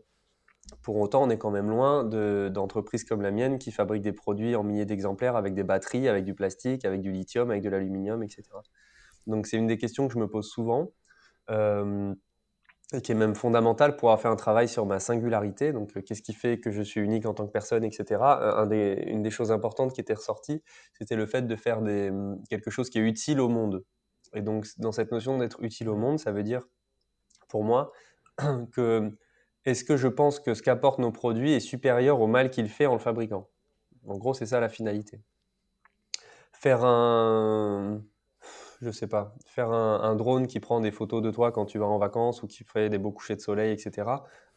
Pour 0.82 0.96
autant, 0.96 1.22
on 1.22 1.30
est 1.30 1.38
quand 1.38 1.50
même 1.50 1.68
loin 1.68 2.04
d'entreprises 2.04 3.04
comme 3.04 3.22
la 3.22 3.30
mienne 3.30 3.58
qui 3.58 3.70
fabriquent 3.70 4.02
des 4.02 4.12
produits 4.12 4.56
en 4.56 4.62
milliers 4.62 4.86
d'exemplaires 4.86 5.36
avec 5.36 5.54
des 5.54 5.62
batteries, 5.62 6.08
avec 6.08 6.24
du 6.24 6.34
plastique, 6.34 6.84
avec 6.84 7.00
du 7.00 7.12
lithium, 7.12 7.50
avec 7.50 7.62
de 7.62 7.68
l'aluminium, 7.68 8.22
etc. 8.22 8.42
Donc 9.26 9.46
c'est 9.46 9.56
une 9.56 9.66
des 9.66 9.78
questions 9.78 10.06
que 10.08 10.14
je 10.14 10.18
me 10.18 10.28
pose 10.28 10.48
souvent 10.48 10.92
euh, 11.50 12.14
et 12.92 13.00
qui 13.00 13.12
est 13.12 13.14
même 13.14 13.34
fondamentale 13.34 13.96
pour 13.96 14.10
avoir 14.10 14.20
fait 14.20 14.28
un 14.28 14.36
travail 14.36 14.68
sur 14.68 14.86
ma 14.86 15.00
singularité. 15.00 15.72
Donc 15.72 15.96
euh, 15.96 16.02
qu'est-ce 16.02 16.22
qui 16.22 16.32
fait 16.32 16.58
que 16.60 16.70
je 16.70 16.82
suis 16.82 17.00
unique 17.00 17.26
en 17.26 17.34
tant 17.34 17.46
que 17.46 17.52
personne, 17.52 17.84
etc. 17.84 18.22
une 19.06 19.22
des 19.22 19.30
choses 19.30 19.52
importantes 19.52 19.92
qui 19.92 20.00
était 20.00 20.14
ressortie, 20.14 20.62
c'était 20.92 21.16
le 21.16 21.26
fait 21.26 21.42
de 21.42 21.56
faire 21.56 21.80
quelque 22.48 22.70
chose 22.70 22.90
qui 22.90 22.98
est 22.98 23.02
utile 23.02 23.40
au 23.40 23.48
monde. 23.48 23.84
Et 24.34 24.42
donc 24.42 24.66
dans 24.78 24.92
cette 24.92 25.12
notion 25.12 25.38
d'être 25.38 25.62
utile 25.62 25.88
au 25.88 25.96
monde, 25.96 26.18
ça 26.18 26.32
veut 26.32 26.42
dire 26.42 26.66
pour 27.48 27.64
moi 27.64 27.92
que 28.72 29.16
est-ce 29.64 29.84
que 29.84 29.96
je 29.96 30.08
pense 30.08 30.40
que 30.40 30.54
ce 30.54 30.62
qu'apportent 30.62 30.98
nos 30.98 31.12
produits 31.12 31.52
est 31.52 31.60
supérieur 31.60 32.20
au 32.20 32.26
mal 32.26 32.50
qu'il 32.50 32.68
fait 32.68 32.86
en 32.86 32.94
le 32.94 32.98
fabriquant? 32.98 33.48
En 34.06 34.16
gros, 34.18 34.34
c'est 34.34 34.46
ça 34.46 34.60
la 34.60 34.68
finalité. 34.68 35.20
Faire 36.52 36.84
un, 36.84 38.02
je 38.82 38.90
sais 38.90 39.06
pas, 39.06 39.34
faire 39.46 39.70
un, 39.70 40.14
drone 40.16 40.46
qui 40.46 40.60
prend 40.60 40.80
des 40.80 40.90
photos 40.90 41.22
de 41.22 41.30
toi 41.30 41.52
quand 41.52 41.64
tu 41.64 41.78
vas 41.78 41.86
en 41.86 41.98
vacances 41.98 42.42
ou 42.42 42.46
qui 42.46 42.64
fait 42.64 42.90
des 42.90 42.98
beaux 42.98 43.12
couchers 43.12 43.36
de 43.36 43.40
soleil, 43.40 43.72
etc. 43.72 44.08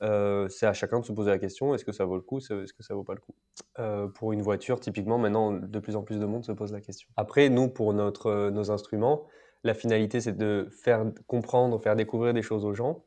Euh, 0.04 0.48
c'est 0.50 0.68
à 0.68 0.74
chacun 0.74 1.00
de 1.00 1.06
se 1.06 1.12
poser 1.12 1.32
la 1.32 1.40
question 1.40 1.74
est-ce 1.74 1.86
que 1.86 1.92
ça 1.92 2.06
vaut 2.06 2.16
le 2.16 2.22
coup, 2.22 2.40
est-ce 2.40 2.74
que 2.74 2.84
ça 2.84 2.94
vaut 2.94 3.04
pas 3.04 3.16
le 3.16 3.22
coup? 3.22 3.34
Euh, 3.80 4.08
Pour 4.08 4.34
une 4.34 4.42
voiture, 4.42 4.80
typiquement, 4.80 5.18
maintenant, 5.18 5.54
de 5.54 5.80
plus 5.80 5.96
en 5.96 6.04
plus 6.04 6.20
de 6.20 6.26
monde 6.26 6.44
se 6.44 6.52
pose 6.52 6.74
la 6.74 6.82
question. 6.82 7.10
Après, 7.16 7.50
nous, 7.50 7.70
pour 7.70 7.94
notre, 7.94 8.50
nos 8.50 8.72
instruments, 8.72 9.26
la 9.64 9.74
finalité, 9.74 10.22
c'est 10.22 10.38
de 10.38 10.68
faire 10.72 11.06
comprendre, 11.26 11.80
faire 11.80 11.96
découvrir 11.96 12.34
des 12.34 12.42
choses 12.42 12.66
aux 12.66 12.74
gens 12.74 13.04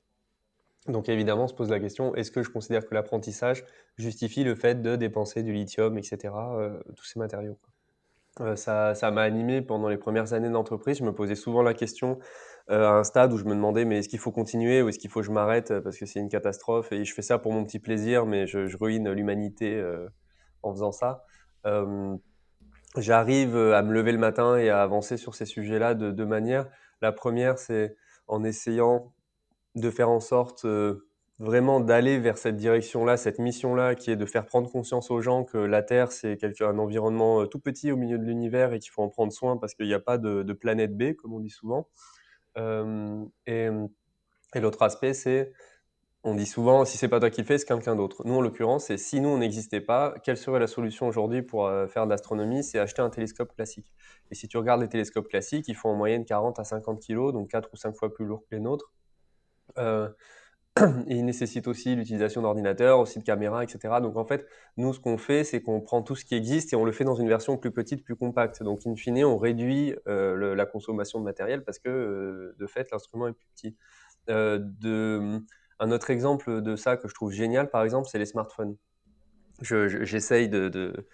donc 0.88 1.08
évidemment, 1.08 1.44
on 1.44 1.48
se 1.48 1.54
pose 1.54 1.70
la 1.70 1.78
question, 1.78 2.14
est-ce 2.14 2.30
que 2.30 2.42
je 2.42 2.50
considère 2.50 2.86
que 2.86 2.94
l'apprentissage 2.94 3.64
justifie 3.96 4.44
le 4.44 4.54
fait 4.54 4.80
de 4.80 4.96
dépenser 4.96 5.42
du 5.42 5.52
lithium, 5.52 5.98
etc., 5.98 6.34
euh, 6.34 6.80
tous 6.96 7.04
ces 7.04 7.18
matériaux 7.18 7.58
euh, 8.40 8.56
ça, 8.56 8.94
m'a 9.10 9.22
animé 9.22 9.60
pendant 9.60 9.88
les 9.88 9.98
premières 9.98 10.32
années 10.32 10.48
d'entreprise. 10.48 10.98
Je 10.98 11.04
me 11.04 11.12
posais 11.12 11.34
souvent 11.34 11.62
la 11.62 11.74
question 11.74 12.18
euh, 12.70 12.86
à 12.86 12.92
un 12.92 13.04
stade 13.04 13.32
où 13.32 13.36
je 13.36 13.44
me 13.44 13.54
demandais, 13.54 13.84
mais 13.84 13.98
est-ce 13.98 14.08
qu'il 14.08 14.20
faut 14.20 14.30
continuer 14.30 14.80
ou 14.80 14.88
est-ce 14.88 14.98
qu'il 14.98 15.10
faut 15.10 15.20
que 15.20 15.26
je 15.26 15.32
m'arrête 15.32 15.78
parce 15.80 15.98
que 15.98 16.06
c'est 16.06 16.20
une 16.20 16.30
catastrophe? 16.30 16.92
Et 16.92 17.04
je 17.04 17.12
fais 17.12 17.22
ça 17.22 17.38
pour 17.38 17.52
mon 17.52 17.64
petit 17.64 17.80
plaisir, 17.80 18.24
mais 18.24 18.46
je, 18.46 18.74
ruine 18.78 19.10
l'humanité 19.10 19.84
en 20.62 20.72
faisant 20.72 20.92
ça. 20.92 21.24
J'arrive 22.96 23.56
à 23.56 23.82
me 23.82 23.92
lever 23.92 24.12
le 24.12 24.18
matin 24.18 24.56
et 24.56 24.70
à 24.70 24.80
avancer 24.80 25.16
sur 25.16 25.34
ces 25.34 25.44
sujets-là 25.44 25.94
de 25.94 26.10
deux 26.10 26.24
manières. 26.24 26.66
La 27.02 27.12
première, 27.12 27.58
c'est 27.58 27.96
en 28.28 28.44
essayant 28.44 29.12
de 29.74 29.90
faire 29.90 30.10
en 30.10 30.20
sorte 30.20 30.64
euh, 30.64 31.06
vraiment 31.38 31.80
d'aller 31.80 32.18
vers 32.18 32.38
cette 32.38 32.56
direction-là, 32.56 33.16
cette 33.16 33.38
mission-là, 33.38 33.94
qui 33.94 34.10
est 34.10 34.16
de 34.16 34.26
faire 34.26 34.46
prendre 34.46 34.70
conscience 34.70 35.10
aux 35.10 35.20
gens 35.20 35.44
que 35.44 35.58
la 35.58 35.82
Terre, 35.82 36.12
c'est 36.12 36.38
un 36.60 36.78
environnement 36.78 37.42
euh, 37.42 37.46
tout 37.46 37.60
petit 37.60 37.92
au 37.92 37.96
milieu 37.96 38.18
de 38.18 38.24
l'univers 38.24 38.72
et 38.72 38.78
qu'il 38.78 38.90
faut 38.90 39.02
en 39.02 39.08
prendre 39.08 39.32
soin 39.32 39.56
parce 39.56 39.74
qu'il 39.74 39.86
n'y 39.86 39.94
a 39.94 40.00
pas 40.00 40.18
de, 40.18 40.52
planète 40.52 40.96
B, 40.96 41.14
comme 41.14 41.32
on 41.32 41.40
dit 41.40 41.50
souvent. 41.50 41.88
Euh, 42.58 43.24
et, 43.46 43.68
l'autre 44.56 44.82
aspect, 44.82 45.14
c'est, 45.14 45.52
on 46.24 46.34
dit 46.34 46.46
souvent, 46.46 46.84
si 46.84 46.98
c'est 46.98 47.08
pas 47.08 47.20
toi 47.20 47.30
qui 47.30 47.40
le 47.40 47.46
fais, 47.46 47.56
c'est 47.56 47.66
quelqu'un 47.66 47.94
d'autre. 47.94 48.22
Nous, 48.26 48.34
en 48.34 48.40
l'occurrence, 48.40 48.86
c'est 48.86 48.98
si 48.98 49.20
nous, 49.20 49.28
on 49.28 49.38
n'existait 49.38 49.80
pas, 49.80 50.14
quelle 50.24 50.36
serait 50.36 50.58
la 50.58 50.66
solution 50.66 51.06
aujourd'hui 51.06 51.42
pour 51.42 51.70
faire 51.88 52.04
de 52.04 52.10
l'astronomie? 52.10 52.64
C'est 52.64 52.80
acheter 52.80 53.00
un 53.00 53.10
télescope 53.10 53.54
classique. 53.54 53.92
Et 54.30 54.34
si 54.34 54.48
tu 54.48 54.58
regardes 54.58 54.82
les 54.82 54.88
télescopes 54.88 55.28
classiques, 55.28 55.68
ils 55.68 55.76
font 55.76 55.90
en 55.90 55.94
moyenne 55.94 56.24
40 56.24 56.58
à 56.58 56.64
50 56.64 57.00
kg, 57.00 57.32
donc 57.32 57.48
4 57.48 57.70
ou 57.72 57.76
5 57.76 57.96
fois 57.96 58.12
plus 58.12 58.26
lourd 58.26 58.42
que 58.42 58.56
les 58.56 58.60
nôtres. 58.60 58.92
Euh, 59.78 60.08
il 61.08 61.24
nécessite 61.24 61.66
aussi 61.66 61.96
l'utilisation 61.96 62.42
d'ordinateurs, 62.42 63.00
aussi 63.00 63.18
de 63.18 63.24
caméras, 63.24 63.64
etc. 63.64 64.00
Donc 64.00 64.16
en 64.16 64.24
fait, 64.24 64.46
nous, 64.76 64.92
ce 64.92 65.00
qu'on 65.00 65.18
fait, 65.18 65.44
c'est 65.44 65.60
qu'on 65.62 65.80
prend 65.80 66.02
tout 66.02 66.14
ce 66.14 66.24
qui 66.24 66.34
existe 66.34 66.72
et 66.72 66.76
on 66.76 66.84
le 66.84 66.92
fait 66.92 67.04
dans 67.04 67.16
une 67.16 67.28
version 67.28 67.56
plus 67.56 67.72
petite, 67.72 68.04
plus 68.04 68.16
compacte. 68.16 68.62
Donc 68.62 68.86
in 68.86 68.94
fine, 68.94 69.24
on 69.24 69.36
réduit 69.36 69.94
euh, 70.06 70.54
la 70.54 70.66
consommation 70.66 71.18
de 71.18 71.24
matériel 71.24 71.64
parce 71.64 71.78
que 71.78 71.88
euh, 71.88 72.56
de 72.58 72.66
fait, 72.66 72.90
l'instrument 72.92 73.28
est 73.28 73.32
plus 73.32 73.48
petit. 73.54 73.76
un 74.28 75.90
autre 75.90 76.10
exemple 76.10 76.62
de 76.62 76.76
ça 76.76 76.96
que 76.96 77.08
je 77.08 77.14
trouve 77.14 77.32
génial, 77.32 77.70
par 77.70 77.82
exemple, 77.82 78.08
c'est 78.10 78.18
les 78.18 78.26
smartphones. 78.26 78.76
J'essaye 79.62 80.48
de, 80.48 80.68
de, 80.68 81.06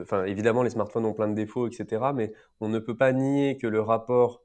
Enfin, 0.00 0.24
évidemment, 0.24 0.62
les 0.62 0.70
smartphones 0.70 1.04
ont 1.04 1.12
plein 1.12 1.28
de 1.28 1.34
défauts, 1.34 1.68
etc. 1.68 2.12
Mais 2.14 2.32
on 2.60 2.68
ne 2.68 2.78
peut 2.78 2.96
pas 2.96 3.12
nier 3.12 3.58
que 3.58 3.66
le 3.66 3.80
rapport 3.80 4.42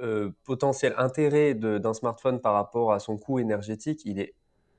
euh, 0.00 0.30
potentiel 0.44 0.94
intérêt 0.96 1.54
d'un 1.54 1.94
smartphone 1.94 2.40
par 2.40 2.54
rapport 2.54 2.92
à 2.92 2.98
son 2.98 3.18
coût 3.18 3.38
énergétique, 3.38 4.02
il 4.04 4.18
est 4.20 4.34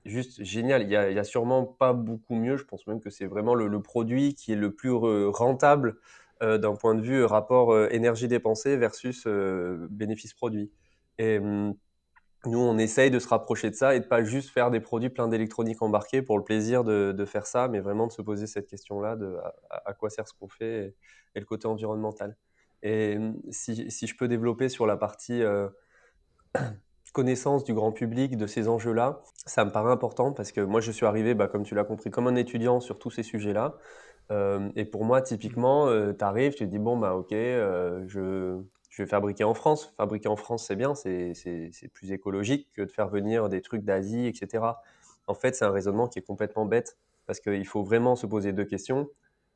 juste 0.06 0.44
génial. 0.44 0.84
Il 0.84 0.88
n'y 0.88 0.96
a, 0.96 1.24
sûrement 1.24 1.66
pas 1.66 1.94
beaucoup 1.94 2.36
mieux. 2.36 2.58
Je 2.58 2.64
pense 2.64 2.86
même 2.88 3.00
que 3.00 3.10
c'est 3.10 3.28
vraiment 3.28 3.56
le, 3.56 3.82
produit 3.82 4.36
qui 4.36 4.54
est 4.54 4.56
le 4.56 4.74
plus 4.74 4.92
rentable 4.92 5.98
euh, 6.42 6.58
d'un 6.58 6.76
point 6.76 6.96
de 6.96 7.02
vue 7.02 7.24
rapport 7.24 7.74
euh, 7.74 7.88
énergie 7.92 8.28
dépensée 8.28 8.78
versus 8.78 9.28
bénéfice 9.28 10.34
produit. 10.34 10.72
Et 11.18 11.40
hum, 11.40 11.76
nous, 12.46 12.60
on 12.60 12.78
essaye 12.80 13.12
de 13.12 13.20
se 13.20 13.28
rapprocher 13.28 13.70
de 13.70 13.76
ça 13.76 13.96
et 13.96 14.00
de 14.00 14.06
pas 14.06 14.24
juste 14.24 14.50
faire 14.50 14.72
des 14.72 14.80
produits 14.80 15.10
pleins 15.10 15.28
d'électronique 15.28 15.82
embarquée 15.84 16.24
pour 16.24 16.40
le 16.40 16.44
plaisir 16.44 16.84
de, 16.84 17.26
faire 17.26 17.46
ça, 17.46 17.68
mais 17.68 17.80
vraiment 17.80 18.08
de 18.08 18.12
se 18.12 18.22
poser 18.24 18.48
cette 18.48 18.68
question-là 18.68 19.16
de 19.16 19.38
à, 19.70 19.94
quoi 19.94 20.10
sert 20.10 20.28
ce 20.28 20.34
qu'on 20.34 20.48
fait 20.48 20.96
et, 21.36 21.40
le 21.40 21.46
côté 21.46 21.68
environnemental. 21.68 22.36
Et 22.84 23.18
si, 23.52 24.08
je 24.08 24.16
peux 24.18 24.28
développer 24.28 24.70
sur 24.70 24.86
la 24.86 24.98
partie 24.98 25.42
euh, 25.44 25.70
connaissance 27.14 27.64
du 27.64 27.74
grand 27.74 27.92
public 27.92 28.38
de 28.38 28.48
ces 28.48 28.68
enjeux-là, 28.68 29.22
ça 29.46 29.66
me 29.66 29.72
paraît 29.72 29.92
important 29.92 30.32
parce 30.32 30.52
que 30.52 30.62
moi, 30.62 30.82
je 30.82 30.92
suis 30.92 31.06
arrivé, 31.06 31.34
bah, 31.34 31.48
comme 31.48 31.64
tu 31.64 31.76
l'as 31.76 31.84
compris, 31.84 32.10
comme 32.10 32.28
un 32.28 32.36
étudiant 32.36 32.80
sur 32.80 33.00
tous 33.00 33.12
ces 33.12 33.24
sujets-là. 33.24 33.76
Euh, 34.32 34.70
et 34.76 34.86
pour 34.86 35.04
moi, 35.04 35.22
typiquement, 35.22 35.88
euh, 35.88 36.14
tu 36.14 36.24
arrives, 36.24 36.54
tu 36.54 36.66
te 36.66 36.70
dis, 36.70 36.80
bon, 36.80 36.98
bah, 36.98 37.16
ok, 37.16 37.32
je 37.32 38.62
je 38.92 39.04
vais 39.04 39.08
fabriquer 39.08 39.46
en 39.46 39.54
France. 39.54 39.94
Fabriquer 39.98 40.28
en 40.28 40.36
France, 40.36 40.66
c'est 40.68 40.76
bien, 40.76 40.94
c'est 40.96 41.34
plus 41.94 42.12
écologique 42.12 42.70
que 42.76 42.82
de 42.82 42.92
faire 42.92 43.08
venir 43.08 43.50
des 43.50 43.62
trucs 43.62 43.84
d'Asie, 43.84 44.28
etc. 44.28 44.66
En 45.28 45.34
fait, 45.34 45.56
c'est 45.56 45.66
un 45.66 45.72
raisonnement 45.72 46.08
qui 46.08 46.20
est 46.20 46.24
complètement 46.24 46.66
bête 46.66 46.98
parce 47.26 47.40
qu'il 47.40 47.66
faut 47.66 47.84
vraiment 47.84 48.16
se 48.18 48.26
poser 48.28 48.52
deux 48.52 48.66
questions. 48.66 49.10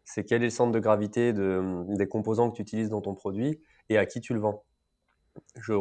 C'est 0.06 0.24
quel 0.24 0.42
est 0.42 0.46
le 0.46 0.52
centre 0.52 0.72
de 0.72 0.80
gravité 0.80 1.34
des 1.34 2.08
composants 2.08 2.50
que 2.50 2.56
tu 2.56 2.62
utilises 2.62 2.90
dans 2.90 3.02
ton 3.02 3.16
produit 3.16 3.60
et 3.90 3.98
à 3.98 4.06
qui 4.06 4.22
tu 4.22 4.34
le 4.34 4.40
vends. 4.40 4.64
Je 5.60 5.74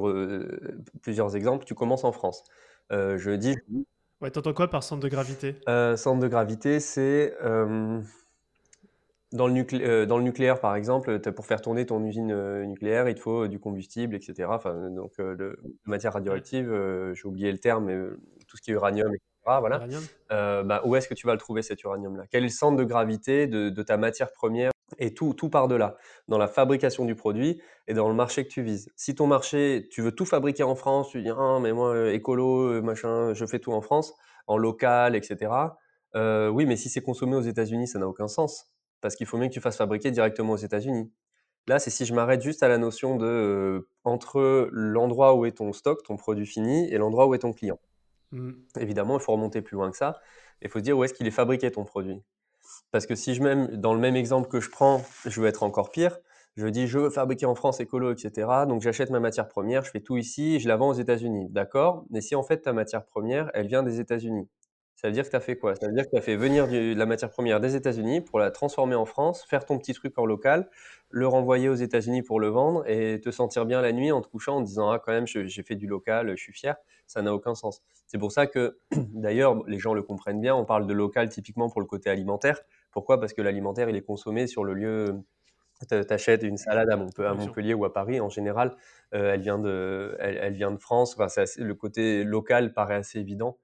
Plusieurs 1.03 1.37
exemples. 1.37 1.65
Tu 1.65 1.75
commences 1.75 2.05
en 2.05 2.13
France. 2.13 2.43
Euh, 2.93 3.17
je 3.19 3.31
dis. 3.31 3.55
Ouais, 4.21 4.31
t'entends 4.31 4.55
quoi 4.55 4.69
par 4.69 4.83
centre 4.83 5.03
de 5.03 5.09
gravité? 5.09 5.57
Euh, 5.69 5.97
Centre 5.97 6.21
de 6.21 6.29
gravité, 6.29 6.81
c'est 6.81 7.37
euh, 7.43 8.01
dans 9.35 9.49
le, 9.49 9.65
euh, 9.75 10.07
dans 10.07 10.17
le, 10.17 10.23
nucléaire, 10.23 10.61
par 10.61 10.77
exemple, 10.77 11.19
pour 11.33 11.47
faire 11.47 11.61
tourner 11.61 11.85
ton 11.87 12.05
usine 12.05 12.31
euh, 12.31 12.65
nucléaire, 12.65 13.09
il 13.09 13.17
te 13.17 13.21
faut 13.21 13.49
du 13.49 13.59
combustible, 13.59 14.15
etc. 14.15 14.49
Enfin, 14.49 14.91
donc, 14.91 15.13
euh, 15.19 15.35
de 15.35 15.59
matière 15.85 16.13
radioactive, 16.13 16.73
j'ai 17.15 17.27
oublié 17.27 17.51
le 17.51 17.59
terme, 17.59 17.87
mais 17.87 17.99
tout 18.47 18.57
ce 18.57 18.63
qui 18.63 18.71
est 18.71 18.75
uranium, 18.75 19.13
etc. 19.13 19.34
Voilà. 19.45 19.87
Bah, 20.31 20.83
où 20.85 20.97
est-ce 20.97 21.09
que 21.09 21.15
tu 21.15 21.27
vas 21.27 21.33
le 21.33 21.39
trouver, 21.39 21.63
cet 21.63 21.83
uranium-là? 21.83 22.25
Quel 22.31 22.43
est 22.43 22.47
le 22.47 22.53
centre 22.53 22.77
de 22.77 22.85
gravité 22.85 23.47
de, 23.47 23.69
de 23.69 23.83
ta 23.83 23.97
matière 23.97 24.33
première? 24.33 24.71
Et 24.99 25.15
tout, 25.15 25.35
tout 25.35 25.49
part 25.49 25.67
de 25.67 25.75
là, 25.75 25.97
dans 26.29 26.39
la 26.39 26.47
fabrication 26.47 27.05
du 27.05 27.15
produit 27.15 27.61
et 27.89 27.95
dans 27.95 28.09
le 28.09 28.15
marché 28.15 28.45
que 28.45 28.51
tu 28.51 28.63
vises. 28.63 28.93
Si 28.97 29.15
ton 29.15 29.27
marché, 29.27 29.89
tu 29.91 30.03
veux 30.03 30.13
tout 30.13 30.27
fabriquer 30.27 30.63
en 30.63 30.75
France, 30.75 31.09
tu 31.09 31.23
dis, 31.23 31.31
ah, 31.31 31.59
mais 31.61 31.73
moi, 31.73 32.13
écolo, 32.13 32.81
machin, 32.83 33.35
je 33.35 33.45
fais 33.47 33.59
tout 33.59 33.73
en 33.73 33.81
France, 33.81 34.15
en 34.47 34.57
local, 34.57 35.17
etc. 35.17 35.51
oui, 36.15 36.67
mais 36.67 36.77
si 36.77 36.89
c'est 36.89 37.03
consommé 37.03 37.35
aux 37.35 37.41
États-Unis, 37.43 37.89
ça 37.89 37.99
n'a 37.99 38.07
aucun 38.07 38.29
sens 38.29 38.75
parce 39.05 39.17
qu'il 39.17 39.27
faut 39.27 39.37
mieux 39.37 39.49
que 39.49 39.53
tu 39.53 39.61
fasses 39.61 39.77
fabriquer 39.77 40.11
directement 40.11 40.55
aux 40.55 40.57
États-Unis. 40.57 41.13
Là, 41.69 41.79
c'est 41.79 41.91
si 41.91 42.07
je 42.07 42.15
m'arrête 42.15 42.41
juste 42.41 42.63
à 42.63 42.69
la 42.69 42.79
notion 42.79 43.17
de 43.17 43.27
euh, 43.27 43.89
entre 44.03 44.71
l'endroit 44.73 45.35
où 45.35 45.45
est 45.45 45.59
ton 45.59 45.75
stock, 45.75 46.03
ton 46.03 46.17
produit 46.17 46.47
fini, 46.47 46.91
et 46.91 46.97
l'endroit 46.97 47.27
où 47.27 47.35
est 47.35 47.41
ton 47.41 47.53
client. 47.53 47.79
Mmh. 48.35 48.53
Évidemment, 48.81 49.17
il 49.17 49.23
faut 49.23 49.33
remonter 49.33 49.63
plus 49.63 49.77
loin 49.77 49.91
que 49.91 49.97
ça. 49.97 50.21
Il 50.61 50.69
faut 50.69 50.81
se 50.81 50.85
dire 50.85 50.99
où 50.99 51.05
est-ce 51.05 51.15
qu'il 51.15 51.27
est 51.27 51.33
fabriqué 51.33 51.71
ton 51.71 51.85
produit? 51.85 52.21
Parce 52.91 53.07
que 53.07 53.15
si 53.15 53.35
je 53.35 53.43
même, 53.43 53.69
dans 53.77 53.95
le 53.95 54.01
même 54.01 54.17
exemple 54.17 54.49
que 54.49 54.61
je 54.61 54.71
prends, 54.71 55.03
je 55.25 55.41
veux 55.41 55.47
être 55.47 55.63
encore 55.63 55.91
pire, 55.91 56.19
je 56.57 56.67
dis 56.67 56.89
je 56.89 56.99
veux 56.99 57.11
fabriquer 57.11 57.47
en 57.47 57.55
France 57.55 57.79
écolo, 57.81 58.13
etc. 58.13 58.67
Donc 58.67 58.83
j'achète 58.83 59.11
ma 59.11 59.21
matière 59.21 59.49
première, 59.49 59.85
je 59.85 59.91
fais 59.91 60.01
tout 60.01 60.17
ici, 60.17 60.59
je 60.59 60.69
la 60.69 60.77
vends 60.77 60.89
aux 60.89 60.95
États-Unis. 60.95 61.49
D'accord? 61.51 62.05
Mais 62.11 62.21
si 62.21 62.35
en 62.35 62.43
fait 62.43 62.63
ta 62.63 62.73
matière 62.73 63.05
première, 63.05 63.51
elle 63.55 63.69
vient 63.69 63.83
des 63.83 64.01
États-Unis, 64.01 64.49
ça 65.05 65.09
veut 65.09 65.13
dire 65.13 65.25
que 65.25 65.29
tu 65.29 65.37
as 65.37 65.41
fait 65.41 65.59
quoi? 65.59 65.75
Ça 65.75 65.87
veut 65.87 65.93
dire 65.93 66.07
que 66.07 66.13
tu 66.13 66.17
as 66.17 66.23
fait 66.23 66.35
venir 66.35 66.67
de 66.67 66.95
la 66.95 67.05
matière 67.05 67.29
première 67.29 67.61
des 67.61 67.77
États-Unis 67.77 68.23
pour 68.23 68.39
la 68.39 68.51
transformer 68.51 68.95
en 68.95 69.05
France, 69.05 69.45
faire 69.45 69.67
ton 69.67 69.77
petit 69.77 69.93
truc 69.93 70.19
en 70.19 70.25
local, 70.25 70.71
le 71.11 71.29
renvoyer 71.29 71.69
aux 71.69 71.75
États-Unis 71.75 72.23
pour 72.23 72.41
le 72.41 72.49
vendre 72.49 72.89
et 72.89 73.21
te 73.21 73.31
sentir 73.31 73.67
bien 73.67 73.83
la 73.83 73.93
nuit 73.93 74.13
en 74.13 74.23
te 74.23 74.29
couchant 74.29 74.57
en 74.57 74.61
disant 74.63 74.91
Ah, 74.91 74.99
quand 74.99 75.13
même, 75.13 75.27
j'ai 75.27 75.63
fait 75.63 75.75
du 75.75 75.87
local, 75.87 76.31
je 76.31 76.43
suis 76.43 76.55
fier. 76.55 76.77
Ça 77.07 77.21
n'a 77.21 77.35
aucun 77.35 77.55
sens. 77.55 77.83
C'est 78.07 78.17
pour 78.17 78.33
ça 78.33 78.47
que, 78.47 78.79
d'ailleurs, 78.97 79.63
les 79.67 79.79
gens 79.79 79.93
le 79.93 80.03
comprennent 80.03 80.41
bien. 80.41 80.57
On 80.57 80.65
parle 80.65 80.87
de 80.87 80.95
local 80.95 81.29
typiquement 81.29 81.69
pour 81.69 81.83
le 81.83 81.87
côté 81.87 82.09
alimentaire. 82.09 82.63
Pourquoi? 82.91 83.21
Parce 83.21 83.35
que 83.35 83.43
l'alimentaire, 83.43 83.91
il 83.91 83.97
est 83.97 84.07
consommé 84.07 84.47
sur 84.47 84.65
le 84.65 84.73
lieu. 84.73 85.23
Tu 85.87 85.95
achètes 86.09 86.45
une 86.45 86.57
salade 86.57 86.89
à, 86.89 86.97
Montpellier 87.35 87.75
ou 87.75 87.85
à 87.85 87.93
Paris, 87.93 88.21
en 88.21 88.31
général, 88.31 88.75
euh, 89.13 89.35
elle, 89.35 89.43
vient 89.43 89.59
de, 89.59 90.17
elle, 90.19 90.55
vient 90.55 90.71
de 90.71 90.79
France. 90.79 91.15
Enfin, 91.19 91.45
le 91.59 91.75
côté 91.75 92.25
local 92.25 92.73
paraît 92.73 92.95
assez 92.95 93.19
évident 93.19 93.59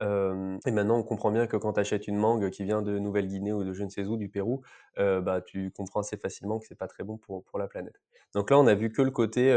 et 0.00 0.70
maintenant, 0.70 0.98
on 0.98 1.02
comprend 1.02 1.30
bien 1.30 1.46
que 1.46 1.56
quand 1.56 1.74
tu 1.74 1.80
achètes 1.80 2.08
une 2.08 2.16
mangue 2.16 2.50
qui 2.50 2.64
vient 2.64 2.82
de 2.82 2.98
Nouvelle-Guinée 2.98 3.52
ou 3.52 3.64
de 3.64 3.72
je 3.72 3.84
ne 3.84 3.88
sais 3.88 4.04
où, 4.04 4.16
du 4.16 4.28
Pérou, 4.28 4.62
bah, 4.96 5.40
tu 5.44 5.70
comprends 5.70 6.00
assez 6.00 6.16
facilement 6.16 6.58
que 6.58 6.66
c'est 6.66 6.74
pas 6.78 6.88
très 6.88 7.04
bon 7.04 7.16
pour, 7.16 7.44
pour 7.44 7.58
la 7.58 7.68
planète. 7.68 8.00
Donc 8.34 8.50
là, 8.50 8.58
on 8.58 8.66
a 8.66 8.74
vu 8.74 8.90
que 8.90 9.02
le 9.02 9.10
côté, 9.10 9.52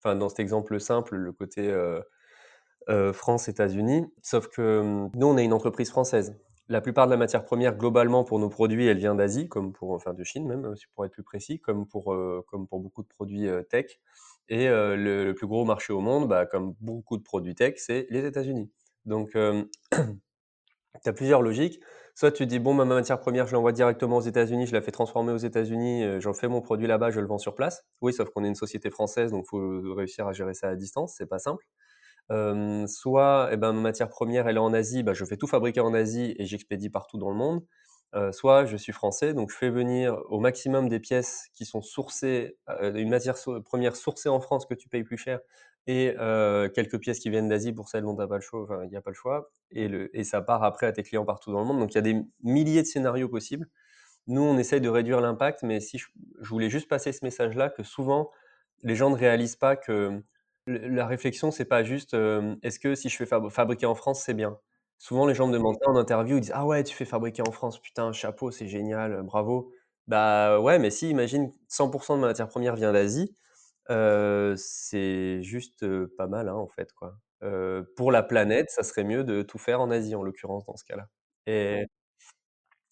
enfin, 0.00 0.16
dans 0.16 0.28
cet 0.28 0.40
exemple 0.40 0.80
simple, 0.80 1.16
le 1.16 1.32
côté 1.32 1.72
France-États-Unis, 3.12 4.06
sauf 4.22 4.48
que 4.48 5.08
nous, 5.14 5.26
on 5.26 5.36
est 5.36 5.44
une 5.44 5.52
entreprise 5.52 5.90
française. 5.90 6.36
La 6.70 6.80
plupart 6.82 7.06
de 7.06 7.12
la 7.12 7.16
matière 7.16 7.44
première, 7.44 7.76
globalement, 7.76 8.24
pour 8.24 8.38
nos 8.38 8.50
produits, 8.50 8.86
elle 8.86 8.98
vient 8.98 9.14
d'Asie, 9.14 9.48
comme 9.48 9.72
pour, 9.72 9.92
enfin, 9.92 10.12
de 10.12 10.24
Chine 10.24 10.46
même, 10.46 10.74
pour 10.94 11.04
être 11.04 11.12
plus 11.12 11.22
précis, 11.22 11.60
comme 11.60 11.86
pour, 11.86 12.14
comme 12.46 12.66
pour 12.66 12.80
beaucoup 12.80 13.02
de 13.02 13.08
produits 13.08 13.48
tech. 13.70 14.00
Et 14.48 14.66
le, 14.68 15.32
plus 15.32 15.46
gros 15.46 15.64
marché 15.64 15.92
au 15.92 16.00
monde, 16.00 16.28
bah, 16.28 16.46
comme 16.46 16.74
beaucoup 16.80 17.18
de 17.18 17.22
produits 17.22 17.54
tech, 17.54 17.74
c'est 17.76 18.06
les 18.10 18.24
États-Unis. 18.24 18.70
Donc, 19.08 19.30
tu 21.02 21.08
as 21.08 21.12
plusieurs 21.12 21.42
logiques. 21.42 21.80
Soit 22.14 22.32
tu 22.32 22.46
dis, 22.46 22.58
bon, 22.58 22.74
ma 22.74 22.84
matière 22.84 23.20
première, 23.20 23.46
je 23.46 23.52
l'envoie 23.52 23.70
directement 23.70 24.16
aux 24.16 24.22
États-Unis, 24.22 24.66
je 24.66 24.72
la 24.72 24.82
fais 24.82 24.90
transformer 24.90 25.32
aux 25.32 25.36
États-Unis, 25.36 26.20
j'en 26.20 26.34
fais 26.34 26.48
mon 26.48 26.60
produit 26.60 26.88
là-bas, 26.88 27.10
je 27.12 27.20
le 27.20 27.28
vends 27.28 27.38
sur 27.38 27.54
place. 27.54 27.84
Oui, 28.00 28.12
sauf 28.12 28.28
qu'on 28.30 28.42
est 28.42 28.48
une 28.48 28.56
société 28.56 28.90
française, 28.90 29.30
donc 29.30 29.44
il 29.46 29.48
faut 29.48 29.94
réussir 29.94 30.26
à 30.26 30.32
gérer 30.32 30.52
ça 30.52 30.68
à 30.68 30.74
distance, 30.74 31.14
c'est 31.16 31.28
pas 31.28 31.38
simple. 31.38 31.64
soit 32.88 33.50
eh 33.52 33.56
ben, 33.56 33.72
ma 33.72 33.80
matière 33.80 34.08
première, 34.08 34.48
elle 34.48 34.56
est 34.56 34.60
en 34.60 34.72
Asie, 34.72 35.04
bah, 35.04 35.14
je 35.14 35.24
fais 35.24 35.36
tout 35.36 35.46
fabriquer 35.46 35.80
en 35.80 35.94
Asie 35.94 36.34
et 36.38 36.44
j'expédie 36.44 36.90
partout 36.90 37.18
dans 37.18 37.30
le 37.30 37.36
monde. 37.36 37.62
soit 38.32 38.64
je 38.64 38.76
suis 38.76 38.92
français, 38.92 39.32
donc 39.32 39.52
je 39.52 39.56
fais 39.56 39.70
venir 39.70 40.18
au 40.28 40.40
maximum 40.40 40.88
des 40.88 40.98
pièces 40.98 41.46
qui 41.54 41.64
sont 41.66 41.82
sourcées, 41.82 42.58
une 42.82 43.10
matière 43.10 43.36
première 43.64 43.94
sourcée 43.94 44.28
en 44.28 44.40
France 44.40 44.66
que 44.66 44.74
tu 44.74 44.88
payes 44.88 45.04
plus 45.04 45.18
cher, 45.18 45.38
et 45.88 46.14
quelques 46.74 46.98
pièces 47.00 47.18
qui 47.18 47.30
viennent 47.30 47.48
d'Asie 47.48 47.72
pour 47.72 47.88
celles 47.88 48.04
dont 48.04 48.14
pas 48.14 48.26
le 48.36 48.40
choix, 48.42 48.68
il 48.84 48.90
n'y 48.90 48.96
a 48.96 49.00
pas 49.00 49.10
le 49.10 49.14
choix, 49.14 49.50
et, 49.70 49.88
le, 49.88 50.16
et 50.16 50.22
ça 50.22 50.42
part 50.42 50.62
après 50.62 50.86
à 50.86 50.92
tes 50.92 51.02
clients 51.02 51.24
partout 51.24 51.50
dans 51.50 51.60
le 51.60 51.66
monde. 51.66 51.80
Donc 51.80 51.92
il 51.92 51.96
y 51.96 51.98
a 51.98 52.02
des 52.02 52.22
milliers 52.42 52.82
de 52.82 52.86
scénarios 52.86 53.28
possibles. 53.28 53.66
Nous, 54.26 54.42
on 54.42 54.58
essaye 54.58 54.82
de 54.82 54.90
réduire 54.90 55.22
l'impact, 55.22 55.62
mais 55.62 55.80
si 55.80 55.96
je, 55.98 56.06
voulais 56.42 56.68
juste 56.68 56.88
passer 56.88 57.12
ce 57.12 57.24
message-là, 57.24 57.70
que 57.70 57.82
souvent 57.82 58.30
les 58.82 58.94
gens 58.94 59.08
ne 59.10 59.16
réalisent 59.16 59.56
pas 59.56 59.76
que 59.76 60.22
la 60.66 61.06
réflexion, 61.06 61.50
c'est 61.50 61.64
pas 61.64 61.82
juste 61.82 62.14
est-ce 62.62 62.78
que 62.78 62.94
si 62.94 63.08
je 63.08 63.16
fais 63.16 63.26
fabriquer 63.50 63.86
en 63.86 63.94
France, 63.94 64.22
c'est 64.22 64.34
bien? 64.34 64.58
Souvent, 64.98 65.26
les 65.26 65.34
gens 65.34 65.46
me 65.46 65.52
demandent 65.54 65.78
en 65.86 65.96
interview, 65.96 66.36
ils 66.36 66.42
disent 66.42 66.52
ah 66.54 66.66
ouais, 66.66 66.84
tu 66.84 66.94
fais 66.94 67.06
fabriquer 67.06 67.42
en 67.46 67.52
France, 67.52 67.80
putain, 67.80 68.12
chapeau, 68.12 68.50
c'est 68.50 68.68
génial, 68.68 69.22
bravo. 69.22 69.72
Bah 70.06 70.60
ouais, 70.60 70.78
mais 70.78 70.90
si, 70.90 71.08
imagine 71.08 71.52
100% 71.68 72.16
de 72.16 72.20
ma 72.20 72.26
matière 72.28 72.48
première 72.48 72.76
vient 72.76 72.92
d'Asie, 72.92 73.34
c'est 73.88 75.42
juste, 75.42 75.86
pas 76.16 76.26
mal, 76.26 76.48
hein, 76.48 76.54
en 76.54 76.68
fait, 76.68 76.92
quoi. 76.92 77.18
pour 77.96 78.12
la 78.12 78.22
planète, 78.22 78.70
ça 78.70 78.82
serait 78.82 79.04
mieux 79.04 79.24
de 79.24 79.42
tout 79.42 79.58
faire 79.58 79.80
en 79.80 79.90
Asie, 79.90 80.14
en 80.14 80.22
l'occurrence, 80.22 80.64
dans 80.66 80.76
ce 80.76 80.84
cas-là 80.84 81.08
et 81.46 81.86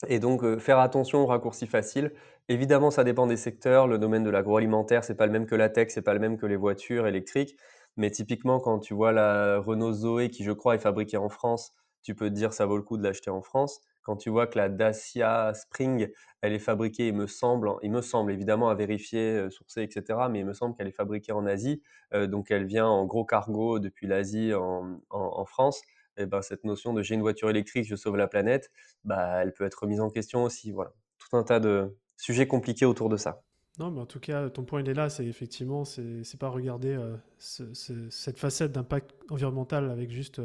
et 0.08 0.18
donc 0.18 0.58
faire 0.58 0.78
attention 0.78 1.22
aux 1.22 1.26
raccourcis 1.26 1.66
faciles. 1.66 2.12
Évidemment, 2.48 2.90
ça 2.90 3.04
dépend 3.04 3.26
des 3.26 3.36
secteurs. 3.36 3.86
Le 3.88 3.98
domaine 3.98 4.22
de 4.24 4.30
l'agroalimentaire, 4.30 5.04
c'est 5.04 5.14
pas 5.16 5.26
le 5.26 5.32
même 5.32 5.46
que 5.46 5.54
la 5.54 5.68
tech, 5.70 5.88
c'est 5.90 6.02
pas 6.02 6.14
le 6.14 6.20
même 6.20 6.36
que 6.38 6.46
les 6.46 6.56
voitures 6.56 7.06
électriques. 7.06 7.56
Mais 7.96 8.10
typiquement, 8.10 8.60
quand 8.60 8.78
tu 8.78 8.94
vois 8.94 9.12
la 9.12 9.58
Renault 9.58 9.92
Zoé 9.92 10.28
qui, 10.30 10.44
je 10.44 10.52
crois, 10.52 10.74
est 10.74 10.78
fabriquée 10.78 11.16
en 11.16 11.28
France, 11.30 11.72
tu 12.02 12.14
peux 12.14 12.28
te 12.28 12.34
dire: 12.34 12.52
«Ça 12.52 12.66
vaut 12.66 12.76
le 12.76 12.82
coup 12.82 12.98
de 12.98 13.02
l'acheter 13.02 13.30
en 13.30 13.42
France». 13.42 13.80
Quand 14.06 14.14
tu 14.14 14.30
vois 14.30 14.46
que 14.46 14.56
la 14.56 14.68
Dacia 14.68 15.52
Spring, 15.52 16.08
elle 16.40 16.52
est 16.52 16.60
fabriquée, 16.60 17.08
il 17.08 17.14
me 17.14 17.26
semble, 17.26 17.72
il 17.82 17.90
me 17.90 18.02
semble 18.02 18.30
évidemment 18.30 18.68
à 18.68 18.76
vérifier, 18.76 19.32
euh, 19.32 19.50
sourcer, 19.50 19.82
etc., 19.82 20.20
mais 20.30 20.38
il 20.38 20.46
me 20.46 20.52
semble 20.52 20.76
qu'elle 20.76 20.86
est 20.86 20.92
fabriquée 20.92 21.32
en 21.32 21.44
Asie, 21.44 21.82
euh, 22.14 22.28
donc 22.28 22.52
elle 22.52 22.66
vient 22.66 22.86
en 22.86 23.04
gros 23.04 23.24
cargo 23.24 23.80
depuis 23.80 24.06
l'Asie 24.06 24.52
en, 24.54 25.44
France. 25.44 25.80
et 26.16 26.22
eh 26.22 26.26
ben, 26.26 26.40
cette 26.40 26.62
notion 26.62 26.92
de 26.94 27.02
j'ai 27.02 27.16
une 27.16 27.20
voiture 27.20 27.50
électrique, 27.50 27.84
je 27.84 27.96
sauve 27.96 28.16
la 28.16 28.28
planète, 28.28 28.70
bah, 29.02 29.42
elle 29.42 29.52
peut 29.52 29.64
être 29.64 29.82
remise 29.82 30.00
en 30.00 30.08
question 30.08 30.44
aussi. 30.44 30.70
Voilà. 30.70 30.92
Tout 31.18 31.36
un 31.36 31.42
tas 31.42 31.58
de 31.58 31.98
sujets 32.16 32.46
compliqués 32.46 32.86
autour 32.86 33.08
de 33.08 33.16
ça. 33.16 33.42
Non, 33.80 33.90
mais 33.90 34.00
en 34.00 34.06
tout 34.06 34.20
cas, 34.20 34.48
ton 34.50 34.64
point 34.64 34.82
il 34.82 34.88
est 34.88 34.94
là, 34.94 35.08
c'est 35.08 35.26
effectivement, 35.26 35.84
c'est 35.84 36.38
pas 36.38 36.48
regarder 36.48 36.94
euh, 36.94 37.16
cette 37.38 38.38
facette 38.38 38.70
d'impact 38.70 39.16
environnemental 39.30 39.90
avec 39.90 40.12
juste. 40.12 40.40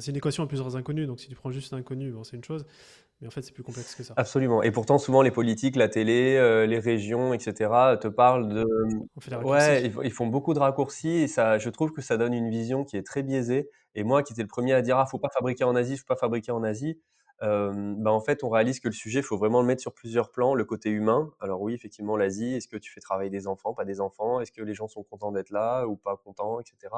C'est 0.00 0.10
une 0.10 0.16
équation 0.16 0.42
à 0.42 0.46
plusieurs 0.46 0.76
inconnus, 0.76 1.06
donc 1.06 1.20
si 1.20 1.28
tu 1.28 1.34
prends 1.34 1.50
juste 1.50 1.72
l'inconnu, 1.72 2.10
bon, 2.10 2.24
c'est 2.24 2.36
une 2.36 2.44
chose, 2.44 2.66
mais 3.20 3.28
en 3.28 3.30
fait, 3.30 3.42
c'est 3.42 3.52
plus 3.52 3.62
complexe 3.62 3.94
que 3.94 4.02
ça. 4.02 4.12
Absolument. 4.16 4.62
Et 4.62 4.70
pourtant, 4.70 4.98
souvent, 4.98 5.22
les 5.22 5.30
politiques, 5.30 5.76
la 5.76 5.88
télé, 5.88 6.36
euh, 6.36 6.66
les 6.66 6.78
régions, 6.78 7.32
etc., 7.32 7.70
te 8.00 8.08
parlent 8.08 8.48
de. 8.48 8.66
On 9.16 9.20
fait 9.20 9.34
ouais, 9.36 9.92
ils, 10.04 10.10
font 10.10 10.26
beaucoup 10.26 10.52
de 10.52 10.58
raccourcis 10.58 11.08
et 11.08 11.28
ça, 11.28 11.56
je 11.58 11.70
trouve 11.70 11.92
que 11.92 12.02
ça 12.02 12.18
donne 12.18 12.34
une 12.34 12.50
vision 12.50 12.84
qui 12.84 12.96
est 12.96 13.02
très 13.02 13.22
biaisée. 13.22 13.70
Et 13.94 14.04
moi, 14.04 14.22
qui 14.22 14.34
étais 14.34 14.42
le 14.42 14.48
premier 14.48 14.74
à 14.74 14.82
dire, 14.82 14.98
ah, 14.98 15.06
faut 15.06 15.18
pas 15.18 15.30
fabriquer 15.32 15.64
en 15.64 15.74
Asie, 15.74 15.96
faut 15.96 16.04
pas 16.06 16.16
fabriquer 16.16 16.52
en 16.52 16.62
Asie, 16.62 17.00
bah, 17.40 18.10
en 18.10 18.20
fait, 18.20 18.44
on 18.44 18.48
réalise 18.48 18.80
que 18.80 18.88
le 18.88 18.94
sujet, 18.94 19.20
il 19.20 19.22
faut 19.22 19.36
vraiment 19.36 19.60
le 19.60 19.66
mettre 19.66 19.82
sur 19.82 19.94
plusieurs 19.94 20.30
plans. 20.30 20.54
Le 20.54 20.64
côté 20.64 20.90
humain, 20.90 21.32
alors 21.40 21.60
oui, 21.60 21.74
effectivement, 21.74 22.16
l'Asie, 22.16 22.54
est-ce 22.54 22.68
que 22.68 22.76
tu 22.76 22.92
fais 22.92 23.00
travailler 23.00 23.30
des 23.30 23.46
enfants, 23.46 23.74
pas 23.74 23.84
des 23.84 24.00
enfants? 24.00 24.40
Est-ce 24.40 24.52
que 24.52 24.62
les 24.62 24.74
gens 24.74 24.88
sont 24.88 25.02
contents 25.02 25.32
d'être 25.32 25.50
là 25.50 25.86
ou 25.86 25.96
pas 25.96 26.16
contents, 26.16 26.60
etc. 26.60 26.94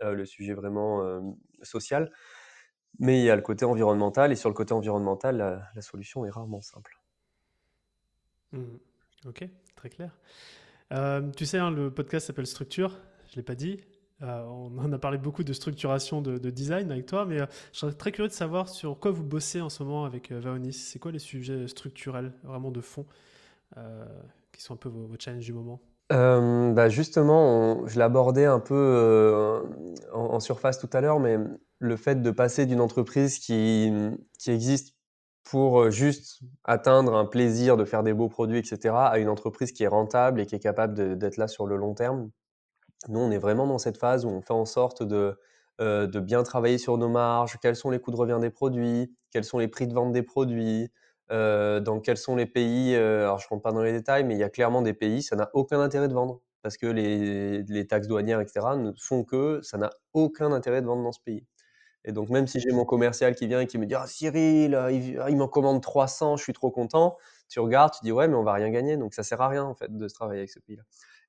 le 0.00 0.24
sujet 0.24 0.54
vraiment 0.54 1.34
social. 1.62 2.12
Mais 2.98 3.20
il 3.20 3.24
y 3.24 3.30
a 3.30 3.36
le 3.36 3.42
côté 3.42 3.64
environnemental, 3.64 4.32
et 4.32 4.36
sur 4.36 4.48
le 4.48 4.54
côté 4.54 4.74
environnemental, 4.74 5.36
la, 5.74 5.82
solution 5.82 6.24
est 6.24 6.30
rarement 6.30 6.60
simple. 6.60 6.98
Mmh. 8.52 8.64
Ok, 9.26 9.44
très 9.76 9.90
clair. 9.90 10.18
tu 11.36 11.46
sais, 11.46 11.58
hein, 11.58 11.70
le 11.70 11.92
podcast 11.92 12.26
s'appelle 12.26 12.46
Structure, 12.46 12.98
je 13.26 13.32
ne 13.32 13.36
l'ai 13.36 13.42
pas 13.42 13.54
dit. 13.54 13.80
Euh, 14.22 14.44
on 14.44 14.78
en 14.78 14.92
a 14.92 14.98
parlé 14.98 15.18
beaucoup 15.18 15.44
de 15.44 15.52
structuration 15.52 16.20
de, 16.20 16.50
design 16.50 16.90
avec 16.92 17.06
toi, 17.06 17.24
mais 17.24 17.40
euh, 17.40 17.46
je 17.72 17.78
serais 17.78 17.92
très 17.92 18.12
curieux 18.12 18.28
de 18.28 18.34
savoir 18.34 18.68
sur 18.68 18.98
quoi 18.98 19.10
vous 19.10 19.24
bossez 19.24 19.60
en 19.60 19.68
ce 19.68 19.82
moment 19.82 20.04
avec 20.04 20.30
euh, 20.30 20.40
Vaonis. 20.40 20.74
C'est 20.74 20.98
quoi 20.98 21.10
les 21.10 21.18
sujets 21.18 21.68
structurels, 21.68 22.32
vraiment 22.44 22.70
de 22.70 22.80
fond, 22.80 23.06
qui 24.52 24.62
sont 24.62 24.74
un 24.74 24.76
peu 24.76 24.88
vos, 24.88 25.08
challenges 25.18 25.44
du 25.44 25.52
moment? 25.52 25.80
Bah 26.10 26.88
Justement, 26.88 27.86
je 27.86 27.98
l'abordais 27.98 28.44
un 28.44 28.58
peu 28.58 29.62
en, 30.12 30.40
surface 30.40 30.78
tout 30.78 30.90
à 30.92 31.00
l'heure, 31.00 31.20
mais 31.20 31.38
le 31.78 31.96
fait 31.96 32.20
de 32.20 32.30
passer 32.32 32.66
d'une 32.66 32.80
entreprise 32.80 33.38
qui, 33.38 33.92
qui 34.38 34.50
existe 34.50 34.96
pour 35.44 35.90
juste 35.90 36.40
atteindre 36.64 37.14
un 37.14 37.26
plaisir 37.26 37.76
de 37.76 37.84
faire 37.84 38.02
des 38.02 38.12
beaux 38.12 38.28
produits, 38.28 38.58
etc., 38.58 38.94
à 38.96 39.18
une 39.18 39.28
entreprise 39.28 39.70
qui 39.70 39.84
est 39.84 39.88
rentable 39.88 40.40
et 40.40 40.46
qui 40.46 40.56
est 40.56 40.60
capable 40.60 41.16
d'être 41.16 41.36
là 41.36 41.46
sur 41.46 41.66
le 41.66 41.76
long 41.76 41.94
terme, 41.94 42.30
nous, 43.08 43.20
on 43.20 43.30
est 43.30 43.38
vraiment 43.38 43.66
dans 43.66 43.78
cette 43.78 43.96
phase 43.96 44.24
où 44.24 44.28
on 44.28 44.42
fait 44.42 44.52
en 44.52 44.66
sorte 44.66 45.02
de, 45.02 45.38
euh, 45.80 46.06
de 46.06 46.20
bien 46.20 46.42
travailler 46.42 46.78
sur 46.78 46.98
nos 46.98 47.08
marges, 47.08 47.58
quels 47.62 47.76
sont 47.76 47.90
les 47.90 47.98
coûts 47.98 48.10
de 48.10 48.16
revient 48.16 48.38
des 48.40 48.50
produits, 48.50 49.14
quels 49.30 49.44
sont 49.44 49.58
les 49.58 49.68
prix 49.68 49.86
de 49.86 49.94
vente 49.94 50.12
des 50.12 50.22
produits, 50.22 50.90
euh, 51.30 51.80
dans 51.80 52.00
quels 52.00 52.18
sont 52.18 52.36
les 52.36 52.46
pays. 52.46 52.94
Euh, 52.94 53.22
alors, 53.22 53.38
je 53.38 53.46
ne 53.46 53.50
rentre 53.50 53.62
pas 53.62 53.72
dans 53.72 53.82
les 53.82 53.92
détails, 53.92 54.24
mais 54.24 54.34
il 54.34 54.38
y 54.38 54.44
a 54.44 54.50
clairement 54.50 54.82
des 54.82 54.92
pays, 54.92 55.22
ça 55.22 55.36
n'a 55.36 55.48
aucun 55.54 55.80
intérêt 55.80 56.08
de 56.08 56.14
vendre 56.14 56.40
parce 56.62 56.76
que 56.76 56.86
les, 56.86 57.86
taxes 57.86 58.06
douanières, 58.06 58.40
etc., 58.40 58.76
ne 58.76 58.92
font 58.98 59.24
que 59.24 59.60
ça 59.62 59.78
n'a 59.78 59.90
aucun 60.12 60.52
intérêt 60.52 60.82
de 60.82 60.86
vendre 60.86 61.02
dans 61.02 61.12
ce 61.12 61.20
pays. 61.20 61.46
Et 62.04 62.12
donc, 62.12 62.28
même 62.30 62.46
si 62.46 62.60
j'ai 62.60 62.72
mon 62.72 62.84
commercial 62.84 63.34
qui 63.34 63.46
vient 63.46 63.60
et 63.60 63.66
qui 63.66 63.78
me 63.78 63.86
dit 63.86 63.94
Ah, 63.94 64.06
Cyril, 64.06 64.78
il, 64.90 65.22
il 65.28 65.36
m'en 65.36 65.48
commande 65.48 65.82
300, 65.82 66.36
je 66.36 66.42
suis 66.42 66.52
trop 66.52 66.70
content, 66.70 67.16
tu 67.48 67.60
regardes, 67.60 67.94
tu 67.94 68.00
dis 68.02 68.12
Ouais, 68.12 68.28
mais 68.28 68.36
on 68.36 68.42
va 68.42 68.52
rien 68.54 68.70
gagner. 68.70 68.96
Donc, 68.98 69.14
ça 69.14 69.22
sert 69.22 69.40
à 69.40 69.48
rien, 69.48 69.64
en 69.64 69.74
fait, 69.74 69.96
de 69.96 70.08
se 70.08 70.14
travailler 70.14 70.40
avec 70.40 70.50
ce 70.50 70.60
pays-là. 70.60 70.82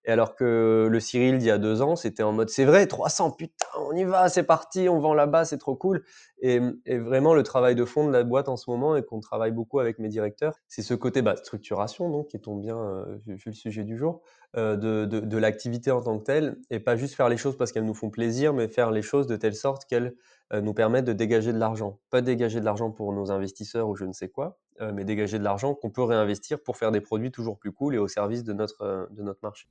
Et 0.06 0.12
alors 0.12 0.36
que 0.36 0.88
le 0.90 1.00
Cyril 1.00 1.38
d'il 1.38 1.48
y 1.48 1.52
a 1.52 1.60
deux 1.60 1.84
ans, 1.84 1.96
c'était 1.96 2.24
en 2.24 2.32
mode 2.32 2.50
c'est 2.50 2.66
vrai, 2.66 2.88
300, 2.88 3.32
putain, 3.32 3.68
on 3.80 3.96
y 3.96 4.04
va, 4.04 4.30
c'est 4.30 4.44
parti, 4.44 4.90
on 4.90 5.00
vend 5.00 5.14
là-bas, 5.14 5.46
c'est 5.46 5.60
trop 5.60 5.76
cool. 5.76 6.04
Et, 6.42 6.60
vraiment, 6.98 7.36
le 7.36 7.44
travail 7.44 7.76
de 7.76 7.86
fond 7.86 8.08
de 8.08 8.12
la 8.12 8.24
boîte 8.24 8.50
en 8.50 8.58
ce 8.58 8.70
moment, 8.70 8.96
et 8.96 9.04
qu'on 9.04 9.20
travaille 9.20 9.52
beaucoup 9.52 9.80
avec 9.80 10.00
mes 10.00 10.10
directeurs, 10.10 10.56
c'est 10.68 10.82
ce 10.82 10.96
côté 10.96 11.22
bah, 11.22 11.36
structuration, 11.36 12.10
donc, 12.10 12.30
qui 12.30 12.40
tombe 12.40 12.62
bien, 12.62 12.78
euh, 12.78 13.18
vu, 13.28 13.40
le 13.46 13.52
sujet 13.54 13.84
du 13.84 13.96
jour, 13.96 14.22
euh, 14.58 14.76
de, 14.76 15.06
de, 15.06 15.38
l'activité 15.38 15.92
en 15.92 16.02
tant 16.02 16.18
que 16.18 16.24
telle, 16.24 16.58
et 16.72 16.80
pas 16.80 16.96
juste 16.96 17.14
faire 17.14 17.30
les 17.30 17.38
choses 17.38 17.56
parce 17.56 17.72
qu'elles 17.72 17.86
nous 17.86 17.94
font 17.94 18.10
plaisir, 18.10 18.54
mais 18.54 18.68
faire 18.68 18.90
les 18.90 19.04
choses 19.04 19.28
de 19.28 19.36
telle 19.36 19.56
sorte 19.56 19.86
qu'elles 19.86 20.16
euh, 20.52 20.62
nous 20.62 20.74
permettent 20.74 21.06
de 21.06 21.14
dégager 21.14 21.54
de 21.54 21.60
l'argent. 21.60 22.00
Pas 22.10 22.22
dégager 22.22 22.60
de 22.60 22.66
l'argent 22.66 22.90
pour 22.90 23.14
nos 23.14 23.32
investisseurs 23.32 23.88
ou 23.88 23.96
je 23.96 24.06
ne 24.06 24.14
sais 24.14 24.30
quoi, 24.30 24.58
mais 24.96 25.06
dégager 25.06 25.38
de 25.38 25.44
l'argent 25.44 25.76
qu'on 25.76 25.92
peut 25.92 26.02
réinvestir 26.02 26.60
pour 26.60 26.76
faire 26.76 26.92
des 26.92 27.02
produits 27.02 27.30
toujours 27.30 27.60
plus 27.60 27.72
cool 27.72 27.94
et 27.94 28.00
au 28.00 28.08
service 28.08 28.44
de 28.44 28.52
notre, 28.52 29.08
de 29.12 29.22
notre 29.22 29.42
marché. 29.44 29.68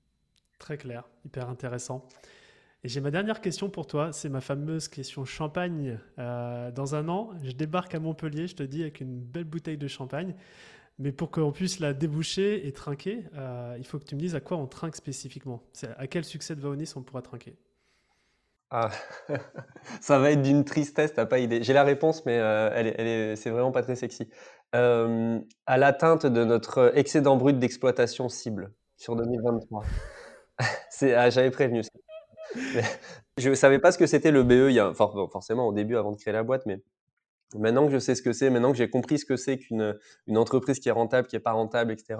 Très 0.60 0.76
clair, 0.76 1.08
hyper 1.24 1.48
intéressant. 1.48 2.06
Et 2.84 2.88
j'ai 2.88 3.00
ma 3.00 3.10
dernière 3.10 3.40
question 3.40 3.70
pour 3.70 3.86
toi, 3.86 4.12
c'est 4.12 4.28
ma 4.28 4.42
fameuse 4.42 4.88
question 4.88 5.24
champagne. 5.24 5.98
Euh, 6.18 6.70
dans 6.70 6.94
un 6.94 7.08
an, 7.08 7.30
je 7.42 7.52
débarque 7.52 7.94
à 7.94 7.98
Montpellier, 7.98 8.46
je 8.46 8.54
te 8.54 8.62
dis, 8.62 8.82
avec 8.82 9.00
une 9.00 9.20
belle 9.20 9.44
bouteille 9.44 9.78
de 9.78 9.88
champagne. 9.88 10.34
Mais 10.98 11.12
pour 11.12 11.30
qu'on 11.30 11.50
puisse 11.50 11.80
la 11.80 11.94
déboucher 11.94 12.66
et 12.66 12.72
trinquer, 12.72 13.24
euh, 13.36 13.74
il 13.78 13.86
faut 13.86 13.98
que 13.98 14.04
tu 14.04 14.14
me 14.14 14.20
dises 14.20 14.34
à 14.34 14.40
quoi 14.40 14.58
on 14.58 14.66
trinque 14.66 14.96
spécifiquement. 14.96 15.62
À 15.96 16.06
quel 16.06 16.24
succès 16.24 16.54
de 16.54 16.60
Vaonis 16.60 16.92
on 16.94 17.02
pourra 17.02 17.22
trinquer? 17.22 17.56
Ah, 18.68 18.90
ça 20.02 20.18
va 20.18 20.30
être 20.30 20.42
d'une 20.42 20.64
tristesse, 20.64 21.14
t'as 21.14 21.24
pas 21.24 21.38
idée. 21.38 21.62
J'ai 21.62 21.72
la 21.72 21.84
réponse, 21.84 22.26
mais 22.26 22.38
euh, 22.38 22.70
elle, 22.74 22.86
est, 22.86 23.36
c'est 23.36 23.50
vraiment 23.50 23.72
pas 23.72 23.82
très 23.82 23.96
sexy. 23.96 24.28
à 24.72 25.78
l'atteinte 25.78 26.26
de 26.26 26.44
notre 26.44 26.92
excédent 26.94 27.36
brut 27.38 27.58
d'exploitation 27.58 28.28
cible 28.28 28.74
sur 28.98 29.16
2023. 29.16 29.84
Ah, 31.16 31.30
j'avais 31.30 31.50
prévenu. 31.50 31.82
je 33.38 33.48
ne 33.48 33.54
savais 33.54 33.78
pas 33.78 33.92
ce 33.92 33.98
que 33.98 34.06
c'était 34.06 34.30
le 34.30 34.42
BE, 34.42 34.94
forcément 34.94 35.68
au 35.68 35.72
début 35.72 35.96
avant 35.96 36.12
de 36.12 36.16
créer 36.16 36.32
la 36.32 36.42
boîte, 36.42 36.66
mais 36.66 36.82
maintenant 37.54 37.86
que 37.86 37.92
je 37.92 37.98
sais 37.98 38.14
ce 38.14 38.22
que 38.22 38.32
c'est, 38.32 38.50
maintenant 38.50 38.72
que 38.72 38.78
j'ai 38.78 38.90
compris 38.90 39.18
ce 39.18 39.24
que 39.24 39.36
c'est 39.36 39.58
qu'une 39.58 39.98
une 40.26 40.36
entreprise 40.36 40.78
qui 40.78 40.88
est 40.88 40.92
rentable, 40.92 41.26
qui 41.26 41.36
n'est 41.36 41.40
pas 41.40 41.52
rentable, 41.52 41.92
etc., 41.92 42.18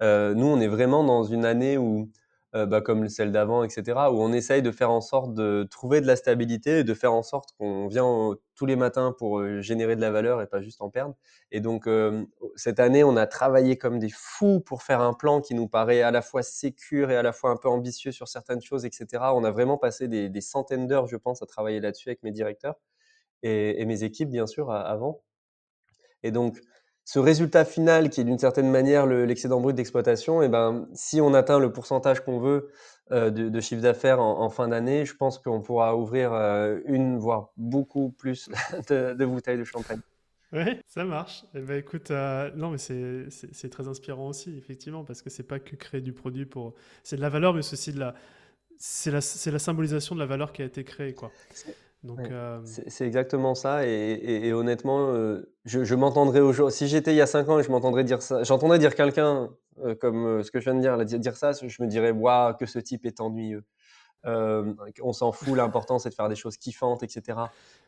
euh, 0.00 0.34
nous, 0.34 0.46
on 0.46 0.60
est 0.60 0.68
vraiment 0.68 1.04
dans 1.04 1.24
une 1.24 1.44
année 1.44 1.76
où 1.76 2.10
euh, 2.54 2.64
bah, 2.64 2.80
comme 2.80 3.10
celle 3.10 3.30
d'avant, 3.30 3.62
etc., 3.62 3.82
où 4.10 4.22
on 4.22 4.32
essaye 4.32 4.62
de 4.62 4.70
faire 4.70 4.90
en 4.90 5.02
sorte 5.02 5.34
de 5.34 5.68
trouver 5.70 6.00
de 6.00 6.06
la 6.06 6.16
stabilité 6.16 6.78
et 6.78 6.84
de 6.84 6.94
faire 6.94 7.12
en 7.12 7.22
sorte 7.22 7.52
qu'on 7.58 7.88
vient 7.88 8.34
tous 8.54 8.64
les 8.64 8.74
matins 8.74 9.14
pour 9.18 9.40
euh, 9.40 9.60
générer 9.60 9.96
de 9.96 10.00
la 10.00 10.10
valeur 10.10 10.40
et 10.40 10.46
pas 10.46 10.62
juste 10.62 10.80
en 10.80 10.88
perdre. 10.88 11.14
Et 11.52 11.60
donc, 11.60 11.86
euh, 11.86 12.24
cette 12.56 12.80
année, 12.80 13.04
on 13.04 13.16
a 13.18 13.26
travaillé 13.26 13.76
comme 13.76 13.98
des 13.98 14.08
fous 14.08 14.60
pour 14.60 14.82
faire 14.82 15.02
un 15.02 15.12
plan 15.12 15.42
qui 15.42 15.54
nous 15.54 15.68
paraît 15.68 16.00
à 16.00 16.10
la 16.10 16.22
fois 16.22 16.42
sécure 16.42 17.10
et 17.10 17.16
à 17.16 17.22
la 17.22 17.32
fois 17.32 17.50
un 17.50 17.56
peu 17.56 17.68
ambitieux 17.68 18.12
sur 18.12 18.28
certaines 18.28 18.62
choses, 18.62 18.86
etc. 18.86 19.06
On 19.34 19.44
a 19.44 19.50
vraiment 19.50 19.76
passé 19.76 20.08
des, 20.08 20.40
centaines 20.40 20.86
d'heures, 20.86 21.06
je 21.06 21.16
pense, 21.16 21.42
à 21.42 21.46
travailler 21.46 21.80
là-dessus 21.80 22.08
avec 22.08 22.22
mes 22.22 22.32
directeurs 22.32 22.76
et, 23.42 23.84
mes 23.84 24.04
équipes, 24.04 24.30
bien 24.30 24.46
sûr, 24.46 24.72
avant. 24.72 25.22
Et 26.22 26.30
donc, 26.30 26.60
ce 27.08 27.18
résultat 27.18 27.64
final 27.64 28.10
qui 28.10 28.20
est 28.20 28.24
d'une 28.24 28.38
certaine 28.38 28.70
manière 28.70 29.06
l'excédent 29.06 29.62
brut 29.62 29.74
d'exploitation, 29.74 30.42
et 30.42 30.44
eh 30.44 30.48
ben, 30.50 30.86
si 30.92 31.22
on 31.22 31.32
atteint 31.32 31.58
le 31.58 31.72
pourcentage 31.72 32.20
qu'on 32.20 32.38
veut 32.38 32.70
euh, 33.12 33.30
de, 33.30 33.60
chiffre 33.60 33.80
d'affaires 33.80 34.20
en, 34.20 34.50
fin 34.50 34.68
d'année, 34.68 35.06
je 35.06 35.16
pense 35.16 35.38
qu'on 35.38 35.62
pourra 35.62 35.96
ouvrir 35.96 36.34
euh, 36.34 36.80
une, 36.84 37.16
voire 37.16 37.48
beaucoup 37.56 38.10
plus 38.10 38.50
de, 38.90 39.24
bouteilles 39.24 39.56
de 39.56 39.64
champagne. 39.64 40.00
Oui, 40.52 40.82
ça 40.86 41.06
marche. 41.06 41.46
Eh 41.54 41.60
ben, 41.60 41.78
écoute, 41.78 42.10
euh, 42.10 42.50
non, 42.54 42.72
mais 42.72 42.76
c'est 42.76 43.70
très 43.70 43.88
inspirant 43.88 44.28
aussi, 44.28 44.54
effectivement, 44.58 45.02
parce 45.02 45.22
que 45.22 45.30
c'est 45.30 45.44
pas 45.44 45.60
que 45.60 45.76
créer 45.76 46.02
du 46.02 46.12
produit 46.12 46.44
pour. 46.44 46.74
C'est 47.04 47.16
de 47.16 47.22
la 47.22 47.30
valeur, 47.30 47.54
mais 47.54 47.62
c'est 47.62 47.72
aussi 47.72 47.94
de 47.94 48.00
la. 48.00 48.14
C'est 48.76 49.10
la, 49.10 49.20
la, 49.52 49.58
symbolisation 49.58 50.14
de 50.14 50.20
la 50.20 50.26
valeur 50.26 50.52
qui 50.52 50.60
a 50.60 50.66
été 50.66 50.84
créée, 50.84 51.14
quoi. 51.14 51.32
Euh, 52.06 52.60
c'est 52.64 53.06
exactement 53.06 53.54
ça. 53.54 53.86
Et, 53.86 54.52
honnêtement, 54.52 55.08
euh, 55.08 55.52
je, 55.64 55.94
m'entendrais 55.94 56.40
aujourd'hui. 56.40 56.76
Si 56.76 56.88
j'étais 56.88 57.12
il 57.12 57.16
y 57.16 57.20
a 57.20 57.26
5 57.26 57.48
ans 57.48 57.58
et 57.58 57.62
je 57.62 57.70
m'entendrais 57.70 58.04
dire 58.04 58.22
ça, 58.22 58.42
j'entendrais 58.44 58.78
dire 58.78 58.94
quelqu'un 58.94 59.50
euh, 59.84 59.94
comme 59.94 60.42
ce 60.42 60.50
que 60.50 60.60
je 60.60 60.64
viens 60.64 60.74
de 60.74 60.80
dire, 60.80 61.04
dire, 61.04 61.18
dire 61.18 61.36
ça, 61.36 61.52
je 61.52 61.82
me 61.82 61.88
dirais, 61.88 62.10
waouh, 62.10 62.54
que 62.54 62.66
ce 62.66 62.78
type 62.78 63.04
est 63.06 63.20
ennuyeux. 63.20 63.64
on 64.24 65.12
s'en 65.12 65.32
fout, 65.32 65.56
l'important 65.56 65.98
c'est 65.98 66.10
de 66.10 66.14
faire 66.14 66.28
des 66.28 66.36
choses 66.36 66.56
kiffantes, 66.56 67.02
etc. 67.02 67.38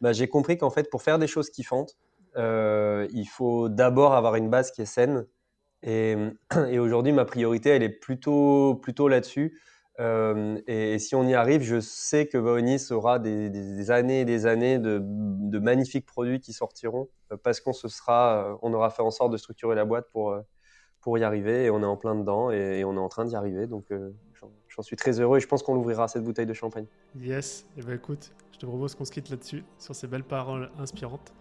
Bah, 0.00 0.12
J'ai 0.12 0.28
compris 0.28 0.58
qu'en 0.58 0.70
fait, 0.70 0.90
pour 0.90 1.02
faire 1.02 1.18
des 1.18 1.26
choses 1.26 1.50
kiffantes, 1.50 1.96
il 2.36 3.28
faut 3.30 3.68
d'abord 3.68 4.14
avoir 4.14 4.34
une 4.36 4.50
base 4.50 4.70
qui 4.72 4.82
est 4.82 4.86
saine. 4.86 5.26
Et, 5.82 6.16
et 6.68 6.78
aujourd'hui, 6.78 7.12
ma 7.12 7.24
priorité, 7.24 7.70
elle 7.70 7.82
est 7.82 7.88
plutôt, 7.88 8.74
plutôt 8.74 9.08
là-dessus. 9.08 9.58
Euh, 10.00 10.58
et, 10.66 10.98
si 10.98 11.14
on 11.14 11.26
y 11.26 11.34
arrive, 11.34 11.62
je 11.62 11.78
sais 11.78 12.26
que 12.26 12.38
Vaonis 12.38 12.90
aura 12.90 13.18
des, 13.18 13.90
années 13.90 14.20
et 14.20 14.24
des 14.24 14.46
années 14.46 14.78
de, 14.78 15.58
magnifiques 15.58 16.06
produits 16.06 16.40
qui 16.40 16.52
sortiront 16.52 17.08
euh, 17.32 17.36
parce 17.36 17.60
qu'on 17.60 17.74
se 17.74 17.88
sera, 17.88 18.44
euh, 18.44 18.56
on 18.62 18.72
aura 18.72 18.90
fait 18.90 19.02
en 19.02 19.10
sorte 19.10 19.30
de 19.30 19.36
structurer 19.36 19.74
la 19.74 19.84
boîte 19.84 20.06
pour, 20.10 20.34
pour 21.00 21.18
y 21.18 21.24
arriver 21.24 21.64
et 21.64 21.70
on 21.70 21.82
est 21.82 21.86
en 21.86 21.96
plein 21.96 22.14
dedans 22.14 22.50
et, 22.50 22.82
on 22.84 22.94
est 22.94 23.00
en 23.00 23.08
train 23.08 23.26
d'y 23.26 23.36
arriver. 23.36 23.66
Donc 23.66 23.92
j'en 24.68 24.82
suis 24.82 24.96
très 24.96 25.20
heureux 25.20 25.36
et 25.36 25.40
je 25.40 25.48
pense 25.48 25.62
qu'on 25.62 25.74
l'ouvrira 25.74 26.08
cette 26.08 26.24
bouteille 26.24 26.46
de 26.46 26.54
champagne. 26.54 26.86
Yes, 27.16 27.66
et 27.76 27.80
eh 27.80 27.82
ben 27.82 27.94
écoute, 27.94 28.32
je 28.52 28.58
te 28.58 28.64
propose 28.64 28.94
qu'on 28.94 29.04
se 29.04 29.12
quitte 29.12 29.28
là-dessus, 29.28 29.64
sur 29.78 29.94
ces 29.94 30.06
belles 30.06 30.24
paroles 30.24 30.70
inspirantes. 30.78 31.32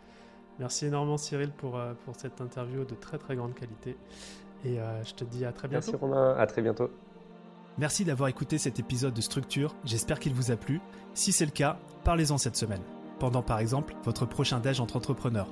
Merci 0.60 0.88
énormément 0.88 1.18
Cyril 1.18 1.52
pour, 1.52 1.80
pour 2.04 2.16
cette 2.18 2.42
interview 2.42 2.84
de 2.84 2.96
très 2.96 3.18
très 3.18 3.38
grande 3.38 3.54
qualité 3.54 3.96
et 4.66 4.80
je 5.06 5.14
te 5.14 5.24
dis 5.24 5.46
à 5.46 5.54
très 5.54 5.70
bientôt. 5.70 5.92
Merci 5.92 5.96
Romain, 5.96 6.36
à 6.38 6.46
très 6.46 6.62
bientôt. 6.62 6.90
Merci 7.80 8.04
d'avoir 8.04 8.28
écouté 8.28 8.58
cet 8.58 8.78
épisode 8.78 9.14
de 9.14 9.22
Structure, 9.22 9.74
j'espère 9.86 10.20
qu'il 10.20 10.34
vous 10.34 10.52
a 10.52 10.58
plu. 10.58 10.82
Si 11.14 11.32
c'est 11.32 11.46
le 11.46 11.52
cas, 11.52 11.80
parlez-en 12.04 12.38
cette 12.38 12.58
semaine. 12.58 12.82
pendant 13.20 13.42
par 13.42 13.60
exemple 13.60 13.96
votre 14.06 14.26
prochain 14.26 14.60
déj 14.62 14.80
entre 14.80 14.96
entrepreneurs. 14.96 15.50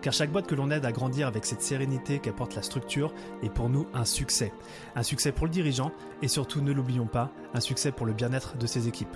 Car 0.00 0.14
chaque 0.14 0.32
boîte 0.32 0.46
que 0.46 0.54
l'on 0.54 0.70
aide 0.70 0.86
à 0.86 0.92
grandir 0.92 1.26
avec 1.26 1.44
cette 1.44 1.60
sérénité 1.60 2.18
qu'apporte 2.18 2.54
la 2.54 2.62
structure 2.62 3.12
est 3.42 3.50
pour 3.50 3.68
nous 3.68 3.86
un 3.92 4.06
succès. 4.06 4.50
Un 4.96 5.02
succès 5.02 5.30
pour 5.30 5.44
le 5.46 5.52
dirigeant 5.52 5.92
et 6.22 6.28
surtout, 6.28 6.62
ne 6.62 6.72
l'oublions 6.72 7.06
pas, 7.06 7.30
un 7.52 7.60
succès 7.60 7.92
pour 7.92 8.06
le 8.06 8.14
bien-être 8.14 8.56
de 8.56 8.66
ses 8.66 8.88
équipes. 8.88 9.14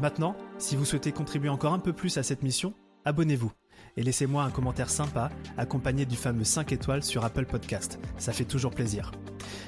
Maintenant, 0.00 0.36
si 0.58 0.76
vous 0.76 0.84
souhaitez 0.84 1.10
contribuer 1.10 1.48
encore 1.48 1.72
un 1.72 1.80
peu 1.80 1.92
plus 1.92 2.16
à 2.16 2.22
cette 2.22 2.44
mission, 2.44 2.74
abonnez-vous 3.04 3.50
et 3.96 4.02
laissez-moi 4.02 4.42
un 4.44 4.50
commentaire 4.50 4.90
sympa 4.90 5.30
accompagné 5.56 6.04
du 6.06 6.16
fameux 6.16 6.44
5 6.44 6.72
étoiles 6.72 7.02
sur 7.02 7.24
Apple 7.24 7.46
Podcast. 7.46 7.98
Ça 8.18 8.32
fait 8.32 8.44
toujours 8.44 8.72
plaisir. 8.72 9.10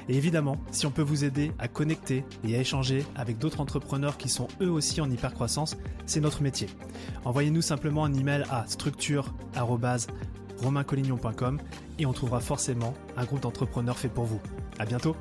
Et 0.08 0.16
évidemment, 0.16 0.58
si 0.70 0.86
on 0.86 0.90
peut 0.90 1.02
vous 1.02 1.24
aider 1.24 1.52
à 1.58 1.68
connecter 1.68 2.24
et 2.44 2.56
à 2.56 2.60
échanger 2.60 3.04
avec 3.16 3.38
d'autres 3.38 3.60
entrepreneurs 3.60 4.16
qui 4.16 4.28
sont 4.28 4.48
eux 4.60 4.70
aussi 4.70 5.00
en 5.00 5.10
hypercroissance, 5.10 5.76
c'est 6.06 6.20
notre 6.20 6.42
métier. 6.42 6.68
Envoyez-nous 7.24 7.62
simplement 7.62 8.04
un 8.04 8.14
email 8.14 8.44
à 8.50 8.64
structure@romaincollignon.com 8.66 11.58
et 11.98 12.06
on 12.06 12.12
trouvera 12.12 12.40
forcément 12.40 12.94
un 13.16 13.24
groupe 13.24 13.40
d'entrepreneurs 13.40 13.98
fait 13.98 14.08
pour 14.08 14.24
vous. 14.24 14.40
À 14.78 14.84
bientôt. 14.84 15.16